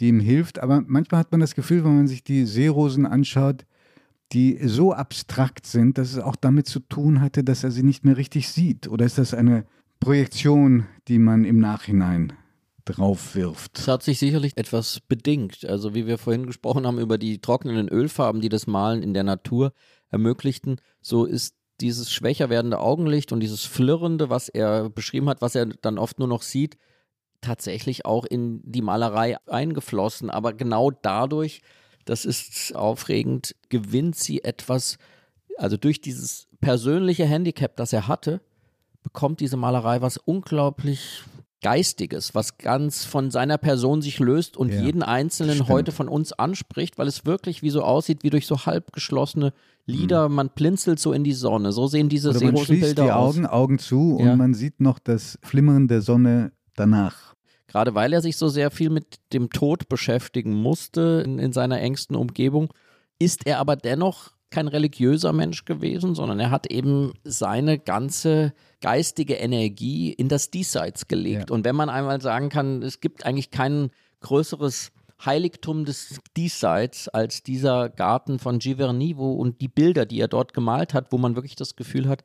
die 0.00 0.08
ihm 0.08 0.20
hilft. 0.20 0.58
Aber 0.58 0.82
manchmal 0.86 1.20
hat 1.20 1.32
man 1.32 1.40
das 1.40 1.54
Gefühl, 1.54 1.84
wenn 1.84 1.96
man 1.96 2.08
sich 2.08 2.22
die 2.22 2.44
Seerosen 2.44 3.06
anschaut, 3.06 3.64
die 4.32 4.58
so 4.66 4.92
abstrakt 4.92 5.66
sind, 5.66 5.98
dass 5.98 6.12
es 6.12 6.18
auch 6.18 6.36
damit 6.36 6.66
zu 6.66 6.80
tun 6.80 7.20
hatte, 7.20 7.44
dass 7.44 7.64
er 7.64 7.70
sie 7.70 7.82
nicht 7.82 8.04
mehr 8.04 8.16
richtig 8.16 8.48
sieht. 8.48 8.88
Oder 8.88 9.06
ist 9.06 9.18
das 9.18 9.34
eine 9.34 9.66
Projektion, 10.00 10.86
die 11.08 11.18
man 11.18 11.44
im 11.44 11.58
Nachhinein 11.58 12.32
drauf 12.84 13.34
wirft? 13.34 13.78
Das 13.78 13.88
hat 13.88 14.02
sich 14.02 14.18
sicherlich 14.18 14.56
etwas 14.56 15.00
bedingt. 15.00 15.64
Also 15.64 15.94
wie 15.94 16.06
wir 16.06 16.18
vorhin 16.18 16.46
gesprochen 16.46 16.86
haben 16.86 16.98
über 16.98 17.18
die 17.18 17.40
trocknenden 17.40 17.88
Ölfarben, 17.88 18.40
die 18.40 18.48
das 18.48 18.66
Malen 18.66 19.02
in 19.02 19.14
der 19.14 19.24
Natur 19.24 19.72
ermöglichten, 20.10 20.80
so 21.00 21.24
ist 21.24 21.54
dieses 21.80 22.10
schwächer 22.10 22.48
werdende 22.48 22.80
Augenlicht 22.80 23.32
und 23.32 23.40
dieses 23.40 23.64
Flirrende, 23.64 24.30
was 24.30 24.48
er 24.48 24.88
beschrieben 24.88 25.28
hat, 25.28 25.42
was 25.42 25.54
er 25.54 25.66
dann 25.66 25.98
oft 25.98 26.18
nur 26.18 26.28
noch 26.28 26.42
sieht, 26.42 26.78
tatsächlich 27.42 28.06
auch 28.06 28.24
in 28.24 28.60
die 28.64 28.82
Malerei 28.82 29.36
eingeflossen. 29.46 30.30
Aber 30.30 30.52
genau 30.52 30.90
dadurch, 30.90 31.60
das 32.06 32.24
ist 32.24 32.74
aufregend, 32.74 33.54
gewinnt 33.68 34.16
sie 34.16 34.42
etwas, 34.42 34.96
also 35.58 35.76
durch 35.76 36.00
dieses 36.00 36.46
persönliche 36.60 37.26
Handicap, 37.26 37.76
das 37.76 37.92
er 37.92 38.08
hatte, 38.08 38.40
bekommt 39.02 39.40
diese 39.40 39.56
Malerei 39.56 40.00
was 40.00 40.16
unglaublich 40.16 41.22
Geistiges, 41.62 42.34
was 42.34 42.58
ganz 42.58 43.04
von 43.04 43.30
seiner 43.30 43.56
Person 43.58 44.02
sich 44.02 44.18
löst 44.18 44.56
und 44.56 44.70
Ja, 44.72 44.82
jeden 44.82 45.02
Einzelnen 45.02 45.54
stimmt. 45.56 45.70
heute 45.70 45.90
von 45.92 46.06
uns 46.08 46.32
anspricht, 46.32 46.98
weil 46.98 47.08
es 47.08 47.24
wirklich 47.24 47.62
wie 47.62 47.70
so 47.70 47.82
aussieht, 47.82 48.22
wie 48.22 48.30
durch 48.30 48.46
so 48.46 48.66
halb 48.66 48.92
geschlossene 48.92 49.52
Lider. 49.86 50.28
Man 50.28 50.50
blinzelt 50.50 50.98
so 51.00 51.12
in 51.12 51.24
die 51.24 51.32
Sonne. 51.32 51.72
So 51.72 51.86
sehen 51.86 52.08
diese 52.08 52.30
Oder 52.30 52.40
man 52.40 52.56
schließt 52.56 52.70
die 52.70 52.74
Seerosenbilder 52.74 53.16
aus. 53.16 53.34
Augen, 53.36 53.46
Augen 53.46 53.78
zu 53.78 54.18
Ja. 54.20 54.32
und 54.32 54.38
man 54.38 54.54
sieht 54.54 54.80
noch 54.80 54.98
das 54.98 55.38
Flimmern 55.42 55.88
der 55.88 56.02
Sonne 56.02 56.52
danach. 56.76 57.25
Gerade 57.66 57.94
weil 57.94 58.12
er 58.12 58.22
sich 58.22 58.36
so 58.36 58.48
sehr 58.48 58.70
viel 58.70 58.90
mit 58.90 59.18
dem 59.32 59.50
Tod 59.50 59.88
beschäftigen 59.88 60.54
musste 60.54 61.22
in, 61.24 61.38
in 61.38 61.52
seiner 61.52 61.80
engsten 61.80 62.16
Umgebung, 62.16 62.72
ist 63.18 63.46
er 63.46 63.58
aber 63.58 63.76
dennoch 63.76 64.32
kein 64.50 64.68
religiöser 64.68 65.32
Mensch 65.32 65.64
gewesen, 65.64 66.14
sondern 66.14 66.38
er 66.38 66.50
hat 66.50 66.70
eben 66.70 67.12
seine 67.24 67.78
ganze 67.78 68.52
geistige 68.80 69.34
Energie 69.34 70.12
in 70.12 70.28
das 70.28 70.50
Diesseits 70.50 71.08
gelegt. 71.08 71.50
Ja. 71.50 71.54
Und 71.54 71.64
wenn 71.64 71.76
man 71.76 71.88
einmal 71.88 72.20
sagen 72.20 72.48
kann, 72.48 72.82
es 72.82 73.00
gibt 73.00 73.26
eigentlich 73.26 73.50
kein 73.50 73.90
größeres 74.20 74.92
Heiligtum 75.24 75.84
des 75.84 76.20
Diesseits 76.36 77.08
als 77.08 77.42
dieser 77.42 77.88
Garten 77.88 78.38
von 78.38 78.58
Giverny 78.58 79.16
wo, 79.16 79.32
und 79.32 79.60
die 79.60 79.68
Bilder, 79.68 80.06
die 80.06 80.20
er 80.20 80.28
dort 80.28 80.54
gemalt 80.54 80.94
hat, 80.94 81.10
wo 81.10 81.18
man 81.18 81.34
wirklich 81.34 81.56
das 81.56 81.74
Gefühl 81.74 82.08
hat, 82.08 82.22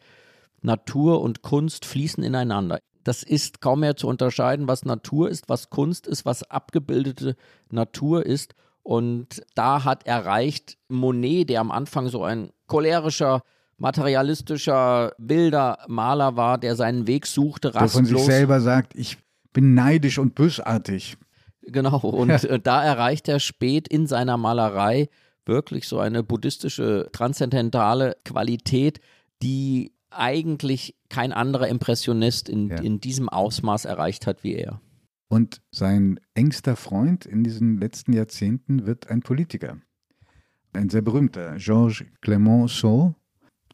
Natur 0.62 1.22
und 1.22 1.42
Kunst 1.42 1.86
fließen 1.86 2.24
ineinander. 2.24 2.80
Das 3.04 3.24
ist 3.24 3.62
kaum 3.62 3.82
mehr 3.82 3.96
zu 3.96 4.08
unterscheiden, 4.08 4.68
was 4.68 4.86
Natur 4.86 5.30
ist, 5.30 5.50
was 5.50 5.70
Kunst 5.70 6.08
ist, 6.08 6.26
was 6.26 6.44
abgebildete 6.44 7.36
Natur 7.70 8.26
ist. 8.26 8.56
Und 8.84 9.44
da 9.56 9.84
hat 9.84 10.06
erreicht 10.08 10.78
Monet, 10.88 11.50
der 11.50 11.62
am 11.62 11.72
Anfang 11.72 12.10
so 12.10 12.24
ein 12.24 12.52
cholerischer, 12.68 13.44
materialistischer 13.78 15.14
Bildermaler 15.18 16.36
war, 16.36 16.58
der 16.58 16.76
seinen 16.76 17.08
Weg 17.08 17.28
suchte, 17.28 17.72
Der 17.72 17.88
von 17.88 18.06
sich 18.06 18.16
rastlos. 18.16 18.26
selber 18.26 18.60
sagt, 18.62 18.96
ich 18.96 19.18
bin 19.54 19.74
neidisch 19.74 20.18
und 20.18 20.36
bösartig. 20.36 21.18
Genau, 21.64 21.98
und 22.02 22.30
ja. 22.30 22.58
da 22.58 22.84
erreicht 22.84 23.28
er 23.28 23.40
spät 23.40 23.88
in 23.88 24.08
seiner 24.08 24.38
Malerei 24.38 25.10
wirklich 25.46 25.88
so 25.88 26.00
eine 26.00 26.24
buddhistische, 26.24 27.10
transzendentale 27.12 28.16
Qualität, 28.24 29.00
die 29.42 29.92
eigentlich 30.12 30.96
kein 31.10 31.34
anderer 31.34 31.68
Impressionist 31.68 32.50
in, 32.50 32.70
ja. 32.70 32.78
in 32.78 33.00
diesem 33.00 33.30
Ausmaß 33.30 33.86
erreicht 33.86 34.28
hat 34.28 34.44
wie 34.44 34.56
er. 34.56 34.82
Und 35.30 35.62
sein 35.72 36.20
engster 36.34 36.76
Freund 36.76 37.26
in 37.26 37.44
diesen 37.44 37.78
letzten 37.78 38.14
Jahrzehnten 38.14 38.86
wird 38.86 39.10
ein 39.10 39.22
Politiker. 39.22 39.78
Ein 40.74 40.90
sehr 40.90 41.02
berühmter, 41.02 41.56
Georges 41.58 42.04
Clemenceau, 42.22 43.16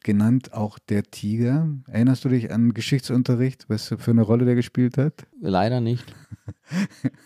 genannt 0.02 0.52
auch 0.52 0.78
der 0.78 1.02
Tiger. 1.04 1.68
Erinnerst 1.86 2.24
du 2.24 2.28
dich 2.28 2.52
an 2.52 2.74
Geschichtsunterricht, 2.74 3.68
was 3.68 3.88
für 3.98 4.10
eine 4.10 4.22
Rolle 4.22 4.44
der 4.44 4.54
gespielt 4.54 4.98
hat? 4.98 5.26
Leider 5.40 5.80
nicht. 5.80 6.04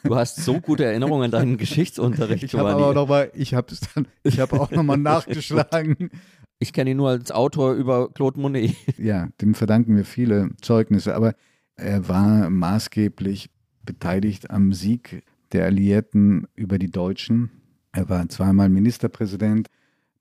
Du 0.04 0.16
hast 0.16 0.36
so 0.36 0.60
gute 0.60 0.84
Erinnerungen 0.84 1.24
an 1.26 1.30
deinen 1.30 1.56
Geschichtsunterricht. 1.58 2.44
Ich 2.44 2.54
habe 2.54 2.70
aber 2.70 2.94
noch 2.94 3.08
mal, 3.08 3.30
ich 3.34 3.54
habe 3.54 3.74
dann, 3.94 4.06
ich 4.22 4.40
habe 4.40 4.60
auch 4.60 4.70
nochmal 4.70 4.96
nachgeschlagen. 4.98 6.10
Ich 6.62 6.72
kenne 6.72 6.92
ihn 6.92 6.96
nur 6.98 7.08
als 7.08 7.32
Autor 7.32 7.72
über 7.74 8.08
Claude 8.12 8.38
Monet. 8.38 8.76
Ja, 8.96 9.28
dem 9.40 9.54
verdanken 9.54 9.96
wir 9.96 10.04
viele 10.04 10.50
Zeugnisse, 10.60 11.16
aber 11.16 11.34
er 11.74 12.06
war 12.08 12.50
maßgeblich 12.50 13.50
beteiligt 13.84 14.48
am 14.48 14.72
Sieg 14.72 15.24
der 15.50 15.64
Alliierten 15.64 16.46
über 16.54 16.78
die 16.78 16.92
Deutschen. 16.92 17.50
Er 17.90 18.08
war 18.08 18.28
zweimal 18.28 18.68
Ministerpräsident. 18.68 19.70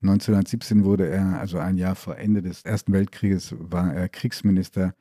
1917 0.02 0.84
wurde 0.84 1.08
er, 1.08 1.38
also 1.38 1.58
ein 1.58 1.76
Jahr 1.76 1.94
vor 1.94 2.16
Ende 2.16 2.42
des 2.42 2.62
Ersten 2.62 2.92
Weltkrieges, 2.92 3.54
war 3.60 3.94
er 3.94 4.08
Kriegsminister. 4.08 4.96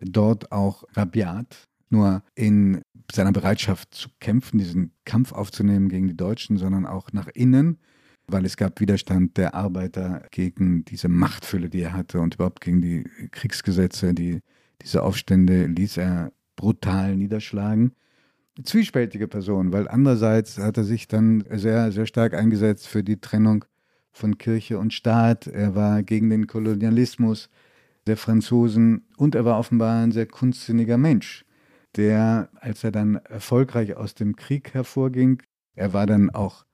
Dort 0.00 0.52
auch 0.52 0.84
rabiat, 0.92 1.66
nur 1.88 2.22
in 2.34 2.82
seiner 3.10 3.32
Bereitschaft 3.32 3.94
zu 3.94 4.10
kämpfen, 4.20 4.58
diesen 4.58 4.92
Kampf 5.06 5.32
aufzunehmen 5.32 5.88
gegen 5.88 6.08
die 6.08 6.16
Deutschen, 6.16 6.58
sondern 6.58 6.84
auch 6.84 7.10
nach 7.12 7.28
innen, 7.28 7.78
weil 8.26 8.44
es 8.44 8.56
gab 8.56 8.80
Widerstand 8.80 9.36
der 9.36 9.54
Arbeiter 9.54 10.26
gegen 10.30 10.84
diese 10.84 11.08
Machtfülle, 11.08 11.68
die 11.68 11.82
er 11.82 11.92
hatte 11.92 12.20
und 12.20 12.34
überhaupt 12.34 12.60
gegen 12.60 12.80
die 12.80 13.04
Kriegsgesetze, 13.30 14.14
die 14.14 14.40
diese 14.82 15.02
Aufstände 15.02 15.66
ließ 15.66 15.98
er 15.98 16.32
brutal 16.56 17.16
niederschlagen. 17.16 17.92
Zwiespältige 18.62 19.28
Person, 19.28 19.72
weil 19.72 19.88
andererseits 19.88 20.58
hat 20.58 20.76
er 20.76 20.84
sich 20.84 21.08
dann 21.08 21.44
sehr, 21.50 21.90
sehr 21.90 22.06
stark 22.06 22.34
eingesetzt 22.34 22.86
für 22.86 23.02
die 23.02 23.20
Trennung 23.20 23.64
von 24.12 24.38
Kirche 24.38 24.78
und 24.78 24.92
Staat. 24.92 25.46
Er 25.46 25.74
war 25.74 26.02
gegen 26.02 26.30
den 26.30 26.46
Kolonialismus 26.46 27.50
der 28.06 28.16
Franzosen 28.16 29.06
und 29.16 29.34
er 29.34 29.44
war 29.44 29.58
offenbar 29.58 30.02
ein 30.02 30.12
sehr 30.12 30.26
kunstsinniger 30.26 30.98
Mensch, 30.98 31.44
der, 31.96 32.48
als 32.60 32.84
er 32.84 32.92
dann 32.92 33.16
erfolgreich 33.16 33.96
aus 33.96 34.14
dem 34.14 34.36
Krieg 34.36 34.74
hervorging, 34.74 35.42
er 35.74 35.92
war 35.92 36.06
dann 36.06 36.30
auch 36.30 36.64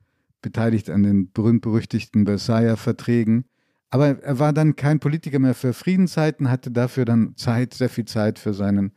beteiligt 0.41 0.89
an 0.89 1.03
den 1.03 1.31
berühmt-berüchtigten 1.31 2.25
Versailler 2.25 2.77
Verträgen, 2.77 3.45
aber 3.91 4.23
er 4.23 4.39
war 4.39 4.53
dann 4.53 4.77
kein 4.77 4.99
Politiker 4.99 5.39
mehr 5.39 5.53
für 5.53 5.73
Friedenszeiten, 5.73 6.49
hatte 6.49 6.71
dafür 6.71 7.03
dann 7.03 7.35
Zeit, 7.35 7.73
sehr 7.73 7.89
viel 7.89 8.05
Zeit 8.05 8.39
für 8.39 8.53
seinen 8.53 8.93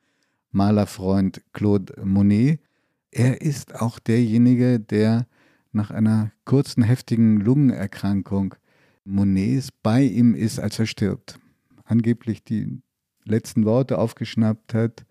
Malerfreund 0.52 1.42
Claude 1.52 1.94
Monet. 2.04 2.60
Er 3.10 3.42
ist 3.42 3.74
auch 3.74 3.98
derjenige, 3.98 4.78
der 4.78 5.26
nach 5.72 5.90
einer 5.90 6.30
kurzen, 6.44 6.84
heftigen 6.84 7.40
Lungenerkrankung 7.40 8.54
Monets 9.04 9.70
bei 9.82 10.02
ihm 10.02 10.34
ist, 10.34 10.60
als 10.60 10.78
er 10.78 10.86
stirbt. 10.86 11.40
Angeblich 11.84 12.44
die 12.44 12.80
letzten 13.24 13.64
Worte 13.64 13.98
aufgeschnappt 13.98 14.74
hat, 14.74 15.04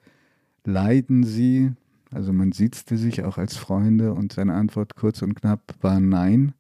leiden 0.64 1.26
Sie? 1.26 1.72
Also 2.14 2.32
man 2.32 2.52
siezte 2.52 2.98
sich 2.98 3.24
auch 3.24 3.38
als 3.38 3.58
Freunde 3.58 4.14
und 4.14 4.34
seine 4.34 4.54
Antwort 4.54 4.96
kurz 4.96 5.22
und 5.22 5.36
knapp 5.36 5.76
war 5.82 6.00
Nein. 6.00 6.54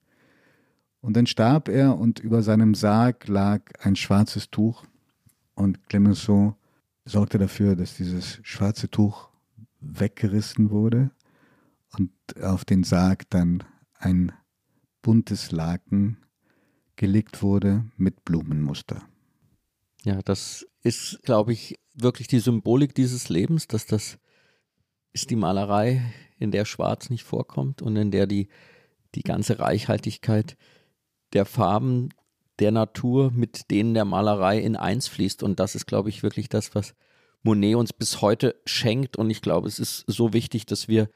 Und 1.02 1.18
dann 1.18 1.28
starb 1.28 1.70
er 1.70 1.98
und 1.98 2.20
über 2.20 2.42
seinem 2.42 2.76
Sarg 2.76 3.28
lag 3.28 3.62
ein 3.82 3.96
schwarzes 3.96 4.50
Tuch 4.50 4.84
und 5.54 5.88
Clemenceau 5.90 6.56
sorgte 7.06 7.38
dafür, 7.38 7.76
dass 7.76 7.98
dieses 7.98 8.40
schwarze 8.44 8.90
Tuch 8.90 9.30
weggerissen 9.82 10.70
wurde 10.70 11.12
und 11.98 12.12
auf 12.42 12.66
den 12.66 12.84
Sarg 12.84 13.30
dann 13.30 13.64
ein 13.96 14.32
buntes 15.02 15.52
Laken 15.52 16.18
gelegt 16.96 17.42
wurde 17.42 17.86
mit 17.98 18.24
Blumenmuster. 18.24 19.04
Ja, 20.04 20.22
das 20.22 20.66
ist, 20.82 21.20
glaube 21.24 21.54
ich, 21.54 21.80
wirklich 21.94 22.28
die 22.28 22.40
Symbolik 22.40 22.96
dieses 22.96 23.30
Lebens, 23.30 23.68
dass 23.68 23.86
das 23.86 24.18
ist 25.14 25.30
die 25.30 25.36
Malerei, 25.36 26.02
in 26.40 26.52
der 26.52 26.66
Schwarz 26.66 27.10
nicht 27.10 27.24
vorkommt 27.24 27.82
und 27.82 27.96
in 27.96 28.12
der 28.12 28.28
die, 28.28 28.50
die 29.16 29.24
ganze 29.24 29.60
Reichhaltigkeit 29.60 30.58
der 31.32 31.46
Farben 31.46 32.10
der 32.60 32.72
Natur 32.72 33.32
mit 33.32 33.72
denen 33.72 33.94
der 33.94 34.06
Malerei 34.06 34.60
in 34.60 34.76
eins 34.76 35.08
fließt. 35.08 35.44
Und 35.44 35.60
das 35.60 35.76
ist, 35.76 35.86
glaube 35.86 36.10
ich, 36.10 36.24
wirklich 36.24 36.50
das, 36.50 36.76
was 36.76 36.94
Monet 37.42 37.76
uns 37.76 37.94
bis 37.94 38.22
heute 38.22 38.56
schenkt. 38.66 39.18
Und 39.18 39.30
ich 39.30 39.42
glaube, 39.42 39.68
es 39.68 39.80
ist 39.80 40.06
so 40.08 40.34
wichtig, 40.34 40.66
dass 40.66 40.88
wir 40.88 41.10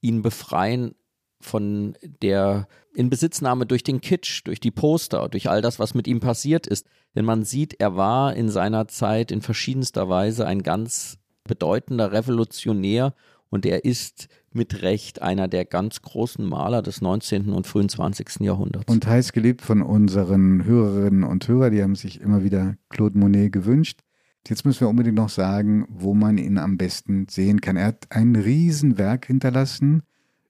ihn 0.00 0.22
befreien 0.22 0.94
von 1.40 1.96
der 2.02 2.68
Inbesitznahme 2.94 3.66
durch 3.66 3.82
den 3.82 4.00
Kitsch, 4.00 4.42
durch 4.44 4.60
die 4.60 4.70
Poster, 4.70 5.28
durch 5.28 5.48
all 5.48 5.62
das, 5.62 5.78
was 5.78 5.94
mit 5.94 6.06
ihm 6.06 6.20
passiert 6.20 6.66
ist. 6.66 6.86
Denn 7.14 7.24
man 7.24 7.44
sieht, 7.44 7.80
er 7.80 7.96
war 7.96 8.34
in 8.34 8.48
seiner 8.50 8.88
Zeit 8.88 9.30
in 9.30 9.42
verschiedenster 9.42 10.08
Weise 10.08 10.46
ein 10.46 10.62
ganz 10.62 11.18
bedeutender 11.44 12.12
Revolutionär 12.12 13.14
und 13.48 13.66
er 13.66 13.84
ist 13.84 14.28
mit 14.52 14.82
Recht 14.82 15.22
einer 15.22 15.48
der 15.48 15.64
ganz 15.64 16.02
großen 16.02 16.44
Maler 16.44 16.82
des 16.82 17.00
19. 17.00 17.50
und 17.50 17.66
frühen 17.66 17.88
20. 17.88 18.40
Jahrhunderts. 18.40 18.92
Und 18.92 19.06
heiß 19.06 19.32
geliebt 19.32 19.62
von 19.62 19.82
unseren 19.82 20.64
Hörerinnen 20.64 21.24
und 21.24 21.46
Hörern, 21.46 21.72
die 21.72 21.82
haben 21.82 21.96
sich 21.96 22.20
immer 22.20 22.44
wieder 22.44 22.76
Claude 22.88 23.18
Monet 23.18 23.52
gewünscht. 23.52 24.00
Jetzt 24.48 24.64
müssen 24.64 24.80
wir 24.80 24.88
unbedingt 24.88 25.16
noch 25.16 25.28
sagen, 25.28 25.86
wo 25.90 26.14
man 26.14 26.38
ihn 26.38 26.58
am 26.58 26.78
besten 26.78 27.26
sehen 27.28 27.60
kann. 27.60 27.76
Er 27.76 27.86
hat 27.86 28.06
ein 28.10 28.36
Riesenwerk 28.36 29.26
hinterlassen, 29.26 30.02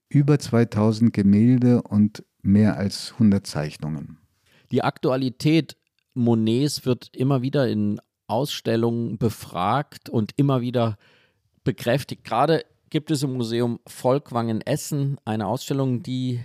über 0.07 0.39
2000 0.39 1.13
Gemälde 1.13 1.81
und 1.81 2.23
mehr 2.41 2.77
als 2.77 3.13
100 3.13 3.45
Zeichnungen. 3.45 4.17
Die 4.71 4.83
Aktualität 4.83 5.75
Monets 6.13 6.85
wird 6.85 7.09
immer 7.15 7.41
wieder 7.41 7.67
in 7.67 7.99
Ausstellungen 8.31 9.17
befragt 9.17 10.09
und 10.09 10.31
immer 10.37 10.61
wieder 10.61 10.97
bekräftigt. 11.63 12.23
Gerade 12.23 12.63
gibt 12.89 13.11
es 13.11 13.23
im 13.23 13.33
Museum 13.33 13.79
Volkwang 13.85 14.61
Essen 14.61 15.17
eine 15.25 15.47
Ausstellung, 15.47 16.01
die 16.01 16.41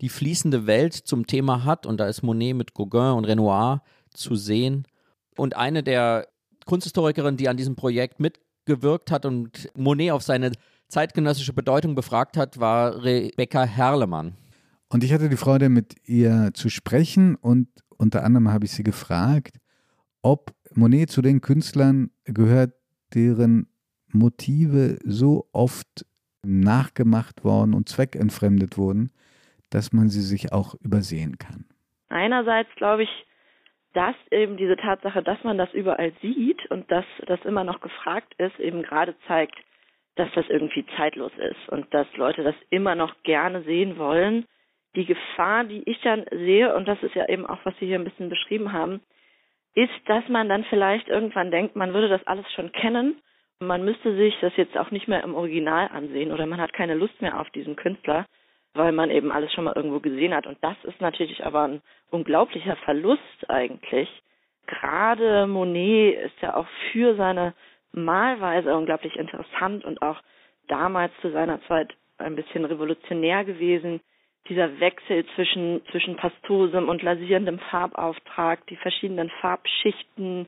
die 0.00 0.08
fließende 0.08 0.66
Welt 0.66 0.94
zum 0.94 1.26
Thema 1.26 1.64
hat 1.64 1.86
und 1.86 1.98
da 1.98 2.08
ist 2.08 2.22
Monet 2.22 2.56
mit 2.56 2.74
Gauguin 2.74 3.12
und 3.12 3.24
Renoir 3.24 3.82
zu 4.12 4.34
sehen. 4.34 4.86
Und 5.36 5.56
eine 5.56 5.82
der 5.82 6.28
Kunsthistorikerinnen, 6.66 7.36
die 7.36 7.48
an 7.48 7.56
diesem 7.56 7.76
Projekt 7.76 8.18
mitgewirkt 8.18 9.10
hat 9.10 9.24
und 9.24 9.68
Monet 9.76 10.10
auf 10.10 10.22
seine 10.22 10.52
zeitgenössische 10.88 11.52
Bedeutung 11.52 11.94
befragt 11.94 12.36
hat, 12.36 12.58
war 12.58 13.02
Rebecca 13.02 13.64
Herlemann. 13.64 14.36
Und 14.88 15.04
ich 15.04 15.12
hatte 15.12 15.28
die 15.28 15.36
Freude, 15.36 15.68
mit 15.68 15.96
ihr 16.06 16.50
zu 16.52 16.68
sprechen 16.68 17.36
und 17.36 17.68
unter 17.96 18.24
anderem 18.24 18.52
habe 18.52 18.66
ich 18.66 18.72
sie 18.72 18.82
gefragt, 18.82 19.56
ob 20.20 20.52
Monet 20.76 21.10
zu 21.10 21.22
den 21.22 21.40
Künstlern 21.40 22.10
gehört, 22.24 22.72
deren 23.14 23.68
Motive 24.12 24.98
so 25.04 25.46
oft 25.52 26.06
nachgemacht 26.42 27.44
worden 27.44 27.74
und 27.74 27.88
zweckentfremdet 27.88 28.76
wurden, 28.76 29.10
dass 29.70 29.92
man 29.92 30.08
sie 30.08 30.20
sich 30.20 30.52
auch 30.52 30.74
übersehen 30.82 31.38
kann. 31.38 31.64
Einerseits 32.08 32.68
glaube 32.76 33.04
ich, 33.04 33.26
dass 33.94 34.16
eben 34.30 34.56
diese 34.56 34.76
Tatsache, 34.76 35.22
dass 35.22 35.42
man 35.44 35.58
das 35.58 35.72
überall 35.72 36.12
sieht 36.20 36.70
und 36.70 36.90
dass 36.90 37.04
das 37.26 37.40
immer 37.44 37.64
noch 37.64 37.80
gefragt 37.80 38.34
ist, 38.38 38.58
eben 38.58 38.82
gerade 38.82 39.14
zeigt, 39.26 39.56
dass 40.16 40.28
das 40.34 40.46
irgendwie 40.48 40.84
zeitlos 40.96 41.32
ist 41.38 41.68
und 41.68 41.92
dass 41.92 42.06
Leute 42.16 42.42
das 42.42 42.54
immer 42.70 42.94
noch 42.94 43.14
gerne 43.22 43.62
sehen 43.62 43.98
wollen. 43.98 44.46
Die 44.94 45.06
Gefahr, 45.06 45.64
die 45.64 45.82
ich 45.88 46.00
dann 46.02 46.24
sehe, 46.30 46.74
und 46.74 46.86
das 46.86 47.02
ist 47.02 47.14
ja 47.14 47.28
eben 47.28 47.46
auch, 47.46 47.58
was 47.64 47.74
Sie 47.78 47.86
hier 47.86 47.98
ein 47.98 48.04
bisschen 48.04 48.28
beschrieben 48.28 48.72
haben, 48.72 49.00
ist, 49.74 49.92
dass 50.06 50.28
man 50.28 50.48
dann 50.48 50.64
vielleicht 50.64 51.08
irgendwann 51.08 51.50
denkt, 51.50 51.76
man 51.76 51.94
würde 51.94 52.08
das 52.08 52.26
alles 52.26 52.50
schon 52.52 52.72
kennen. 52.72 53.20
Man 53.58 53.84
müsste 53.84 54.14
sich 54.16 54.36
das 54.40 54.56
jetzt 54.56 54.76
auch 54.76 54.90
nicht 54.90 55.08
mehr 55.08 55.22
im 55.22 55.34
Original 55.34 55.88
ansehen 55.88 56.32
oder 56.32 56.46
man 56.46 56.60
hat 56.60 56.72
keine 56.72 56.94
Lust 56.94 57.20
mehr 57.22 57.40
auf 57.40 57.48
diesen 57.50 57.76
Künstler, 57.76 58.26
weil 58.74 58.92
man 58.92 59.10
eben 59.10 59.30
alles 59.30 59.52
schon 59.52 59.64
mal 59.64 59.76
irgendwo 59.76 60.00
gesehen 60.00 60.34
hat. 60.34 60.46
Und 60.46 60.58
das 60.62 60.76
ist 60.84 61.00
natürlich 61.00 61.44
aber 61.44 61.62
ein 61.62 61.82
unglaublicher 62.10 62.76
Verlust 62.76 63.48
eigentlich. 63.48 64.08
Gerade 64.66 65.46
Monet 65.46 66.18
ist 66.26 66.40
ja 66.40 66.56
auch 66.56 66.66
für 66.90 67.14
seine 67.16 67.54
Malweise 67.92 68.74
unglaublich 68.74 69.16
interessant 69.16 69.84
und 69.84 70.02
auch 70.02 70.20
damals 70.68 71.12
zu 71.20 71.30
seiner 71.30 71.60
Zeit 71.66 71.92
ein 72.18 72.36
bisschen 72.36 72.64
revolutionär 72.64 73.44
gewesen. 73.44 74.00
Dieser 74.48 74.80
Wechsel 74.80 75.24
zwischen, 75.34 75.82
zwischen 75.90 76.16
pastosem 76.16 76.88
und 76.88 77.02
lasierendem 77.02 77.58
Farbauftrag, 77.70 78.66
die 78.66 78.76
verschiedenen 78.76 79.30
Farbschichten, 79.40 80.46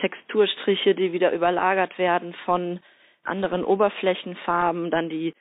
Texturstriche, 0.00 0.94
die 0.94 1.12
wieder 1.12 1.32
überlagert 1.32 1.96
werden 1.98 2.34
von 2.44 2.80
anderen 3.24 3.64
Oberflächenfarben, 3.64 4.90
dann 4.90 5.08
die 5.08 5.32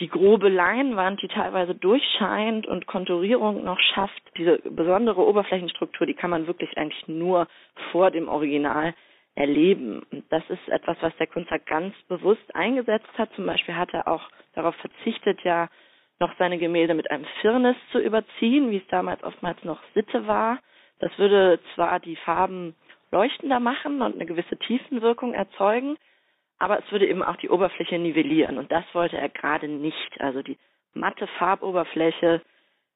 die 0.00 0.08
grobe 0.08 0.48
Leinwand, 0.48 1.20
die 1.20 1.28
teilweise 1.28 1.74
durchscheint 1.74 2.66
und 2.66 2.86
Konturierung 2.86 3.64
noch 3.64 3.78
schafft, 3.94 4.22
diese 4.36 4.58
besondere 4.58 5.20
Oberflächenstruktur, 5.26 6.06
die 6.06 6.14
kann 6.14 6.30
man 6.30 6.46
wirklich 6.46 6.76
eigentlich 6.78 7.06
nur 7.06 7.46
vor 7.92 8.10
dem 8.10 8.28
Original 8.28 8.94
erleben. 9.34 10.02
Und 10.10 10.24
das 10.30 10.42
ist 10.48 10.68
etwas, 10.68 10.96
was 11.00 11.14
der 11.18 11.26
Künstler 11.26 11.58
ganz 11.58 11.94
bewusst 12.08 12.54
eingesetzt 12.54 13.10
hat. 13.18 13.30
Zum 13.34 13.46
Beispiel 13.46 13.76
hat 13.76 13.92
er 13.92 14.08
auch 14.08 14.26
darauf 14.54 14.74
verzichtet, 14.76 15.40
ja 15.44 15.68
noch 16.20 16.36
seine 16.38 16.58
Gemälde 16.58 16.94
mit 16.94 17.10
einem 17.10 17.24
Firnis 17.40 17.76
zu 17.92 17.98
überziehen, 17.98 18.70
wie 18.70 18.76
es 18.76 18.86
damals 18.88 19.24
oftmals 19.24 19.62
noch 19.64 19.80
Sitte 19.94 20.26
war. 20.26 20.58
Das 20.98 21.10
würde 21.18 21.58
zwar 21.74 21.98
die 21.98 22.16
Farben 22.16 22.74
leuchtender 23.10 23.58
machen 23.58 24.02
und 24.02 24.14
eine 24.14 24.26
gewisse 24.26 24.56
Tiefenwirkung 24.58 25.32
erzeugen, 25.32 25.96
aber 26.58 26.78
es 26.78 26.92
würde 26.92 27.08
eben 27.08 27.22
auch 27.22 27.36
die 27.36 27.48
Oberfläche 27.48 27.98
nivellieren 27.98 28.58
und 28.58 28.70
das 28.70 28.84
wollte 28.92 29.16
er 29.16 29.30
gerade 29.30 29.66
nicht. 29.66 30.20
Also 30.20 30.42
die 30.42 30.58
matte 30.92 31.26
Farboberfläche, 31.38 32.42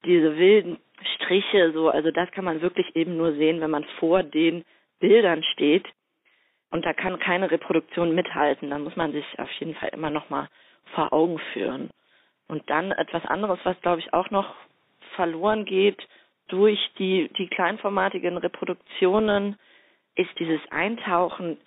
diese 0.05 0.37
wilden 0.37 0.77
Striche, 1.15 1.71
so, 1.73 1.89
also 1.89 2.11
das 2.11 2.29
kann 2.31 2.45
man 2.45 2.61
wirklich 2.61 2.95
eben 2.95 3.17
nur 3.17 3.33
sehen, 3.33 3.59
wenn 3.59 3.71
man 3.71 3.85
vor 3.99 4.21
den 4.21 4.63
Bildern 4.99 5.43
steht. 5.43 5.85
Und 6.69 6.85
da 6.85 6.93
kann 6.93 7.19
keine 7.19 7.49
Reproduktion 7.49 8.13
mithalten. 8.13 8.69
Da 8.69 8.77
muss 8.77 8.95
man 8.95 9.13
sich 9.13 9.25
auf 9.39 9.51
jeden 9.53 9.75
Fall 9.75 9.89
immer 9.89 10.09
noch 10.09 10.29
mal 10.29 10.47
vor 10.93 11.11
Augen 11.13 11.39
führen. 11.53 11.89
Und 12.47 12.69
dann 12.69 12.91
etwas 12.91 13.25
anderes, 13.25 13.59
was 13.63 13.79
glaube 13.81 13.99
ich 13.99 14.13
auch 14.13 14.29
noch 14.29 14.53
verloren 15.15 15.65
geht 15.65 16.07
durch 16.47 16.79
die, 16.99 17.29
die 17.37 17.47
kleinformatigen 17.47 18.37
Reproduktionen, 18.37 19.57
ist 20.15 20.29
dieses 20.39 20.61
Eintauchen 20.69 21.57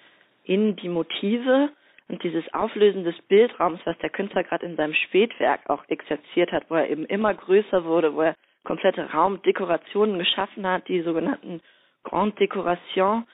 in 0.45 0.77
die 0.77 0.89
Motive 0.89 1.71
und 2.09 2.23
dieses 2.23 2.45
Auflösen 2.55 3.05
des 3.05 3.21
Bildraums, 3.29 3.81
was 3.85 3.99
der 3.99 4.11
Künstler 4.11 4.45
gerade 4.45 4.65
in 4.65 4.77
seinem 4.77 4.95
Spätwerk 4.95 5.69
auch 5.69 5.85
exerziert 5.89 6.53
hat, 6.53 6.65
wo 6.71 6.77
er 6.77 6.89
eben 6.89 7.05
immer 7.05 7.35
größer 7.35 7.85
wurde, 7.85 8.15
wo 8.15 8.23
er 8.23 8.35
komplette 8.65 9.11
Raumdekorationen 9.13 10.19
geschaffen 10.19 10.67
hat, 10.67 10.89
die 10.89 11.03
sogenannten 11.03 11.61
Grand 12.05 12.39
Decoration, 12.41 13.27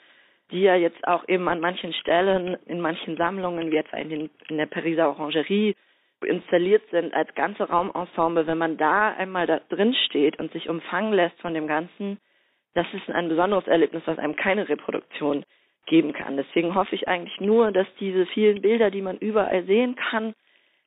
die 0.50 0.62
ja 0.62 0.74
jetzt 0.74 1.06
auch 1.06 1.26
eben 1.28 1.48
an 1.48 1.60
manchen 1.60 1.92
Stellen, 1.92 2.56
in 2.66 2.80
manchen 2.80 3.16
Sammlungen, 3.16 3.70
wie 3.70 3.76
etwa 3.76 3.96
in, 3.96 4.08
den, 4.08 4.30
in 4.48 4.56
der 4.56 4.66
Pariser 4.66 5.08
Orangerie, 5.08 5.76
installiert 6.24 6.82
sind 6.90 7.14
als 7.14 7.34
ganze 7.34 7.64
Raumensemble, 7.64 8.46
wenn 8.46 8.58
man 8.58 8.76
da 8.76 9.12
einmal 9.14 9.46
da 9.46 9.60
drin 9.68 9.94
steht 10.06 10.38
und 10.38 10.52
sich 10.52 10.68
umfangen 10.68 11.12
lässt 11.12 11.40
von 11.40 11.54
dem 11.54 11.66
Ganzen, 11.66 12.18
das 12.74 12.86
ist 12.92 13.08
ein 13.10 13.28
besonderes 13.28 13.66
Erlebnis, 13.66 14.02
was 14.06 14.18
einem 14.18 14.36
keine 14.36 14.68
Reproduktion 14.68 15.44
geben 15.86 16.12
kann. 16.12 16.36
Deswegen 16.36 16.74
hoffe 16.74 16.94
ich 16.94 17.08
eigentlich 17.08 17.40
nur, 17.40 17.70
dass 17.72 17.86
diese 18.00 18.26
vielen 18.26 18.62
Bilder, 18.62 18.90
die 18.90 19.02
man 19.02 19.18
überall 19.18 19.64
sehen 19.64 19.96
kann, 19.96 20.34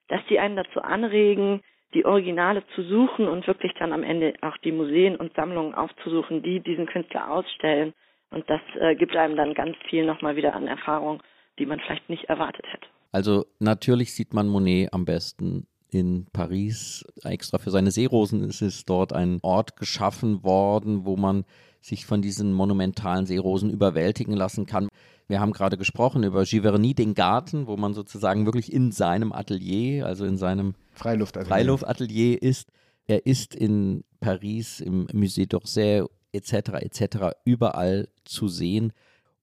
dass 0.07 0.25
die 0.29 0.39
einen 0.39 0.55
dazu 0.55 0.81
anregen, 0.81 1.61
die 1.93 2.05
Originale 2.05 2.63
zu 2.75 2.81
suchen 2.83 3.27
und 3.27 3.47
wirklich 3.47 3.73
dann 3.75 3.93
am 3.93 4.03
Ende 4.03 4.33
auch 4.41 4.57
die 4.57 4.71
Museen 4.71 5.15
und 5.15 5.33
Sammlungen 5.35 5.73
aufzusuchen, 5.73 6.43
die 6.43 6.59
diesen 6.59 6.85
Künstler 6.85 7.31
ausstellen. 7.31 7.93
Und 8.29 8.49
das 8.49 8.61
äh, 8.79 8.95
gibt 8.95 9.15
einem 9.15 9.37
dann 9.37 9.53
ganz 9.53 9.77
viel 9.89 10.05
nochmal 10.05 10.35
wieder 10.35 10.53
an 10.53 10.67
Erfahrung, 10.67 11.23
die 11.59 11.65
man 11.65 11.79
vielleicht 11.79 12.09
nicht 12.09 12.25
erwartet 12.25 12.65
hätte. 12.71 12.87
Also 13.11 13.45
natürlich 13.59 14.13
sieht 14.13 14.33
man 14.33 14.47
Monet 14.47 14.93
am 14.93 15.05
besten 15.05 15.67
in 15.89 16.27
Paris. 16.33 17.05
Extra 17.23 17.57
für 17.57 17.71
seine 17.71 17.91
Seerosen 17.91 18.43
ist 18.43 18.61
es 18.61 18.85
dort 18.85 19.13
ein 19.13 19.39
Ort 19.41 19.77
geschaffen 19.77 20.43
worden, 20.43 21.05
wo 21.05 21.15
man 21.15 21.45
sich 21.81 22.05
von 22.05 22.21
diesen 22.21 22.53
monumentalen 22.53 23.25
Seerosen 23.25 23.69
überwältigen 23.69 24.33
lassen 24.33 24.65
kann. 24.65 24.89
Wir 25.27 25.39
haben 25.39 25.51
gerade 25.51 25.77
gesprochen 25.77 26.23
über 26.23 26.43
Giverny, 26.43 26.93
den 26.93 27.13
Garten, 27.13 27.67
wo 27.67 27.77
man 27.77 27.93
sozusagen 27.93 28.45
wirklich 28.45 28.71
in 28.71 28.91
seinem 28.91 29.31
Atelier, 29.31 30.05
also 30.05 30.25
in 30.25 30.37
seinem 30.37 30.73
Freiluftatelier, 30.93 31.49
Freiluftatelier 31.49 32.41
ist. 32.41 32.69
Er 33.07 33.25
ist 33.25 33.55
in 33.55 34.03
Paris 34.19 34.79
im 34.81 35.07
Musée 35.07 35.47
d'Orsay 35.47 36.07
etc. 36.33 36.53
etc. 36.81 37.17
überall 37.45 38.09
zu 38.25 38.47
sehen. 38.47 38.91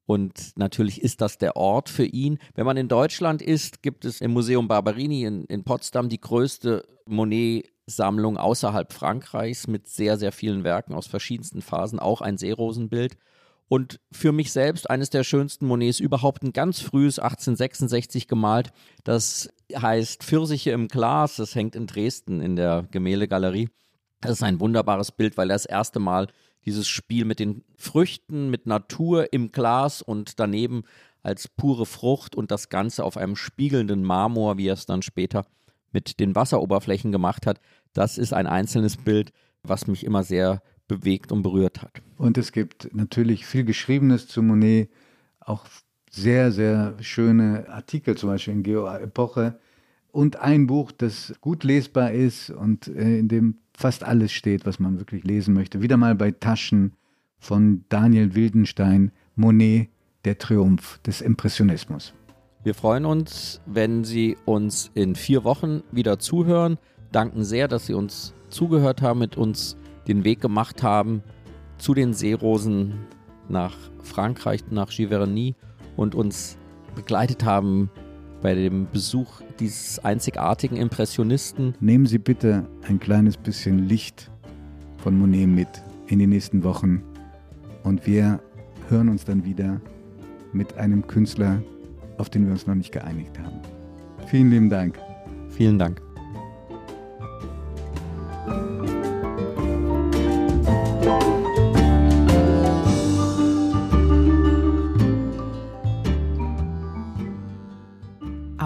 Und 0.06 0.52
natürlich 0.56 1.02
ist 1.02 1.20
das 1.20 1.38
der 1.38 1.56
Ort 1.56 1.88
für 1.88 2.04
ihn. 2.04 2.38
Wenn 2.54 2.66
man 2.66 2.76
in 2.76 2.88
Deutschland 2.88 3.40
ist, 3.40 3.82
gibt 3.82 4.04
es 4.04 4.20
im 4.20 4.32
Museum 4.32 4.68
Barberini 4.68 5.24
in, 5.24 5.44
in 5.44 5.64
Potsdam 5.64 6.08
die 6.08 6.20
größte 6.20 6.84
Monet 7.06 7.70
Sammlung 7.86 8.38
außerhalb 8.38 8.92
Frankreichs 8.92 9.66
mit 9.66 9.86
sehr, 9.88 10.16
sehr 10.16 10.32
vielen 10.32 10.64
Werken 10.64 10.94
aus 10.94 11.06
verschiedensten 11.06 11.62
Phasen, 11.62 11.98
auch 11.98 12.20
ein 12.20 12.38
Seerosenbild. 12.38 13.16
Und 13.68 14.00
für 14.12 14.32
mich 14.32 14.52
selbst 14.52 14.90
eines 14.90 15.10
der 15.10 15.24
schönsten 15.24 15.66
Monets 15.66 15.98
überhaupt, 15.98 16.42
ein 16.42 16.52
ganz 16.52 16.80
frühes 16.80 17.18
1866 17.18 18.28
gemalt. 18.28 18.72
Das 19.04 19.48
heißt 19.74 20.22
Pfirsiche 20.22 20.70
im 20.70 20.88
Glas. 20.88 21.36
Das 21.36 21.54
hängt 21.54 21.74
in 21.74 21.86
Dresden 21.86 22.40
in 22.40 22.56
der 22.56 22.86
Gemäldegalerie. 22.90 23.70
Das 24.20 24.32
ist 24.32 24.42
ein 24.42 24.60
wunderbares 24.60 25.12
Bild, 25.12 25.36
weil 25.36 25.50
er 25.50 25.54
das 25.54 25.66
erste 25.66 25.98
Mal 25.98 26.28
dieses 26.64 26.88
Spiel 26.88 27.24
mit 27.24 27.40
den 27.40 27.64
Früchten, 27.76 28.50
mit 28.50 28.66
Natur 28.66 29.32
im 29.32 29.52
Glas 29.52 30.02
und 30.02 30.38
daneben 30.40 30.84
als 31.22 31.48
pure 31.48 31.86
Frucht 31.86 32.34
und 32.36 32.50
das 32.50 32.68
Ganze 32.68 33.04
auf 33.04 33.16
einem 33.16 33.36
spiegelnden 33.36 34.04
Marmor, 34.04 34.58
wie 34.58 34.68
er 34.68 34.74
es 34.74 34.86
dann 34.86 35.02
später 35.02 35.46
mit 35.92 36.20
den 36.20 36.34
Wasseroberflächen 36.34 37.12
gemacht 37.12 37.46
hat, 37.46 37.60
das 37.92 38.18
ist 38.18 38.34
ein 38.34 38.46
einzelnes 38.46 38.96
Bild, 38.96 39.32
was 39.62 39.86
mich 39.86 40.04
immer 40.04 40.22
sehr 40.22 40.62
bewegt 40.88 41.32
und 41.32 41.42
berührt 41.42 41.80
hat. 41.80 42.02
Und 42.18 42.36
es 42.36 42.52
gibt 42.52 42.94
natürlich 42.94 43.46
viel 43.46 43.64
Geschriebenes 43.64 44.26
zu 44.26 44.42
Monet, 44.42 44.90
auch 45.40 45.66
sehr, 46.10 46.52
sehr 46.52 46.94
schöne 47.00 47.68
Artikel, 47.68 48.16
zum 48.16 48.28
Beispiel 48.30 48.54
in 48.54 48.62
Geo 48.62 48.86
Epoche. 48.86 49.58
Und 50.12 50.36
ein 50.36 50.66
Buch, 50.66 50.92
das 50.92 51.34
gut 51.40 51.64
lesbar 51.64 52.12
ist 52.12 52.50
und 52.50 52.86
äh, 52.88 53.18
in 53.18 53.28
dem 53.28 53.58
fast 53.76 54.04
alles 54.04 54.32
steht, 54.32 54.66
was 54.66 54.78
man 54.78 54.98
wirklich 54.98 55.24
lesen 55.24 55.54
möchte. 55.54 55.82
Wieder 55.82 55.96
mal 55.96 56.14
bei 56.14 56.30
Taschen 56.30 56.92
von 57.38 57.84
Daniel 57.88 58.34
Wildenstein, 58.34 59.12
Monet, 59.36 59.88
der 60.24 60.38
Triumph 60.38 60.98
des 61.06 61.20
Impressionismus. 61.20 62.14
Wir 62.62 62.74
freuen 62.74 63.04
uns, 63.04 63.60
wenn 63.66 64.04
Sie 64.04 64.38
uns 64.46 64.90
in 64.94 65.16
vier 65.16 65.44
Wochen 65.44 65.82
wieder 65.92 66.18
zuhören. 66.18 66.78
Danken 67.12 67.44
sehr, 67.44 67.68
dass 67.68 67.86
Sie 67.86 67.94
uns 67.94 68.32
zugehört 68.48 69.02
haben, 69.02 69.18
mit 69.18 69.36
uns 69.36 69.76
den 70.08 70.24
Weg 70.24 70.40
gemacht 70.40 70.82
haben 70.82 71.22
zu 71.76 71.92
den 71.92 72.14
Seerosen 72.14 72.94
nach 73.48 73.76
Frankreich, 74.02 74.62
nach 74.70 74.88
Giverny 74.88 75.54
und 75.96 76.14
uns 76.14 76.56
begleitet 76.94 77.44
haben 77.44 77.90
bei 78.44 78.54
dem 78.54 78.86
Besuch 78.92 79.40
dieses 79.58 80.04
einzigartigen 80.04 80.76
Impressionisten. 80.76 81.74
Nehmen 81.80 82.04
Sie 82.04 82.18
bitte 82.18 82.66
ein 82.86 83.00
kleines 83.00 83.38
bisschen 83.38 83.88
Licht 83.88 84.30
von 84.98 85.18
Monet 85.18 85.48
mit 85.48 85.68
in 86.08 86.18
die 86.18 86.26
nächsten 86.26 86.62
Wochen 86.62 87.02
und 87.84 88.06
wir 88.06 88.40
hören 88.90 89.08
uns 89.08 89.24
dann 89.24 89.46
wieder 89.46 89.80
mit 90.52 90.76
einem 90.76 91.06
Künstler, 91.06 91.62
auf 92.18 92.28
den 92.28 92.44
wir 92.44 92.52
uns 92.52 92.66
noch 92.66 92.74
nicht 92.74 92.92
geeinigt 92.92 93.38
haben. 93.38 93.60
Vielen 94.26 94.50
lieben 94.50 94.68
Dank. 94.68 94.98
Vielen 95.48 95.78
Dank. 95.78 96.03